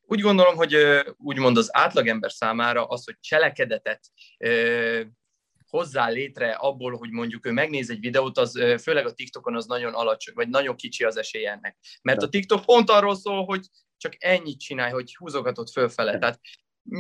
Úgy 0.02 0.20
gondolom, 0.20 0.56
hogy 0.56 0.76
úgymond 1.18 1.58
az 1.58 1.70
átlagember 1.72 2.32
számára 2.32 2.86
az, 2.86 3.06
hogy 3.06 3.20
cselekedetet 3.20 4.12
hozzá 5.68 6.10
létre 6.10 6.52
abból, 6.52 6.98
hogy 6.98 7.10
mondjuk 7.10 7.46
ő 7.46 7.52
megnéz 7.52 7.90
egy 7.90 8.00
videót, 8.00 8.38
az 8.38 8.52
főleg 8.82 9.06
a 9.06 9.14
TikTokon 9.14 9.56
az 9.56 9.66
nagyon 9.66 9.94
alacsony, 9.94 10.34
vagy 10.34 10.50
nagyon 10.50 10.76
kicsi 10.76 11.04
az 11.04 11.18
esély 11.18 11.48
ennek. 11.48 11.78
Mert 12.02 12.22
a 12.22 12.30
TikTok 12.30 12.66
pont 12.66 12.90
arról 12.90 13.16
szól, 13.16 13.46
hogy 13.46 13.66
csak 13.98 14.14
ennyit 14.18 14.60
csinálj, 14.60 14.92
hogy 14.92 15.16
húzogatod 15.16 15.70
fölfele. 15.70 16.18
Tehát 16.20 16.40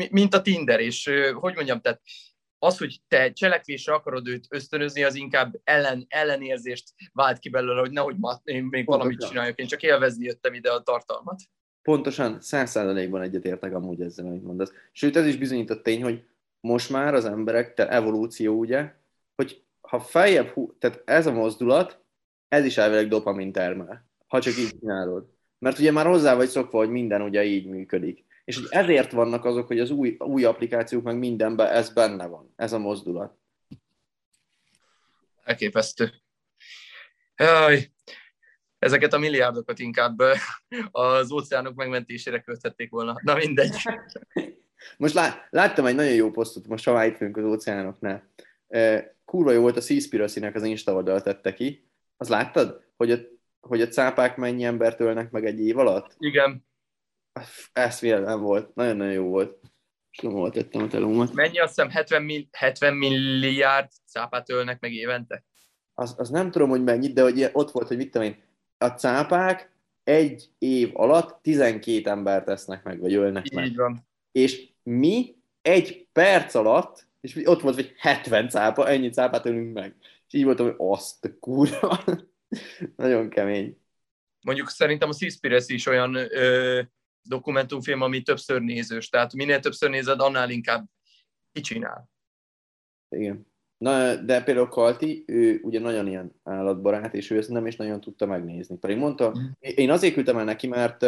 mint 0.09 0.33
a 0.33 0.41
Tinder, 0.41 0.79
és 0.79 1.11
hogy 1.33 1.55
mondjam, 1.55 1.81
tehát 1.81 2.01
az, 2.59 2.77
hogy 2.77 3.01
te 3.07 3.31
cselekvésre 3.31 3.93
akarod 3.93 4.27
őt 4.27 4.45
ösztönözni, 4.49 5.03
az 5.03 5.15
inkább 5.15 5.55
ellen, 5.63 6.05
ellenérzést 6.07 6.93
vált 7.13 7.39
ki 7.39 7.49
belőle, 7.49 7.79
hogy 7.79 7.91
nehogy 7.91 8.17
ma, 8.17 8.41
én 8.43 8.63
még 8.63 8.85
Pontosan. 8.85 8.97
valamit 8.97 9.27
csináljak, 9.27 9.59
én 9.59 9.67
csak 9.67 9.83
élvezni 9.83 10.25
jöttem 10.25 10.53
ide 10.53 10.71
a 10.71 10.81
tartalmat. 10.81 11.41
Pontosan, 11.81 12.41
száz 12.41 12.69
százalékban 12.69 13.21
egyetértek 13.21 13.73
amúgy 13.73 14.01
ezzel, 14.01 14.25
amit 14.25 14.43
mondasz. 14.43 14.71
Sőt, 14.91 15.15
ez 15.15 15.25
is 15.25 15.37
bizonyított 15.37 15.83
tény, 15.83 16.03
hogy 16.03 16.23
most 16.59 16.89
már 16.89 17.13
az 17.13 17.25
emberek, 17.25 17.73
te 17.73 17.89
evolúció 17.89 18.57
ugye, 18.57 18.93
hogy 19.35 19.63
ha 19.81 19.99
feljebb, 19.99 20.47
hú, 20.47 20.77
tehát 20.77 21.01
ez 21.05 21.25
a 21.25 21.31
mozdulat, 21.31 21.99
ez 22.47 22.65
is 22.65 22.77
elvileg 22.77 23.07
dopamin 23.07 23.51
termel, 23.51 24.09
ha 24.27 24.41
csak 24.41 24.57
így 24.57 24.79
csinálod. 24.79 25.34
Mert 25.59 25.79
ugye 25.79 25.91
már 25.91 26.05
hozzá 26.05 26.35
vagy 26.35 26.47
szokva, 26.47 26.77
hogy 26.77 26.89
minden 26.89 27.21
ugye 27.21 27.43
így 27.43 27.65
működik. 27.65 28.25
És 28.45 28.55
hogy 28.55 28.67
ezért 28.69 29.11
vannak 29.11 29.45
azok, 29.45 29.67
hogy 29.67 29.79
az 29.79 29.89
új, 29.89 30.15
új 30.19 30.43
applikációk 30.43 31.03
meg 31.03 31.17
mindenben 31.17 31.67
ez 31.67 31.93
benne 31.93 32.25
van, 32.25 32.53
ez 32.55 32.73
a 32.73 32.77
mozdulat. 32.77 33.37
Elképesztő. 35.43 36.11
Jaj, 37.35 37.91
ezeket 38.79 39.13
a 39.13 39.17
milliárdokat 39.17 39.79
inkább 39.79 40.17
az 40.91 41.31
óceánok 41.31 41.75
megmentésére 41.75 42.41
költhették 42.41 42.89
volna. 42.89 43.15
Na 43.21 43.35
mindegy. 43.35 43.75
Most 44.97 45.13
lá, 45.13 45.47
láttam 45.49 45.85
egy 45.85 45.95
nagyon 45.95 46.13
jó 46.13 46.31
posztot, 46.31 46.67
most 46.67 46.85
ha 46.85 47.05
itt 47.05 47.21
az 47.21 47.43
óceánoknál. 47.43 48.29
Kurva 49.25 49.51
jó 49.51 49.61
volt 49.61 49.77
a 49.77 49.81
seaspiracy 49.81 50.45
az 50.45 50.63
Insta 50.63 50.93
oldal 50.93 51.21
tette 51.21 51.53
ki. 51.53 51.89
Az 52.17 52.29
láttad, 52.29 52.83
hogy 52.95 53.11
a, 53.11 53.17
hogy 53.67 53.81
a 53.81 53.87
cápák 53.87 54.37
mennyi 54.37 54.63
embert 54.63 54.99
ölnek 54.99 55.31
meg 55.31 55.45
egy 55.45 55.59
év 55.59 55.77
alatt? 55.77 56.15
Igen. 56.19 56.65
Ez 57.73 57.99
nem 57.99 58.41
volt. 58.41 58.75
Nagyon-nagyon 58.75 59.13
jó 59.13 59.27
volt. 59.29 59.59
És 60.11 60.17
nem 60.19 60.51
tettem 60.51 60.81
a 60.83 60.87
telómat. 60.87 61.33
Mennyi 61.33 61.59
azt 61.59 61.75
hiszem 61.75 61.89
70, 61.89 62.23
mill- 62.23 62.47
70 62.51 62.93
milliárd 62.93 63.89
cápát 64.05 64.49
ölnek 64.49 64.79
meg 64.79 64.93
évente? 64.93 65.43
Az, 65.93 66.15
az 66.17 66.29
nem 66.29 66.51
tudom, 66.51 66.69
hogy 66.69 66.83
mennyit, 66.83 67.13
de 67.13 67.21
hogy 67.21 67.49
ott 67.53 67.71
volt, 67.71 67.87
hogy 67.87 67.97
mit 67.97 68.11
tudom 68.11 68.27
én, 68.27 68.43
a 68.77 68.87
cápák 68.87 69.73
egy 70.03 70.49
év 70.57 70.89
alatt 70.93 71.41
12 71.41 72.09
embert 72.09 72.45
tesznek 72.45 72.83
meg, 72.83 72.99
vagy 72.99 73.13
ölnek 73.13 73.45
Így 73.45 73.53
meg. 73.53 73.75
van. 73.75 74.07
És 74.31 74.69
mi 74.83 75.35
egy 75.61 76.07
perc 76.11 76.55
alatt, 76.55 77.07
és 77.21 77.41
ott 77.45 77.61
volt, 77.61 77.75
hogy 77.75 77.93
70 77.97 78.49
cápa, 78.49 78.87
ennyi 78.89 79.09
cápát 79.09 79.45
ölünk 79.45 79.73
meg. 79.73 79.95
És 80.27 80.33
így 80.33 80.43
voltam, 80.43 80.65
hogy 80.65 80.75
azt 80.77 81.25
a 81.25 81.29
kurva. 81.39 82.03
Nagyon 82.95 83.29
kemény. 83.29 83.79
Mondjuk 84.41 84.69
szerintem 84.69 85.09
a 85.09 85.13
Seaspiracy 85.13 85.73
is 85.73 85.85
olyan 85.85 86.15
ö, 86.15 86.81
dokumentumfilm, 87.21 88.01
ami 88.01 88.21
többször 88.21 88.61
nézős. 88.61 89.09
Tehát 89.09 89.33
minél 89.33 89.59
többször 89.59 89.89
nézed, 89.89 90.19
annál 90.19 90.49
inkább 90.49 90.85
kicsinál. 91.51 92.09
Igen. 93.09 93.47
Na, 93.77 94.15
de 94.15 94.43
például 94.43 94.67
Kalti, 94.67 95.23
ő 95.27 95.59
ugye 95.63 95.79
nagyon 95.79 96.07
ilyen 96.07 96.39
állatbarát, 96.43 97.13
és 97.13 97.29
ő 97.29 97.37
ezt 97.37 97.49
nem 97.49 97.67
is 97.67 97.75
nagyon 97.75 98.01
tudta 98.01 98.25
megnézni. 98.25 98.77
Pedig 98.77 98.97
mondta, 98.97 99.33
mm. 99.37 99.51
én 99.59 99.89
azért 99.89 100.13
küldtem 100.13 100.37
el 100.37 100.43
neki, 100.43 100.67
mert 100.67 101.05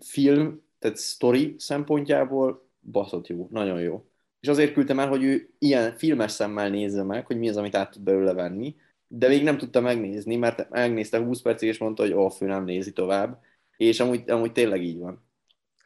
film, 0.00 0.62
tehát 0.78 0.98
story 0.98 1.54
szempontjából 1.58 2.68
baszott 2.80 3.26
jó, 3.26 3.48
nagyon 3.50 3.80
jó. 3.80 4.04
És 4.40 4.48
azért 4.48 4.72
küldtem 4.72 4.98
el, 4.98 5.08
hogy 5.08 5.22
ő 5.22 5.50
ilyen 5.58 5.96
filmes 5.96 6.32
szemmel 6.32 6.70
nézze 6.70 7.02
meg, 7.02 7.26
hogy 7.26 7.38
mi 7.38 7.48
az, 7.48 7.56
amit 7.56 7.74
át 7.74 7.90
tud 7.90 8.02
belőle 8.02 8.32
venni, 8.32 8.76
de 9.12 9.28
még 9.28 9.42
nem 9.42 9.58
tudta 9.58 9.80
megnézni, 9.80 10.36
mert 10.36 10.68
megnézte 10.68 11.18
20 11.18 11.42
percig, 11.42 11.68
és 11.68 11.78
mondta, 11.78 12.02
hogy 12.02 12.12
off, 12.12 12.40
ő 12.40 12.46
nem 12.46 12.64
nézi 12.64 12.92
tovább. 12.92 13.40
És 13.76 14.00
amúgy, 14.00 14.30
amúgy 14.30 14.52
tényleg 14.52 14.82
így 14.82 14.98
van. 14.98 15.28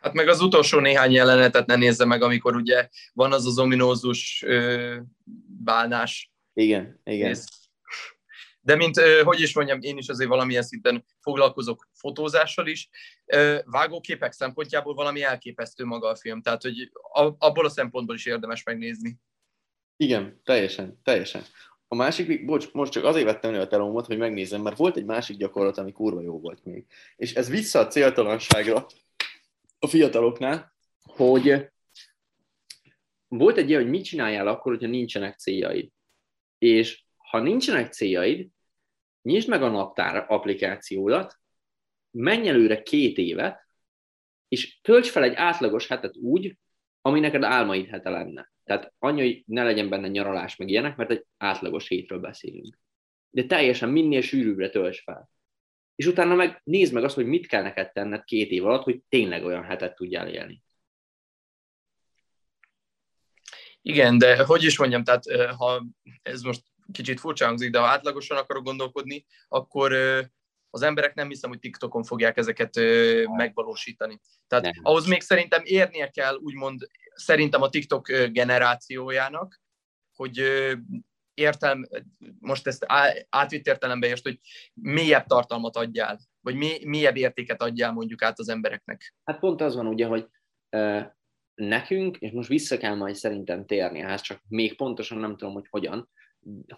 Hát 0.00 0.12
meg 0.12 0.28
az 0.28 0.40
utolsó 0.40 0.78
néhány 0.78 1.12
jelenetet 1.12 1.66
ne 1.66 1.76
nézze 1.76 2.04
meg, 2.04 2.22
amikor 2.22 2.56
ugye 2.56 2.88
van 3.12 3.32
az 3.32 3.46
az 3.46 3.58
ominózus 3.58 4.42
ö, 4.46 4.96
bálnás. 5.64 6.32
Igen, 6.52 7.00
igen. 7.04 7.26
Néz. 7.26 7.48
De 8.60 8.76
mint, 8.76 9.00
hogy 9.22 9.40
is 9.40 9.54
mondjam, 9.54 9.78
én 9.80 9.96
is 9.96 10.08
azért 10.08 10.28
valamilyen 10.28 10.62
szinten 10.62 11.04
foglalkozok 11.20 11.88
fotózással 11.92 12.66
is, 12.66 12.88
vágóképek 13.64 14.32
szempontjából 14.32 14.94
valami 14.94 15.22
elképesztő 15.22 15.84
maga 15.84 16.08
a 16.08 16.16
film, 16.16 16.42
tehát 16.42 16.62
hogy 16.62 16.90
abból 17.38 17.64
a 17.64 17.68
szempontból 17.68 18.14
is 18.14 18.26
érdemes 18.26 18.62
megnézni. 18.62 19.18
Igen, 19.96 20.40
teljesen, 20.44 21.00
teljesen. 21.02 21.42
A 21.94 21.96
másik, 21.96 22.44
bocs, 22.44 22.72
most 22.72 22.92
csak 22.92 23.04
azért 23.04 23.24
vettem 23.24 23.50
elő 23.50 23.60
a 23.60 23.66
telómot, 23.66 24.06
hogy 24.06 24.18
megnézem, 24.18 24.62
mert 24.62 24.76
volt 24.76 24.96
egy 24.96 25.04
másik 25.04 25.36
gyakorlat, 25.36 25.78
ami 25.78 25.92
kurva 25.92 26.20
jó 26.20 26.40
volt 26.40 26.64
még. 26.64 26.86
És 27.16 27.34
ez 27.34 27.48
vissza 27.48 27.78
a 27.78 27.86
céltalanságra 27.86 28.86
a 29.78 29.86
fiataloknál, 29.86 30.74
hogy 31.02 31.70
volt 33.28 33.56
egy 33.56 33.68
ilyen, 33.68 33.82
hogy 33.82 33.90
mit 33.90 34.04
csináljál 34.04 34.46
akkor, 34.46 34.72
hogyha 34.72 34.88
nincsenek 34.88 35.38
céljaid. 35.38 35.90
És 36.58 37.04
ha 37.16 37.40
nincsenek 37.40 37.92
céljaid, 37.92 38.48
nyisd 39.22 39.48
meg 39.48 39.62
a 39.62 39.68
naptár 39.68 40.24
applikációdat, 40.28 41.38
menj 42.10 42.48
előre 42.48 42.82
két 42.82 43.18
évet, 43.18 43.66
és 44.48 44.80
tölts 44.80 45.10
fel 45.10 45.22
egy 45.22 45.34
átlagos 45.34 45.86
hetet 45.86 46.16
úgy, 46.16 46.56
ami 47.06 47.20
neked 47.20 47.42
álmaid 47.42 47.88
hete 47.88 48.10
lenne. 48.10 48.52
Tehát 48.64 48.92
annyi, 48.98 49.20
hogy 49.20 49.42
ne 49.46 49.64
legyen 49.64 49.88
benne 49.88 50.08
nyaralás 50.08 50.56
meg 50.56 50.68
ilyenek, 50.68 50.96
mert 50.96 51.10
egy 51.10 51.24
átlagos 51.36 51.88
hétről 51.88 52.18
beszélünk. 52.18 52.78
De 53.30 53.44
teljesen 53.44 53.88
minél 53.88 54.20
sűrűbbre 54.20 54.70
tölts 54.70 55.02
fel. 55.02 55.30
És 55.94 56.06
utána 56.06 56.34
meg 56.34 56.60
nézd 56.64 56.92
meg 56.92 57.04
azt, 57.04 57.14
hogy 57.14 57.26
mit 57.26 57.46
kell 57.46 57.62
neked 57.62 57.92
tenned 57.92 58.24
két 58.24 58.50
év 58.50 58.66
alatt, 58.66 58.82
hogy 58.82 59.02
tényleg 59.08 59.44
olyan 59.44 59.64
hetet 59.64 59.94
tudjál 59.94 60.28
élni. 60.28 60.62
Igen, 63.82 64.18
de 64.18 64.44
hogy 64.44 64.64
is 64.64 64.78
mondjam, 64.78 65.04
tehát 65.04 65.24
ha 65.56 65.84
ez 66.22 66.42
most 66.42 66.62
kicsit 66.92 67.20
furcsa 67.20 67.46
hangzik, 67.46 67.70
de 67.70 67.78
ha 67.78 67.86
átlagosan 67.86 68.36
akarok 68.36 68.64
gondolkodni, 68.64 69.26
akkor 69.48 69.92
az 70.74 70.82
emberek 70.82 71.14
nem 71.14 71.28
hiszem, 71.28 71.50
hogy 71.50 71.58
TikTokon 71.58 72.02
fogják 72.02 72.36
ezeket 72.36 72.74
megvalósítani. 73.36 74.20
Tehát 74.46 74.64
nem. 74.64 74.72
ahhoz 74.82 75.06
még 75.06 75.20
szerintem 75.20 75.62
érnie 75.64 76.08
kell, 76.08 76.34
úgymond 76.34 76.86
szerintem 77.14 77.62
a 77.62 77.68
TikTok 77.68 78.06
generációjának, 78.12 79.60
hogy 80.16 80.42
értelm, 81.34 81.84
most 82.38 82.66
ezt 82.66 82.84
átvitt 83.28 83.66
értelembe 83.66 84.06
értsd, 84.06 84.24
hogy 84.24 84.40
mélyebb 84.72 85.26
tartalmat 85.26 85.76
adjál, 85.76 86.18
vagy 86.40 86.56
mélyebb 86.86 87.16
értéket 87.16 87.62
adjál 87.62 87.92
mondjuk 87.92 88.22
át 88.22 88.38
az 88.38 88.48
embereknek. 88.48 89.14
Hát 89.24 89.38
pont 89.38 89.60
az 89.60 89.74
van 89.74 89.86
ugye, 89.86 90.06
hogy 90.06 90.28
nekünk, 91.54 92.16
és 92.16 92.30
most 92.32 92.48
vissza 92.48 92.76
kell 92.76 92.94
majd 92.94 93.14
szerintem 93.14 93.66
térni 93.66 94.00
ehhez, 94.00 94.20
csak 94.20 94.42
még 94.48 94.76
pontosan 94.76 95.18
nem 95.18 95.36
tudom, 95.36 95.54
hogy 95.54 95.66
hogyan, 95.70 96.10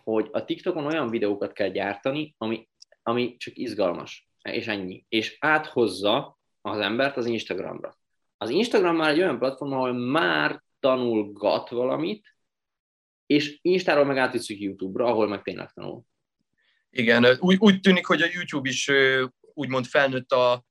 hogy 0.03 0.28
a 0.32 0.44
TikTokon 0.44 0.86
olyan 0.86 1.11
videókat 1.11 1.53
kell 1.53 1.68
gyártani, 1.68 2.34
ami, 2.38 2.68
ami 3.07 3.36
csak 3.36 3.57
izgalmas, 3.57 4.28
és 4.42 4.66
ennyi. 4.66 5.04
És 5.09 5.36
áthozza 5.40 6.38
az 6.61 6.78
embert 6.78 7.16
az 7.16 7.26
Instagramra. 7.26 7.98
Az 8.36 8.50
Instagram 8.50 8.96
már 8.96 9.11
egy 9.11 9.20
olyan 9.20 9.38
platform, 9.38 9.72
ahol 9.72 9.92
már 9.92 10.62
tanulgat 10.80 11.68
valamit, 11.68 12.36
és 13.26 13.59
Instáról 13.62 14.04
meg 14.04 14.16
átvisszük 14.16 14.61
YouTube-ra, 14.61 15.07
ahol 15.07 15.28
meg 15.28 15.42
tényleg 15.42 15.72
tanul. 15.72 16.02
Igen, 16.90 17.26
úgy, 17.38 17.57
úgy 17.61 17.80
tűnik, 17.80 18.07
hogy 18.07 18.22
a 18.22 18.28
YouTube 18.32 18.68
is 18.68 18.90
úgymond 19.54 19.86
felnőtt 19.86 20.32
a, 20.32 20.64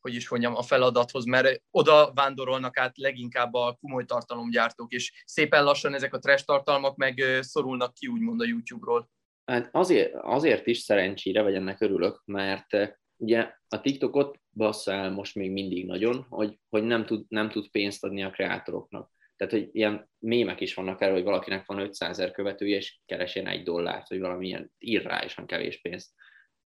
hogy 0.00 0.14
is 0.14 0.28
mondjam, 0.28 0.56
a 0.56 0.62
feladathoz, 0.62 1.24
mert 1.24 1.62
oda 1.70 2.12
vándorolnak 2.14 2.78
át 2.78 2.98
leginkább 2.98 3.54
a 3.54 3.76
komoly 3.80 4.04
tartalomgyártók, 4.04 4.92
és 4.92 5.22
szépen 5.24 5.64
lassan 5.64 5.94
ezek 5.94 6.14
a 6.14 6.18
trash 6.18 6.44
tartalmak 6.44 6.96
meg 6.96 7.38
szorulnak 7.40 7.94
ki, 7.94 8.06
úgymond 8.06 8.40
a 8.40 8.46
YouTube-ról. 8.46 9.10
Hát 9.48 9.68
azért, 9.72 10.14
azért 10.14 10.66
is 10.66 10.78
szerencsére, 10.78 11.42
vagy 11.42 11.54
ennek 11.54 11.80
örülök, 11.80 12.22
mert 12.24 12.96
ugye 13.16 13.52
a 13.68 13.80
TikTokot 13.80 14.38
bassza 14.52 14.92
el 14.92 15.10
most 15.10 15.34
még 15.34 15.50
mindig 15.50 15.86
nagyon, 15.86 16.26
hogy, 16.28 16.58
hogy 16.68 16.82
nem, 16.82 17.06
tud, 17.06 17.24
nem 17.28 17.50
tud 17.50 17.70
pénzt 17.70 18.04
adni 18.04 18.22
a 18.22 18.30
kreátoroknak. 18.30 19.10
Tehát, 19.36 19.52
hogy 19.52 19.68
ilyen 19.72 20.10
mémek 20.18 20.60
is 20.60 20.74
vannak 20.74 21.00
erről, 21.00 21.14
hogy 21.14 21.24
valakinek 21.24 21.66
van 21.66 21.78
500 21.78 22.18
ezer 22.18 22.30
követője, 22.30 22.76
és 22.76 23.00
keresjen 23.06 23.46
egy 23.46 23.62
dollárt, 23.62 24.08
vagy 24.08 24.20
valamilyen 24.20 24.72
irreálisan 24.78 25.46
kevés 25.46 25.80
pénzt. 25.80 26.12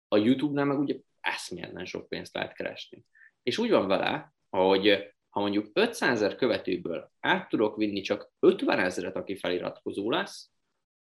A 0.08 0.18
YouTube-nál 0.18 0.66
meg 0.66 0.80
ugye 0.80 0.96
eszméletlen 1.20 1.86
sok 1.86 2.10
pénzt 2.10 2.34
lehet 2.34 2.54
keresni. 2.54 3.06
És 3.44 3.58
úgy 3.58 3.70
van 3.70 3.88
vele, 3.88 4.34
hogy 4.50 5.14
ha 5.30 5.40
mondjuk 5.40 5.70
500 5.74 6.22
ezer 6.22 6.36
követőből 6.36 7.12
át 7.20 7.50
tudok 7.50 7.76
vinni 7.76 8.02
csak 8.02 8.32
50 8.40 8.80
ezeret, 8.80 9.16
aki 9.16 9.36
feliratkozó 9.36 10.12
lesz, 10.12 10.54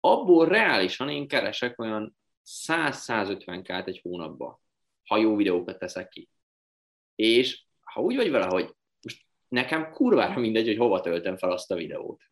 abból 0.00 0.48
reálisan 0.48 1.08
én 1.08 1.28
keresek 1.28 1.80
olyan 1.80 2.16
100-150 2.46 3.60
k 3.62 3.88
egy 3.88 4.00
hónapba, 4.02 4.60
ha 5.04 5.16
jó 5.16 5.36
videókat 5.36 5.78
teszek 5.78 6.08
ki. 6.08 6.28
És 7.14 7.64
ha 7.80 8.00
úgy 8.00 8.16
vagy 8.16 8.30
vele, 8.30 8.46
hogy 8.46 8.74
most 9.02 9.26
nekem 9.48 9.90
kurvára 9.90 10.40
mindegy, 10.40 10.66
hogy 10.66 10.76
hova 10.76 11.00
töltem 11.00 11.36
fel 11.36 11.50
azt 11.50 11.70
a 11.70 11.74
videót. 11.74 12.22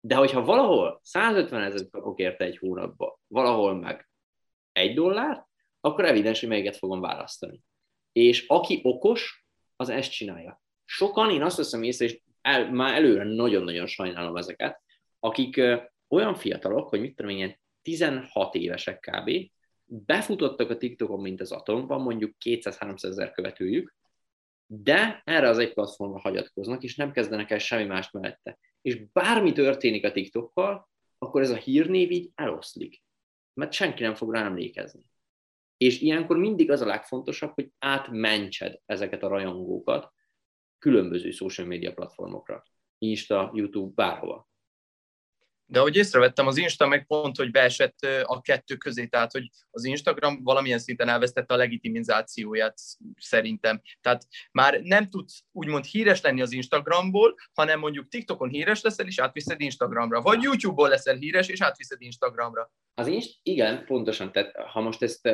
De 0.00 0.14
hogyha 0.14 0.44
valahol 0.44 1.00
150 1.02 1.62
ezer 1.62 1.88
kapok 1.90 2.18
érte 2.18 2.44
egy 2.44 2.58
hónapba, 2.58 3.20
valahol 3.26 3.74
meg 3.74 4.08
egy 4.72 4.94
dollár, 4.94 5.46
akkor 5.80 6.04
evidens, 6.04 6.40
hogy 6.40 6.48
melyiket 6.48 6.76
fogom 6.76 7.00
választani. 7.00 7.62
És 8.12 8.46
aki 8.46 8.80
okos, 8.82 9.46
az 9.76 9.88
ezt 9.88 10.10
csinálja. 10.10 10.62
Sokan, 10.84 11.30
én 11.30 11.42
azt 11.42 11.56
veszem 11.56 11.82
észre, 11.82 12.04
és 12.04 12.20
el, 12.40 12.70
már 12.70 12.94
előre 12.94 13.24
nagyon-nagyon 13.24 13.86
sajnálom 13.86 14.36
ezeket, 14.36 14.82
akik 15.20 15.60
olyan 16.08 16.34
fiatalok, 16.34 16.88
hogy 16.88 17.00
mit 17.00 17.16
tudom 17.16 17.36
én, 17.36 17.58
16 17.82 18.54
évesek 18.54 19.00
kb., 19.00 19.50
befutottak 19.84 20.70
a 20.70 20.76
TikTokon, 20.76 21.20
mint 21.20 21.40
az 21.40 21.52
atomban, 21.52 22.00
mondjuk 22.00 22.34
200-300 22.44 23.04
ezer 23.04 23.30
követőjük, 23.30 23.94
de 24.66 25.22
erre 25.24 25.48
az 25.48 25.58
egy 25.58 25.72
platformra 25.72 26.20
hagyatkoznak, 26.20 26.82
és 26.82 26.96
nem 26.96 27.12
kezdenek 27.12 27.50
el 27.50 27.58
semmi 27.58 27.84
más 27.84 28.10
mellette. 28.10 28.58
És 28.82 29.02
bármi 29.12 29.52
történik 29.52 30.04
a 30.04 30.12
TikTokkal, 30.12 30.88
akkor 31.18 31.40
ez 31.40 31.50
a 31.50 31.56
hírnév 31.56 32.10
így 32.10 32.30
eloszlik, 32.34 33.02
mert 33.54 33.72
senki 33.72 34.02
nem 34.02 34.14
fog 34.14 34.34
rá 34.34 34.44
emlékezni. 34.44 35.02
És 35.76 36.00
ilyenkor 36.00 36.36
mindig 36.36 36.70
az 36.70 36.80
a 36.80 36.86
legfontosabb, 36.86 37.54
hogy 37.54 37.70
átmentsed 37.78 38.80
ezeket 38.86 39.22
a 39.22 39.28
rajongókat 39.28 40.12
különböző 40.78 41.30
social 41.30 41.66
media 41.66 41.94
platformokra. 41.94 42.62
Insta, 42.98 43.50
YouTube, 43.54 43.92
bárhova. 43.94 44.47
De 45.70 45.78
ahogy 45.78 45.96
észrevettem, 45.96 46.46
az 46.46 46.56
Insta 46.56 46.86
meg 46.86 47.06
pont, 47.06 47.36
hogy 47.36 47.50
beesett 47.50 47.98
a 48.22 48.40
kettő 48.40 48.76
közé, 48.76 49.06
tehát 49.06 49.32
hogy 49.32 49.50
az 49.70 49.84
Instagram 49.84 50.42
valamilyen 50.42 50.78
szinten 50.78 51.08
elvesztette 51.08 51.54
a 51.54 51.56
legitimizációját 51.56 52.78
szerintem. 53.16 53.80
Tehát 54.00 54.26
már 54.52 54.80
nem 54.80 55.08
tudsz 55.10 55.44
úgymond 55.52 55.84
híres 55.84 56.20
lenni 56.20 56.40
az 56.40 56.52
Instagramból, 56.52 57.34
hanem 57.52 57.78
mondjuk 57.78 58.08
TikTokon 58.08 58.48
híres 58.48 58.80
leszel, 58.80 59.06
és 59.06 59.18
átviszed 59.18 59.60
Instagramra. 59.60 60.20
Vagy 60.20 60.42
YouTube-ból 60.42 60.88
leszel 60.88 61.16
híres, 61.16 61.48
és 61.48 61.60
átviszed 61.60 62.00
Instagramra. 62.00 62.72
Az 62.94 63.06
Inst- 63.06 63.38
igen, 63.42 63.84
pontosan. 63.84 64.32
Tehát 64.32 64.56
ha 64.56 64.80
most 64.80 65.02
ezt, 65.02 65.28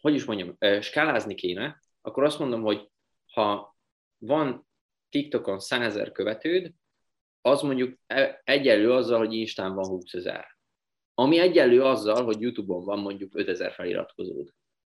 hogy 0.00 0.14
is 0.14 0.24
mondjam, 0.24 0.56
skálázni 0.80 1.34
kéne, 1.34 1.82
akkor 2.00 2.24
azt 2.24 2.38
mondom, 2.38 2.62
hogy 2.62 2.90
ha 3.32 3.76
van 4.18 4.68
TikTokon 5.10 5.58
100 5.58 5.80
ezer 5.80 6.12
követőd, 6.12 6.72
az 7.40 7.62
mondjuk 7.62 7.98
e, 8.06 8.40
egyenlő 8.44 8.92
azzal, 8.92 9.18
hogy 9.18 9.32
Instán 9.32 9.74
van 9.74 9.86
20 9.86 10.12
ezer. 10.12 10.46
Ami 11.14 11.38
egyenlő 11.38 11.82
azzal, 11.82 12.24
hogy 12.24 12.40
YouTube-on 12.40 12.84
van 12.84 12.98
mondjuk 12.98 13.38
5000 13.38 13.72
feliratkozód. 13.72 14.48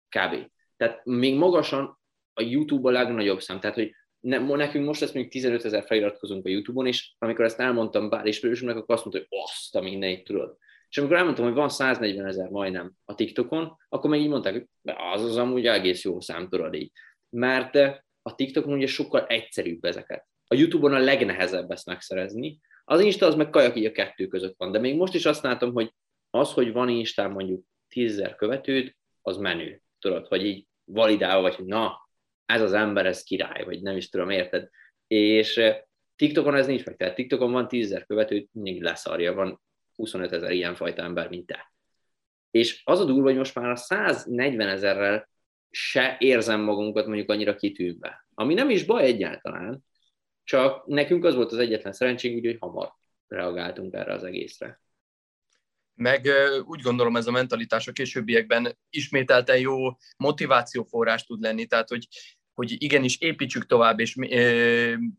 Kb. 0.09 0.51
Tehát 0.77 1.05
még 1.05 1.37
magasan 1.37 1.99
a 2.33 2.41
YouTube 2.41 2.89
a 2.89 2.91
legnagyobb 2.91 3.41
szám. 3.41 3.59
Tehát, 3.59 3.75
hogy 3.75 3.91
ne, 4.19 4.37
nekünk 4.37 4.85
most 4.85 5.01
lesz 5.01 5.11
mondjuk 5.11 5.33
15 5.33 5.65
ezer 5.65 5.83
feliratkozunk 5.85 6.45
a 6.45 6.49
YouTube-on, 6.49 6.87
és 6.87 7.15
amikor 7.17 7.45
ezt 7.45 7.59
elmondtam 7.59 8.09
bár 8.09 8.25
ismerősömnek, 8.25 8.75
akkor 8.75 8.95
azt 8.95 9.05
mondta, 9.05 9.27
hogy 9.29 9.39
azt 9.43 9.75
a 9.75 9.81
mindenit 9.81 10.23
tudod. 10.23 10.57
És 10.89 10.97
amikor 10.97 11.15
elmondtam, 11.15 11.45
hogy 11.45 11.53
van 11.53 11.69
140 11.69 12.25
ezer 12.25 12.49
majdnem 12.49 12.93
a 13.05 13.15
TikTokon, 13.15 13.77
akkor 13.89 14.09
meg 14.09 14.19
így 14.19 14.29
mondták, 14.29 14.53
hogy 14.53 14.67
az 15.13 15.23
az 15.23 15.37
amúgy 15.37 15.65
egész 15.65 16.03
jó 16.03 16.19
szám, 16.19 16.49
tudod 16.49 16.73
így. 16.73 16.91
Mert 17.29 17.75
a 18.21 18.35
TikTokon 18.35 18.73
ugye 18.73 18.87
sokkal 18.87 19.25
egyszerűbb 19.25 19.83
ezeket 19.83 20.25
a 20.51 20.55
YouTube-on 20.55 20.93
a 20.93 20.99
legnehezebb 20.99 21.71
ezt 21.71 21.85
megszerezni. 21.85 22.59
Az 22.83 22.99
Insta 22.99 23.25
az 23.25 23.35
meg 23.35 23.49
kajak 23.49 23.75
így 23.75 23.85
a 23.85 23.91
kettő 23.91 24.27
között 24.27 24.55
van, 24.57 24.71
de 24.71 24.79
még 24.79 24.95
most 24.95 25.13
is 25.13 25.25
azt 25.25 25.43
látom, 25.43 25.73
hogy 25.73 25.93
az, 26.29 26.53
hogy 26.53 26.71
van 26.71 26.89
Instán 26.89 27.31
mondjuk 27.31 27.65
tízzer 27.87 28.35
követőd, 28.35 28.95
az 29.21 29.37
menő. 29.37 29.81
Tudod, 29.99 30.27
hogy 30.27 30.45
így 30.45 30.67
validálva 30.83 31.41
vagy, 31.41 31.55
hogy 31.55 31.65
na, 31.65 32.09
ez 32.45 32.61
az 32.61 32.73
ember, 32.73 33.05
ez 33.05 33.23
király, 33.23 33.63
vagy 33.63 33.81
nem 33.81 33.97
is 33.97 34.09
tudom, 34.09 34.29
érted? 34.29 34.69
És 35.07 35.57
eh, 35.57 35.77
TikTokon 36.15 36.55
ez 36.55 36.67
nincs 36.67 36.85
meg, 36.85 36.95
tehát 36.95 37.15
TikTokon 37.15 37.51
van 37.51 37.67
tízzer 37.67 38.05
követőd, 38.05 38.47
mindig 38.51 38.81
leszarja, 38.81 39.33
van 39.33 39.61
25 39.95 40.31
ezer 40.31 40.51
ilyenfajta 40.51 41.01
ember, 41.03 41.29
mint 41.29 41.45
te. 41.45 41.73
És 42.51 42.81
az 42.83 42.99
a 42.99 43.05
durva, 43.05 43.23
hogy 43.23 43.37
most 43.37 43.55
már 43.55 43.69
a 43.69 43.75
140 43.75 44.67
ezerrel 44.67 45.29
se 45.69 46.15
érzem 46.19 46.61
magunkat 46.61 47.05
mondjuk 47.05 47.29
annyira 47.29 47.55
kitűnve. 47.55 48.25
Ami 48.33 48.53
nem 48.53 48.69
is 48.69 48.85
baj 48.85 49.03
egyáltalán, 49.03 49.83
csak 50.51 50.85
nekünk 50.85 51.25
az 51.25 51.35
volt 51.35 51.51
az 51.51 51.57
egyetlen 51.57 51.93
szerencsénk, 51.93 52.35
úgy, 52.35 52.45
hogy 52.45 52.57
hamar 52.59 52.93
reagáltunk 53.27 53.93
erre 53.93 54.13
az 54.13 54.23
egészre. 54.23 54.81
Meg 55.93 56.27
úgy 56.65 56.81
gondolom 56.81 57.15
ez 57.15 57.27
a 57.27 57.31
mentalitás 57.31 57.87
a 57.87 57.91
későbbiekben 57.91 58.77
ismételten 58.89 59.59
jó 59.59 59.75
motivációforrás 60.17 61.25
tud 61.25 61.41
lenni, 61.41 61.65
tehát 61.65 61.89
hogy, 61.89 62.07
hogy 62.53 62.75
igenis 62.83 63.17
építsük 63.19 63.65
tovább, 63.65 63.99
és 63.99 64.15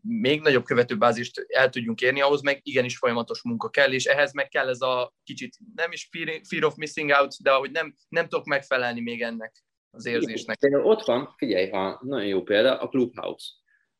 még 0.01 0.41
nagyobb 0.41 0.63
követőbázist 0.63 1.45
el 1.47 1.69
tudjunk 1.69 2.01
érni, 2.01 2.21
ahhoz 2.21 2.41
meg 2.41 2.59
igenis 2.63 2.97
folyamatos 2.97 3.43
munka 3.43 3.69
kell, 3.69 3.91
és 3.91 4.05
ehhez 4.05 4.33
meg 4.33 4.47
kell 4.47 4.69
ez 4.69 4.81
a 4.81 5.13
kicsit, 5.23 5.57
nem 5.75 5.91
is 5.91 6.09
fear 6.43 6.63
of 6.63 6.75
missing 6.75 7.09
out, 7.09 7.41
de 7.41 7.51
hogy 7.51 7.71
nem, 7.71 7.95
nem 8.09 8.27
tudok 8.27 8.45
megfelelni 8.45 9.01
még 9.01 9.21
ennek 9.21 9.63
az 9.91 10.05
érzésnek. 10.05 10.59
Például 10.59 10.85
ott 10.85 11.05
van, 11.05 11.33
figyelj, 11.37 11.69
ha 11.69 11.99
nagyon 12.03 12.27
jó 12.27 12.41
példa, 12.41 12.79
a 12.79 12.87
Clubhouse. 12.87 13.45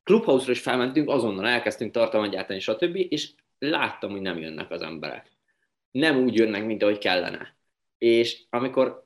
Clubhouse-ra 0.03 0.51
is 0.51 0.61
felmentünk, 0.61 1.09
azonnal 1.09 1.47
elkezdtünk 1.47 1.91
tartalmat 1.91 2.31
gyártani, 2.31 2.59
stb., 2.59 2.95
és 3.09 3.29
láttam, 3.59 4.11
hogy 4.11 4.21
nem 4.21 4.39
jönnek 4.39 4.71
az 4.71 4.81
emberek. 4.81 5.31
Nem 5.91 6.23
úgy 6.23 6.35
jönnek, 6.35 6.65
mint 6.65 6.83
ahogy 6.83 6.97
kellene. 6.97 7.55
És 7.97 8.41
amikor 8.49 9.05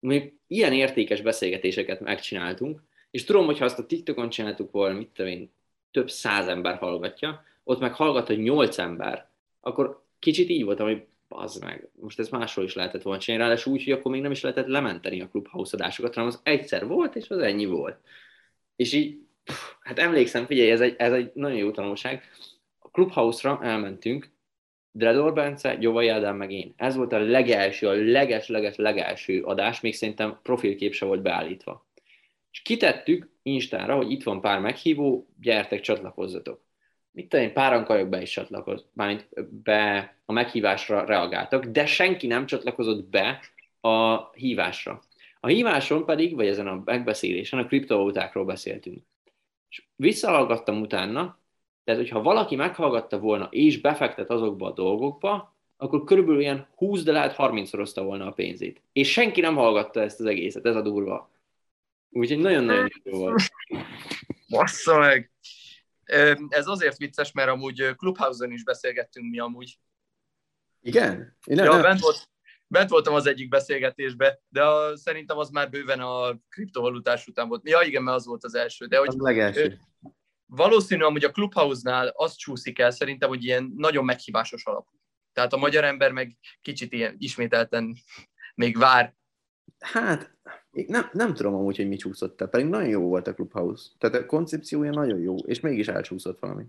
mi 0.00 0.32
ilyen 0.46 0.72
értékes 0.72 1.20
beszélgetéseket 1.20 2.00
megcsináltunk, 2.00 2.82
és 3.10 3.24
tudom, 3.24 3.44
hogy 3.44 3.58
ha 3.58 3.64
azt 3.64 3.78
a 3.78 3.86
TikTokon 3.86 4.28
csináltuk 4.28 4.70
volna, 4.70 4.98
mit 4.98 5.08
tudom 5.08 5.30
én, 5.30 5.50
több 5.90 6.10
száz 6.10 6.46
ember 6.46 6.76
hallgatja, 6.76 7.44
ott 7.64 7.80
meg 7.80 7.94
hallgat, 7.94 8.26
hogy 8.26 8.38
nyolc 8.38 8.78
ember, 8.78 9.28
akkor 9.60 10.04
kicsit 10.18 10.48
így 10.48 10.64
voltam, 10.64 10.86
hogy 10.86 11.04
az 11.28 11.56
meg, 11.56 11.88
most 12.00 12.18
ez 12.18 12.28
máshol 12.28 12.64
is 12.64 12.74
lehetett 12.74 13.02
volna 13.02 13.20
csinálni, 13.20 13.44
ráadásul 13.44 13.72
úgy, 13.72 13.84
hogy 13.84 13.92
akkor 13.92 14.12
még 14.12 14.20
nem 14.20 14.30
is 14.30 14.40
lehetett 14.40 14.66
lementeni 14.66 15.20
a 15.20 15.28
Clubhouse 15.28 15.76
adásokat, 15.76 16.14
hanem 16.14 16.28
az 16.28 16.40
egyszer 16.42 16.86
volt, 16.86 17.16
és 17.16 17.30
az 17.30 17.38
ennyi 17.38 17.66
volt. 17.66 17.98
És 18.76 18.92
így 18.92 19.18
hát 19.80 19.98
emlékszem, 19.98 20.46
figyelj, 20.46 20.70
ez 20.70 20.80
egy, 20.80 20.94
ez 20.98 21.12
egy 21.12 21.30
nagyon 21.34 21.56
jó 21.56 21.70
tanulság. 21.70 22.22
A 22.78 22.88
Clubhouse-ra 22.88 23.58
elmentünk, 23.62 24.30
Dredor 24.90 25.32
Bence, 25.32 25.76
Gyovai 25.76 26.08
Ádám 26.08 26.36
meg 26.36 26.50
én. 26.50 26.74
Ez 26.76 26.96
volt 26.96 27.12
a 27.12 27.18
legelső, 27.18 27.88
a 27.88 27.92
leges-leges 27.92 28.76
legelső 28.76 29.42
adás, 29.42 29.80
még 29.80 29.94
szerintem 29.94 30.38
profilkép 30.42 30.92
se 30.92 31.06
volt 31.06 31.22
beállítva. 31.22 31.86
És 32.50 32.62
kitettük 32.62 33.30
Instára, 33.42 33.96
hogy 33.96 34.10
itt 34.10 34.22
van 34.22 34.40
pár 34.40 34.60
meghívó, 34.60 35.28
gyertek, 35.40 35.80
csatlakozzatok. 35.80 36.66
Mit 37.10 37.28
tudom 37.28 37.44
én, 37.44 37.52
páran 37.52 37.84
kajok 37.84 38.08
be 38.08 38.22
is 38.22 38.30
csatlakoz, 38.30 38.86
mármint 38.92 39.28
be 39.62 40.16
a 40.24 40.32
meghívásra 40.32 41.04
reagáltak, 41.04 41.64
de 41.64 41.86
senki 41.86 42.26
nem 42.26 42.46
csatlakozott 42.46 43.08
be 43.08 43.40
a 43.80 44.16
hívásra. 44.32 45.02
A 45.40 45.46
híváson 45.46 46.04
pedig, 46.04 46.34
vagy 46.34 46.46
ezen 46.46 46.66
a 46.66 46.82
megbeszélésen 46.84 47.58
a 47.58 47.66
kriptovalutákról 47.66 48.44
beszéltünk. 48.44 49.02
És 49.68 49.84
visszahallgattam 49.96 50.80
utána, 50.80 51.38
tehát 51.84 52.00
hogyha 52.00 52.22
valaki 52.22 52.56
meghallgatta 52.56 53.18
volna 53.18 53.48
és 53.50 53.80
befektet 53.80 54.30
azokba 54.30 54.66
a 54.66 54.72
dolgokba, 54.72 55.56
akkor 55.76 56.04
körülbelül 56.04 56.40
ilyen 56.40 56.66
20, 56.74 57.02
de 57.02 57.12
lehet 57.12 57.34
30-szorozta 57.38 58.00
volna 58.04 58.26
a 58.26 58.32
pénzét. 58.32 58.82
És 58.92 59.12
senki 59.12 59.40
nem 59.40 59.54
hallgatta 59.54 60.00
ezt 60.00 60.20
az 60.20 60.26
egészet, 60.26 60.66
ez 60.66 60.76
a 60.76 60.82
durva. 60.82 61.30
Úgyhogy 62.10 62.38
nagyon-nagyon 62.38 62.88
jó 63.02 63.18
volt. 63.18 63.42
Bassza 64.48 64.98
meg! 64.98 65.30
Ez 66.48 66.66
azért 66.66 66.96
vicces, 66.96 67.32
mert 67.32 67.48
amúgy 67.48 67.94
Clubhouse-on 67.96 68.52
is 68.52 68.64
beszélgettünk 68.64 69.30
mi 69.30 69.38
amúgy. 69.38 69.78
Igen? 70.82 71.36
Én 71.44 71.56
nem, 71.56 71.64
ja, 71.64 71.72
nem. 71.72 71.82
Bent, 71.82 72.00
volt, 72.00 72.28
bent 72.68 72.90
voltam 72.90 73.14
az 73.14 73.26
egyik 73.26 73.48
beszélgetésbe, 73.48 74.40
de 74.48 74.64
a, 74.64 74.96
szerintem 74.96 75.38
az 75.38 75.50
már 75.50 75.70
bőven 75.70 76.00
a 76.00 76.38
kriptovalutás 76.48 77.26
után 77.26 77.48
volt. 77.48 77.68
Ja 77.68 77.80
igen, 77.82 78.02
mert 78.02 78.16
az 78.16 78.26
volt 78.26 78.44
az 78.44 78.54
első. 78.54 78.86
De 78.86 78.98
hogy, 78.98 79.08
az 79.08 79.16
legelső. 79.16 79.80
Valószínű, 80.46 81.02
hogy 81.02 81.24
a 81.24 81.30
Clubhouse-nál 81.30 82.08
az 82.08 82.34
csúszik 82.34 82.78
el 82.78 82.90
szerintem, 82.90 83.28
hogy 83.28 83.44
ilyen 83.44 83.72
nagyon 83.76 84.04
meghívásos 84.04 84.64
alapú. 84.64 84.90
Tehát 85.32 85.52
a 85.52 85.56
magyar 85.56 85.84
ember 85.84 86.12
meg 86.12 86.36
kicsit 86.60 86.92
ilyen 86.92 87.14
ismételten 87.18 87.96
még 88.54 88.78
vár. 88.78 89.16
Hát, 89.78 90.36
nem, 90.70 91.08
nem 91.12 91.34
tudom 91.34 91.54
amúgy, 91.54 91.76
hogy 91.76 91.88
mi 91.88 91.96
csúszott 91.96 92.40
el, 92.40 92.48
pedig 92.48 92.66
nagyon 92.66 92.88
jó 92.88 93.08
volt 93.08 93.26
a 93.26 93.34
Clubhouse. 93.34 93.88
Tehát 93.98 94.16
a 94.16 94.26
koncepciója 94.26 94.90
nagyon 94.90 95.18
jó, 95.18 95.36
és 95.36 95.60
mégis 95.60 95.88
elcsúszott 95.88 96.38
valami. 96.38 96.64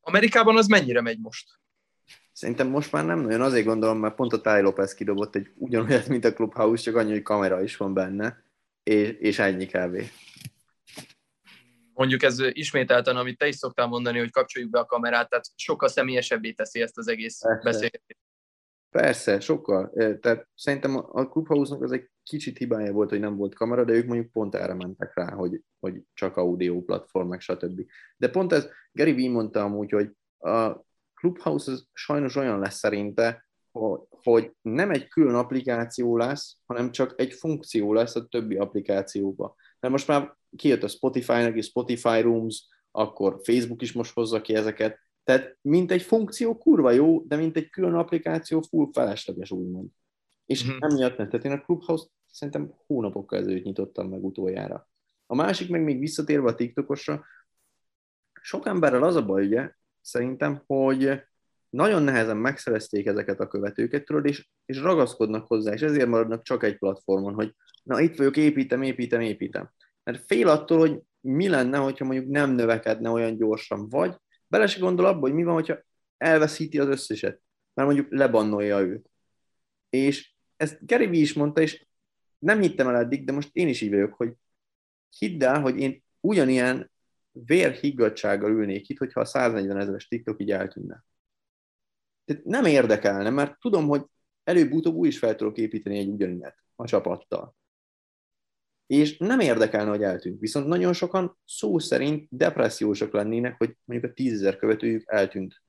Amerikában 0.00 0.56
az 0.56 0.66
mennyire 0.66 1.00
megy 1.00 1.18
most? 1.18 1.60
Szerintem 2.32 2.68
most 2.68 2.92
már 2.92 3.04
nem 3.04 3.20
nagyon, 3.20 3.40
azért 3.40 3.66
gondolom, 3.66 3.98
mert 3.98 4.14
pont 4.14 4.32
a 4.32 4.40
Ty 4.40 4.60
Lopez 4.60 4.94
kidobott 4.94 5.34
egy 5.34 5.50
ugyanolyat, 5.54 6.08
mint 6.08 6.24
a 6.24 6.32
Clubhouse, 6.32 6.82
csak 6.82 6.96
annyi, 6.96 7.10
hogy 7.10 7.22
kamera 7.22 7.62
is 7.62 7.76
van 7.76 7.94
benne, 7.94 8.44
és, 8.82 9.08
és 9.08 9.38
ennyi 9.38 9.66
kávé. 9.66 10.06
Mondjuk 11.94 12.22
ez 12.22 12.38
ismételten, 12.52 13.16
amit 13.16 13.38
te 13.38 13.46
is 13.46 13.54
szoktál 13.54 13.86
mondani, 13.86 14.18
hogy 14.18 14.30
kapcsoljuk 14.30 14.70
be 14.70 14.78
a 14.78 14.86
kamerát, 14.86 15.28
tehát 15.28 15.44
sokkal 15.54 15.88
személyesebbé 15.88 16.52
teszi 16.52 16.80
ezt 16.80 16.98
az 16.98 17.08
egész 17.08 17.40
beszélgetést. 17.62 18.20
Persze, 18.90 19.40
sokkal. 19.40 19.92
Tehát 20.20 20.48
szerintem 20.54 20.96
a 20.96 21.28
Clubhouse-nak 21.28 21.82
az 21.82 21.92
egy 21.92 22.10
kicsit 22.22 22.58
hibája 22.58 22.92
volt, 22.92 23.10
hogy 23.10 23.20
nem 23.20 23.36
volt 23.36 23.54
kamera, 23.54 23.84
de 23.84 23.92
ők 23.92 24.06
mondjuk 24.06 24.32
pont 24.32 24.54
erre 24.54 24.74
mentek 24.74 25.14
rá, 25.14 25.30
hogy, 25.30 25.60
hogy 25.80 26.02
csak 26.14 26.36
audio 26.36 26.82
platform, 26.82 27.28
meg 27.28 27.40
stb. 27.40 27.80
De 28.16 28.30
pont 28.30 28.52
ez, 28.52 28.68
Gary 28.92 29.12
Vee 29.12 29.30
mondta 29.30 29.62
amúgy, 29.62 29.90
hogy 29.90 30.10
a 30.50 30.84
Clubhouse 31.22 31.72
sajnos 31.92 32.36
olyan 32.36 32.58
lesz 32.58 32.78
szerinte, 32.78 33.48
hogy 34.22 34.52
nem 34.62 34.90
egy 34.90 35.08
külön 35.08 35.34
applikáció 35.34 36.16
lesz, 36.16 36.56
hanem 36.66 36.90
csak 36.90 37.14
egy 37.16 37.32
funkció 37.32 37.92
lesz 37.92 38.14
a 38.14 38.26
többi 38.26 38.56
applikációba. 38.56 39.54
Mert 39.80 39.92
most 39.92 40.06
már 40.06 40.36
kijött 40.56 40.82
a 40.82 40.88
Spotify-nak 40.88 41.56
is 41.56 41.66
Spotify 41.66 42.20
Rooms, 42.20 42.68
akkor 42.90 43.40
Facebook 43.42 43.82
is 43.82 43.92
most 43.92 44.14
hozza 44.14 44.40
ki 44.40 44.54
ezeket, 44.54 44.98
tehát 45.24 45.58
mint 45.60 45.90
egy 45.90 46.02
funkció 46.02 46.58
kurva 46.58 46.90
jó, 46.90 47.22
de 47.26 47.36
mint 47.36 47.56
egy 47.56 47.70
külön 47.70 47.94
applikáció 47.94 48.60
full 48.60 48.88
felesleges 48.92 49.50
úgymond. 49.50 49.88
És 50.46 50.66
mm-hmm. 50.66 50.76
emiatt 50.80 51.16
nem. 51.16 51.28
Tehát 51.28 51.44
én 51.46 51.52
a 51.52 51.60
Clubhouse 51.60 52.06
szerintem 52.30 52.74
hónapokkal 52.86 53.38
ezelőtt 53.38 53.64
nyitottam 53.64 54.08
meg 54.08 54.24
utoljára. 54.24 54.88
A 55.26 55.34
másik 55.34 55.68
meg 55.68 55.82
még 55.82 55.98
visszatérve 55.98 56.48
a 56.48 56.54
TikTokosra, 56.54 57.24
sok 58.40 58.66
emberrel 58.66 59.02
az 59.02 59.16
a 59.16 59.24
baj, 59.24 59.46
ugye, 59.46 59.72
szerintem, 60.02 60.62
hogy 60.66 61.22
nagyon 61.70 62.02
nehezen 62.02 62.36
megszerezték 62.36 63.06
ezeket 63.06 63.40
a 63.40 63.48
követőket, 63.48 64.04
tudod, 64.04 64.26
és, 64.26 64.48
és 64.64 64.78
ragaszkodnak 64.78 65.46
hozzá, 65.46 65.72
és 65.72 65.82
ezért 65.82 66.08
maradnak 66.08 66.42
csak 66.42 66.62
egy 66.62 66.78
platformon, 66.78 67.34
hogy 67.34 67.54
na 67.82 68.00
itt 68.00 68.16
vagyok, 68.16 68.36
építem, 68.36 68.82
építem, 68.82 69.20
építem. 69.20 69.70
Mert 70.04 70.24
fél 70.26 70.48
attól, 70.48 70.78
hogy 70.78 71.00
mi 71.20 71.48
lenne, 71.48 71.78
hogyha 71.78 72.04
mondjuk 72.04 72.28
nem 72.28 72.50
növekedne 72.50 73.10
olyan 73.10 73.36
gyorsan, 73.36 73.88
vagy 73.88 74.16
bele 74.46 74.66
se 74.66 74.80
gondol 74.80 75.06
abba, 75.06 75.20
hogy 75.20 75.34
mi 75.34 75.44
van, 75.44 75.54
hogyha 75.54 75.78
elveszíti 76.16 76.78
az 76.78 76.88
összeset, 76.88 77.40
mert 77.74 77.88
mondjuk 77.88 78.12
lebannolja 78.12 78.80
őt. 78.80 79.10
És 79.90 80.32
ezt 80.56 80.78
Gary 80.86 81.06
Vee 81.06 81.20
is 81.20 81.32
mondta, 81.32 81.60
és 81.60 81.86
nem 82.38 82.60
hittem 82.60 82.88
el 82.88 82.96
eddig, 82.96 83.24
de 83.24 83.32
most 83.32 83.48
én 83.52 83.68
is 83.68 83.80
így 83.80 83.90
vagyok, 83.90 84.14
hogy 84.14 84.32
hidd 85.18 85.44
el, 85.44 85.60
hogy 85.60 85.78
én 85.78 86.02
ugyanilyen 86.20 86.91
vérhiggadsággal 87.32 88.50
ülnék 88.50 88.88
itt, 88.88 88.98
hogyha 88.98 89.20
a 89.20 89.24
140 89.24 89.76
ezeres 89.76 90.08
TikTok 90.08 90.40
így 90.40 90.50
eltűnne. 90.50 91.04
Tehát 92.24 92.44
nem 92.44 92.64
érdekelne, 92.64 93.30
mert 93.30 93.60
tudom, 93.60 93.88
hogy 93.88 94.04
előbb-utóbb 94.44 94.94
úgy 94.94 95.08
is 95.08 95.18
fel 95.18 95.36
tudok 95.36 95.58
építeni 95.58 95.98
egy 95.98 96.08
ugyanilyet 96.08 96.56
a 96.76 96.86
csapattal. 96.86 97.56
És 98.86 99.18
nem 99.18 99.40
érdekelne, 99.40 99.90
hogy 99.90 100.02
eltűnt. 100.02 100.40
Viszont 100.40 100.66
nagyon 100.66 100.92
sokan 100.92 101.38
szó 101.44 101.78
szerint 101.78 102.26
depressziósak 102.30 103.12
lennének, 103.12 103.58
hogy 103.58 103.76
mondjuk 103.84 104.10
a 104.10 104.14
tízezer 104.14 104.56
követőjük 104.56 105.02
eltűnt. 105.06 105.62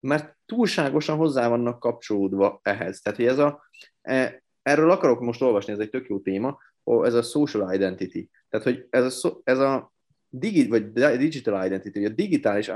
Mert 0.00 0.36
túlságosan 0.46 1.16
hozzá 1.16 1.48
vannak 1.48 1.78
kapcsolódva 1.78 2.60
ehhez. 2.62 3.00
Tehát, 3.00 3.18
hogy 3.18 3.28
ez 3.28 3.38
a, 3.38 3.62
e, 4.00 4.42
erről 4.62 4.90
akarok 4.90 5.20
most 5.20 5.42
olvasni, 5.42 5.72
ez 5.72 5.78
egy 5.78 5.90
tök 5.90 6.08
jó 6.08 6.20
téma, 6.20 6.58
ez 6.84 7.14
a 7.14 7.22
social 7.22 7.74
identity. 7.74 8.30
Tehát, 8.48 8.66
hogy 8.66 8.86
ez 8.90 9.24
a, 9.24 9.40
ez 9.44 9.58
a 9.58 9.92
digi, 10.34 10.68
vagy 10.68 10.92
digital 10.92 11.66
identity, 11.66 11.92
vagy 11.92 12.04
a 12.04 12.14
digitális 12.14 12.70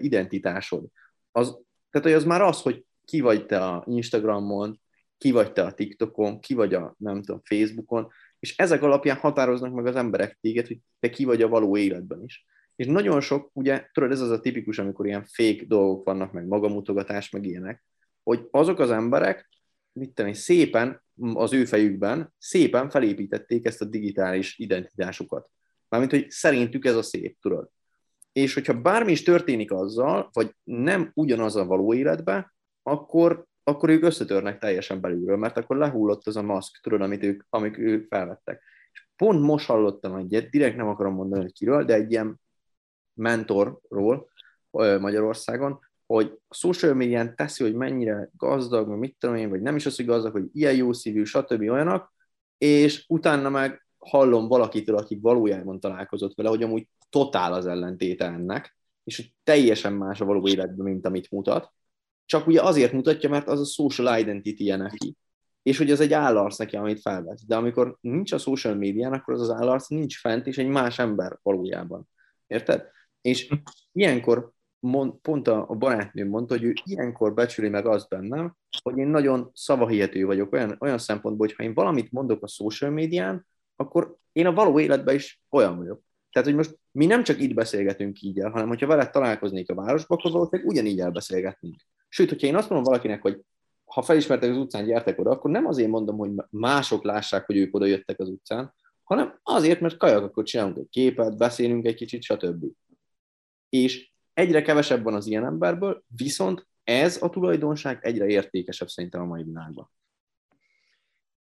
identitásod, 0.00 0.84
az, 1.30 1.58
tehát, 1.90 2.06
hogy 2.06 2.16
az 2.16 2.24
már 2.24 2.42
az, 2.42 2.62
hogy 2.62 2.84
ki 3.04 3.20
vagy 3.20 3.46
te 3.46 3.64
a 3.64 3.84
Instagramon, 3.86 4.80
ki 5.18 5.30
vagy 5.30 5.52
te 5.52 5.62
a 5.62 5.72
TikTokon, 5.72 6.40
ki 6.40 6.54
vagy 6.54 6.74
a, 6.74 6.94
nem 6.98 7.22
tudom, 7.22 7.40
Facebookon, 7.44 8.08
és 8.38 8.56
ezek 8.56 8.82
alapján 8.82 9.16
határoznak 9.16 9.72
meg 9.72 9.86
az 9.86 9.96
emberek 9.96 10.38
téged, 10.40 10.66
hogy 10.66 10.78
te 11.00 11.10
ki 11.10 11.24
vagy 11.24 11.42
a 11.42 11.48
való 11.48 11.76
életben 11.76 12.22
is. 12.24 12.46
És 12.76 12.86
nagyon 12.86 13.20
sok, 13.20 13.50
ugye, 13.52 13.86
tudod, 13.92 14.10
ez 14.10 14.20
az 14.20 14.30
a 14.30 14.40
tipikus, 14.40 14.78
amikor 14.78 15.06
ilyen 15.06 15.24
fake 15.24 15.64
dolgok 15.66 16.04
vannak, 16.04 16.32
meg 16.32 16.46
magamutogatás, 16.46 17.30
meg 17.30 17.46
ilyenek, 17.46 17.84
hogy 18.22 18.48
azok 18.50 18.78
az 18.78 18.90
emberek, 18.90 19.48
mit 19.92 20.14
tenni, 20.14 20.34
szépen 20.34 21.02
az 21.34 21.52
ő 21.52 21.64
fejükben, 21.64 22.34
szépen 22.38 22.90
felépítették 22.90 23.66
ezt 23.66 23.80
a 23.80 23.84
digitális 23.84 24.58
identitásukat. 24.58 25.50
Mármint, 25.92 26.12
hogy 26.12 26.30
szerintük 26.30 26.84
ez 26.84 26.96
a 26.96 27.02
szép, 27.02 27.36
tudod. 27.40 27.68
És 28.32 28.54
hogyha 28.54 28.80
bármi 28.80 29.12
is 29.12 29.22
történik 29.22 29.72
azzal, 29.72 30.28
vagy 30.32 30.54
nem 30.64 31.10
ugyanaz 31.14 31.56
a 31.56 31.64
való 31.64 31.94
életben, 31.94 32.52
akkor 32.82 33.44
akkor 33.64 33.88
ők 33.88 34.02
összetörnek 34.02 34.58
teljesen 34.58 35.00
belülről, 35.00 35.36
mert 35.36 35.56
akkor 35.56 35.76
lehullott 35.76 36.26
az 36.26 36.36
a 36.36 36.42
maszk, 36.42 36.80
tudod, 36.82 37.00
amit 37.00 37.22
ők, 37.22 37.42
amik 37.48 37.78
ők 37.78 38.06
felvettek. 38.06 38.62
És 38.92 39.06
pont 39.16 39.40
most 39.40 39.66
hallottam 39.66 40.16
egyet, 40.16 40.50
direkt 40.50 40.76
nem 40.76 40.88
akarom 40.88 41.14
mondani, 41.14 41.42
hogy 41.42 41.52
kiről, 41.52 41.84
de 41.84 41.94
egy 41.94 42.10
ilyen 42.10 42.40
mentorról 43.14 44.30
Magyarországon, 44.70 45.80
hogy 46.06 46.38
a 46.48 46.54
social 46.54 46.94
media 46.94 47.34
teszi, 47.34 47.62
hogy 47.62 47.74
mennyire 47.74 48.30
gazdag, 48.36 48.88
vagy 48.88 48.98
mit 48.98 49.16
tudom 49.18 49.36
én, 49.36 49.48
vagy 49.48 49.62
nem 49.62 49.76
is 49.76 49.86
az, 49.86 49.96
hogy 49.96 50.06
gazdag, 50.06 50.32
hogy 50.32 50.48
ilyen 50.52 50.74
jó 50.74 50.92
szívű, 50.92 51.24
stb. 51.24 51.60
olyanak, 51.60 52.12
és 52.58 53.04
utána 53.08 53.48
meg 53.48 53.86
hallom 54.06 54.48
valakitől, 54.48 54.96
aki 54.96 55.18
valójában 55.20 55.80
találkozott 55.80 56.34
vele, 56.34 56.48
hogy 56.48 56.62
amúgy 56.62 56.88
totál 57.10 57.52
az 57.52 57.66
ellentéte 57.66 58.24
ennek, 58.24 58.76
és 59.04 59.16
hogy 59.16 59.34
teljesen 59.44 59.92
más 59.92 60.20
a 60.20 60.24
való 60.24 60.48
életben, 60.48 60.86
mint 60.86 61.06
amit 61.06 61.30
mutat, 61.30 61.72
csak 62.24 62.46
ugye 62.46 62.62
azért 62.62 62.92
mutatja, 62.92 63.28
mert 63.28 63.48
az 63.48 63.60
a 63.60 63.64
social 63.64 64.18
identity-je 64.18 64.76
neki. 64.76 65.16
És 65.62 65.78
hogy 65.78 65.90
az 65.90 66.00
egy 66.00 66.12
állarc 66.12 66.58
neki, 66.58 66.76
amit 66.76 67.00
felvesz. 67.00 67.44
De 67.46 67.56
amikor 67.56 67.96
nincs 68.00 68.32
a 68.32 68.38
social 68.38 68.74
médián, 68.74 69.12
akkor 69.12 69.34
az 69.34 69.40
az 69.40 69.50
állarc 69.50 69.88
nincs 69.88 70.18
fent, 70.18 70.46
és 70.46 70.58
egy 70.58 70.66
más 70.66 70.98
ember 70.98 71.38
valójában. 71.42 72.08
Érted? 72.46 72.88
És 73.20 73.48
ilyenkor 73.92 74.52
mond, 74.78 75.12
pont 75.12 75.48
a, 75.48 75.64
a 75.68 75.74
barátnőm 75.74 76.28
mondta, 76.28 76.54
hogy 76.54 76.64
ő 76.64 76.72
ilyenkor 76.84 77.34
becsüli 77.34 77.68
meg 77.68 77.86
azt 77.86 78.08
bennem, 78.08 78.56
hogy 78.82 78.98
én 78.98 79.06
nagyon 79.06 79.50
szavahihető 79.54 80.24
vagyok 80.24 80.52
olyan, 80.52 80.76
olyan 80.80 80.98
szempontból, 80.98 81.46
hogy 81.46 81.56
ha 81.56 81.62
én 81.62 81.74
valamit 81.74 82.12
mondok 82.12 82.42
a 82.42 82.48
social 82.48 82.90
médián, 82.90 83.46
akkor 83.82 84.16
én 84.32 84.46
a 84.46 84.52
való 84.52 84.80
életben 84.80 85.14
is 85.14 85.42
olyan 85.50 85.76
vagyok. 85.76 86.02
Tehát, 86.32 86.48
hogy 86.48 86.56
most 86.56 86.78
mi 86.90 87.06
nem 87.06 87.22
csak 87.22 87.40
itt 87.40 87.54
beszélgetünk 87.54 88.20
így 88.20 88.38
el, 88.38 88.50
hanem 88.50 88.68
hogyha 88.68 88.86
veled 88.86 89.10
találkoznék 89.10 89.70
a 89.70 89.74
városba, 89.74 90.14
akkor 90.14 90.30
valószínűleg 90.30 90.70
ugyanígy 90.70 91.00
elbeszélgetnénk. 91.00 91.80
Sőt, 92.08 92.28
hogyha 92.28 92.46
én 92.46 92.56
azt 92.56 92.68
mondom 92.68 92.86
valakinek, 92.86 93.22
hogy 93.22 93.40
ha 93.84 94.02
felismertek 94.02 94.50
az 94.50 94.56
utcán, 94.56 94.84
gyertek 94.84 95.18
oda, 95.18 95.30
akkor 95.30 95.50
nem 95.50 95.66
azért 95.66 95.88
mondom, 95.88 96.16
hogy 96.16 96.30
mások 96.50 97.04
lássák, 97.04 97.46
hogy 97.46 97.56
ők 97.56 97.74
oda 97.74 97.86
jöttek 97.86 98.20
az 98.20 98.28
utcán, 98.28 98.74
hanem 99.02 99.38
azért, 99.42 99.80
mert 99.80 99.96
kajak, 99.96 100.22
akkor 100.22 100.44
csinálunk 100.44 100.76
egy 100.76 100.88
képet, 100.90 101.36
beszélünk 101.36 101.86
egy 101.86 101.94
kicsit, 101.94 102.22
stb. 102.22 102.64
És 103.68 104.10
egyre 104.34 104.62
kevesebb 104.62 105.02
van 105.02 105.14
az 105.14 105.26
ilyen 105.26 105.44
emberből, 105.44 106.04
viszont 106.16 106.66
ez 106.84 107.22
a 107.22 107.30
tulajdonság 107.30 107.98
egyre 108.02 108.26
értékesebb 108.26 108.88
szerintem 108.88 109.20
a 109.20 109.24
mai 109.24 109.42
világban. 109.42 109.90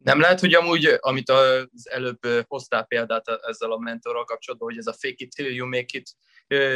Nem 0.04 0.20
lehet, 0.20 0.40
hogy 0.40 0.54
amúgy, 0.54 0.96
amit 1.00 1.30
az 1.30 1.88
előbb 1.90 2.18
hoztál 2.46 2.84
példát 2.84 3.28
ezzel 3.28 3.72
a 3.72 3.78
mentorral 3.78 4.24
kapcsolatban, 4.24 4.68
hogy 4.68 4.78
ez 4.78 4.86
a 4.86 4.92
fake 4.92 5.14
it 5.16 5.34
till 5.34 5.54
you 5.54 5.66
make 5.66 5.86
it 5.98 6.10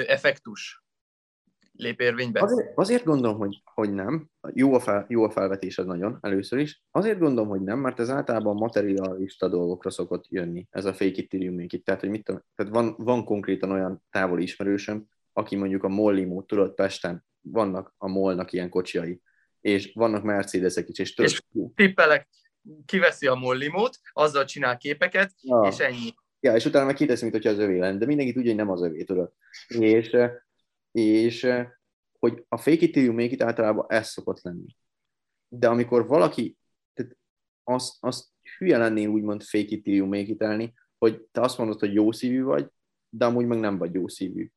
effektus 0.07 0.83
lép 1.73 2.01
érvénybe? 2.01 2.41
Azért, 2.41 2.79
azért 2.79 3.05
gondolom, 3.05 3.39
hogy, 3.39 3.63
hogy 3.65 3.93
nem. 3.93 4.31
Jó 4.53 4.75
a, 4.75 4.81
fel, 4.81 5.07
jó 5.09 5.25
a 5.25 5.31
felvetés 5.31 5.79
az 5.79 5.87
nagyon, 5.87 6.19
először 6.21 6.59
is. 6.59 6.83
Azért 6.91 7.19
gondolom, 7.19 7.49
hogy 7.49 7.61
nem, 7.61 7.79
mert 7.79 8.01
ez 8.01 8.11
általában 8.11 8.55
materialista 8.55 9.49
dolgokra 9.49 9.91
szokott 9.91 10.25
jönni, 10.29 10.67
ez 10.71 10.85
a 10.85 10.93
fake 10.93 11.05
it 11.05 11.29
till 11.29 11.43
you 11.43 11.55
make 11.55 11.77
it. 11.77 11.85
Tehát, 11.85 12.01
hogy 12.01 12.11
mit 12.11 12.25
tudom, 12.25 12.43
tehát 12.55 12.73
van, 12.73 12.95
van 12.99 13.25
konkrétan 13.25 13.71
olyan 13.71 14.05
távoli 14.11 14.43
ismerősöm, 14.43 15.07
aki 15.33 15.57
mondjuk 15.57 15.83
a 15.85 15.89
Mollimót 15.89 16.47
tudod 16.47 16.75
Pesten, 16.75 17.25
vannak 17.41 17.95
a 17.97 18.09
molnak 18.09 18.53
ilyen 18.53 18.69
kocsiai, 18.69 19.21
és 19.61 19.93
vannak 19.95 20.23
Mercedesek 20.23 20.89
is, 20.89 20.99
és, 20.99 21.15
tudod, 21.15 21.31
és 21.31 21.43
tippelek, 21.75 22.29
kiveszi 22.87 23.27
a 23.27 23.35
mollimót, 23.35 23.99
azzal 24.13 24.45
csinál 24.45 24.77
képeket, 24.77 25.33
ja. 25.41 25.61
és 25.69 25.79
ennyi. 25.79 26.15
Ja, 26.41 26.55
és 26.55 26.65
utána 26.65 26.85
meg 26.85 26.95
kiteszi, 26.95 27.23
mint 27.23 27.35
hogyha 27.35 27.51
az 27.51 27.59
övé 27.59 27.79
lenne, 27.79 27.99
de 27.99 28.07
mindenki 28.07 28.33
tudja, 28.33 28.49
hogy 28.49 28.59
nem 28.59 28.71
az 28.71 28.83
övé, 28.83 29.05
tudod. 29.05 29.33
És, 29.69 30.17
és 30.91 31.49
hogy 32.19 32.45
a 32.49 32.57
fake 32.57 32.85
it 32.85 32.93
till 32.93 33.05
you 33.05 33.13
make 33.13 33.31
it 33.31 33.43
általában 33.43 33.87
ez 33.89 34.09
szokott 34.09 34.43
lenni. 34.43 34.77
De 35.49 35.69
amikor 35.69 36.07
valaki, 36.07 36.59
tehát 36.93 37.17
azt, 37.65 37.97
azt 38.01 38.29
hülye 38.59 38.79
lennél 38.79 39.09
úgymond 39.09 39.43
fake 39.43 39.69
it 39.69 39.83
till 39.83 39.95
you 39.95 40.07
make 40.07 40.19
it 40.19 40.43
elni, 40.43 40.75
hogy 40.99 41.21
te 41.33 41.41
azt 41.41 41.59
mondod, 41.59 41.79
hogy 41.79 41.95
jó 41.95 42.13
szívű 42.13 42.43
vagy, 42.43 42.69
de 43.09 43.25
amúgy 43.25 43.47
meg 43.47 43.59
nem 43.59 43.79
vagy 43.79 43.95
jó 43.95 44.09
szívű. 44.09 44.51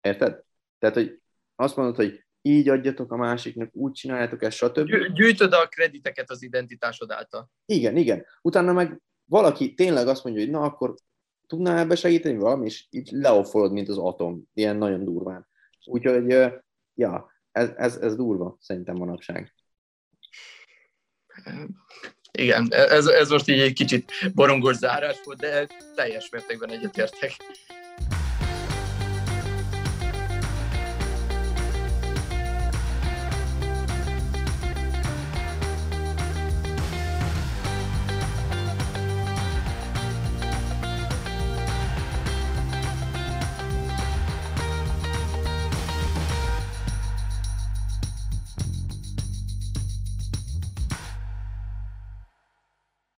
Érted? 0.00 0.42
Tehát, 0.78 0.96
hogy 0.96 1.22
azt 1.54 1.76
mondod, 1.76 1.96
hogy 1.96 2.26
így 2.42 2.68
adjatok 2.68 3.12
a 3.12 3.16
másiknak, 3.16 3.70
úgy 3.72 3.92
csináljátok 3.92 4.42
ezt, 4.42 4.56
stb. 4.56 5.12
Gyűjtöd 5.14 5.52
a 5.52 5.66
krediteket 5.66 6.30
az 6.30 6.42
identitásod 6.42 7.10
által. 7.10 7.50
Igen, 7.66 7.96
igen. 7.96 8.26
Utána 8.42 8.72
meg 8.72 9.00
valaki 9.24 9.74
tényleg 9.74 10.08
azt 10.08 10.24
mondja, 10.24 10.42
hogy 10.42 10.50
na 10.50 10.60
akkor 10.60 10.94
tudná 11.46 11.78
ebbe 11.78 11.94
segíteni 11.94 12.36
valami, 12.36 12.66
és 12.66 12.86
így 12.90 13.10
leoffolod, 13.10 13.72
mint 13.72 13.88
az 13.88 13.98
atom, 13.98 14.42
ilyen 14.54 14.76
nagyon 14.76 15.04
durván. 15.04 15.48
Úgyhogy, 15.84 16.52
ja, 16.94 17.32
ez, 17.52 17.70
ez, 17.76 17.96
ez 17.96 18.16
durva, 18.16 18.56
szerintem 18.60 18.96
manapság. 18.96 19.54
Igen, 22.38 22.66
ez, 22.70 23.06
ez 23.06 23.30
most 23.30 23.48
így 23.48 23.60
egy 23.60 23.72
kicsit 23.72 24.12
borongos 24.34 24.76
zárás 24.76 25.20
volt, 25.24 25.38
de 25.38 25.66
teljes 25.94 26.28
mértékben 26.30 26.70
egyetértek. 26.70 27.30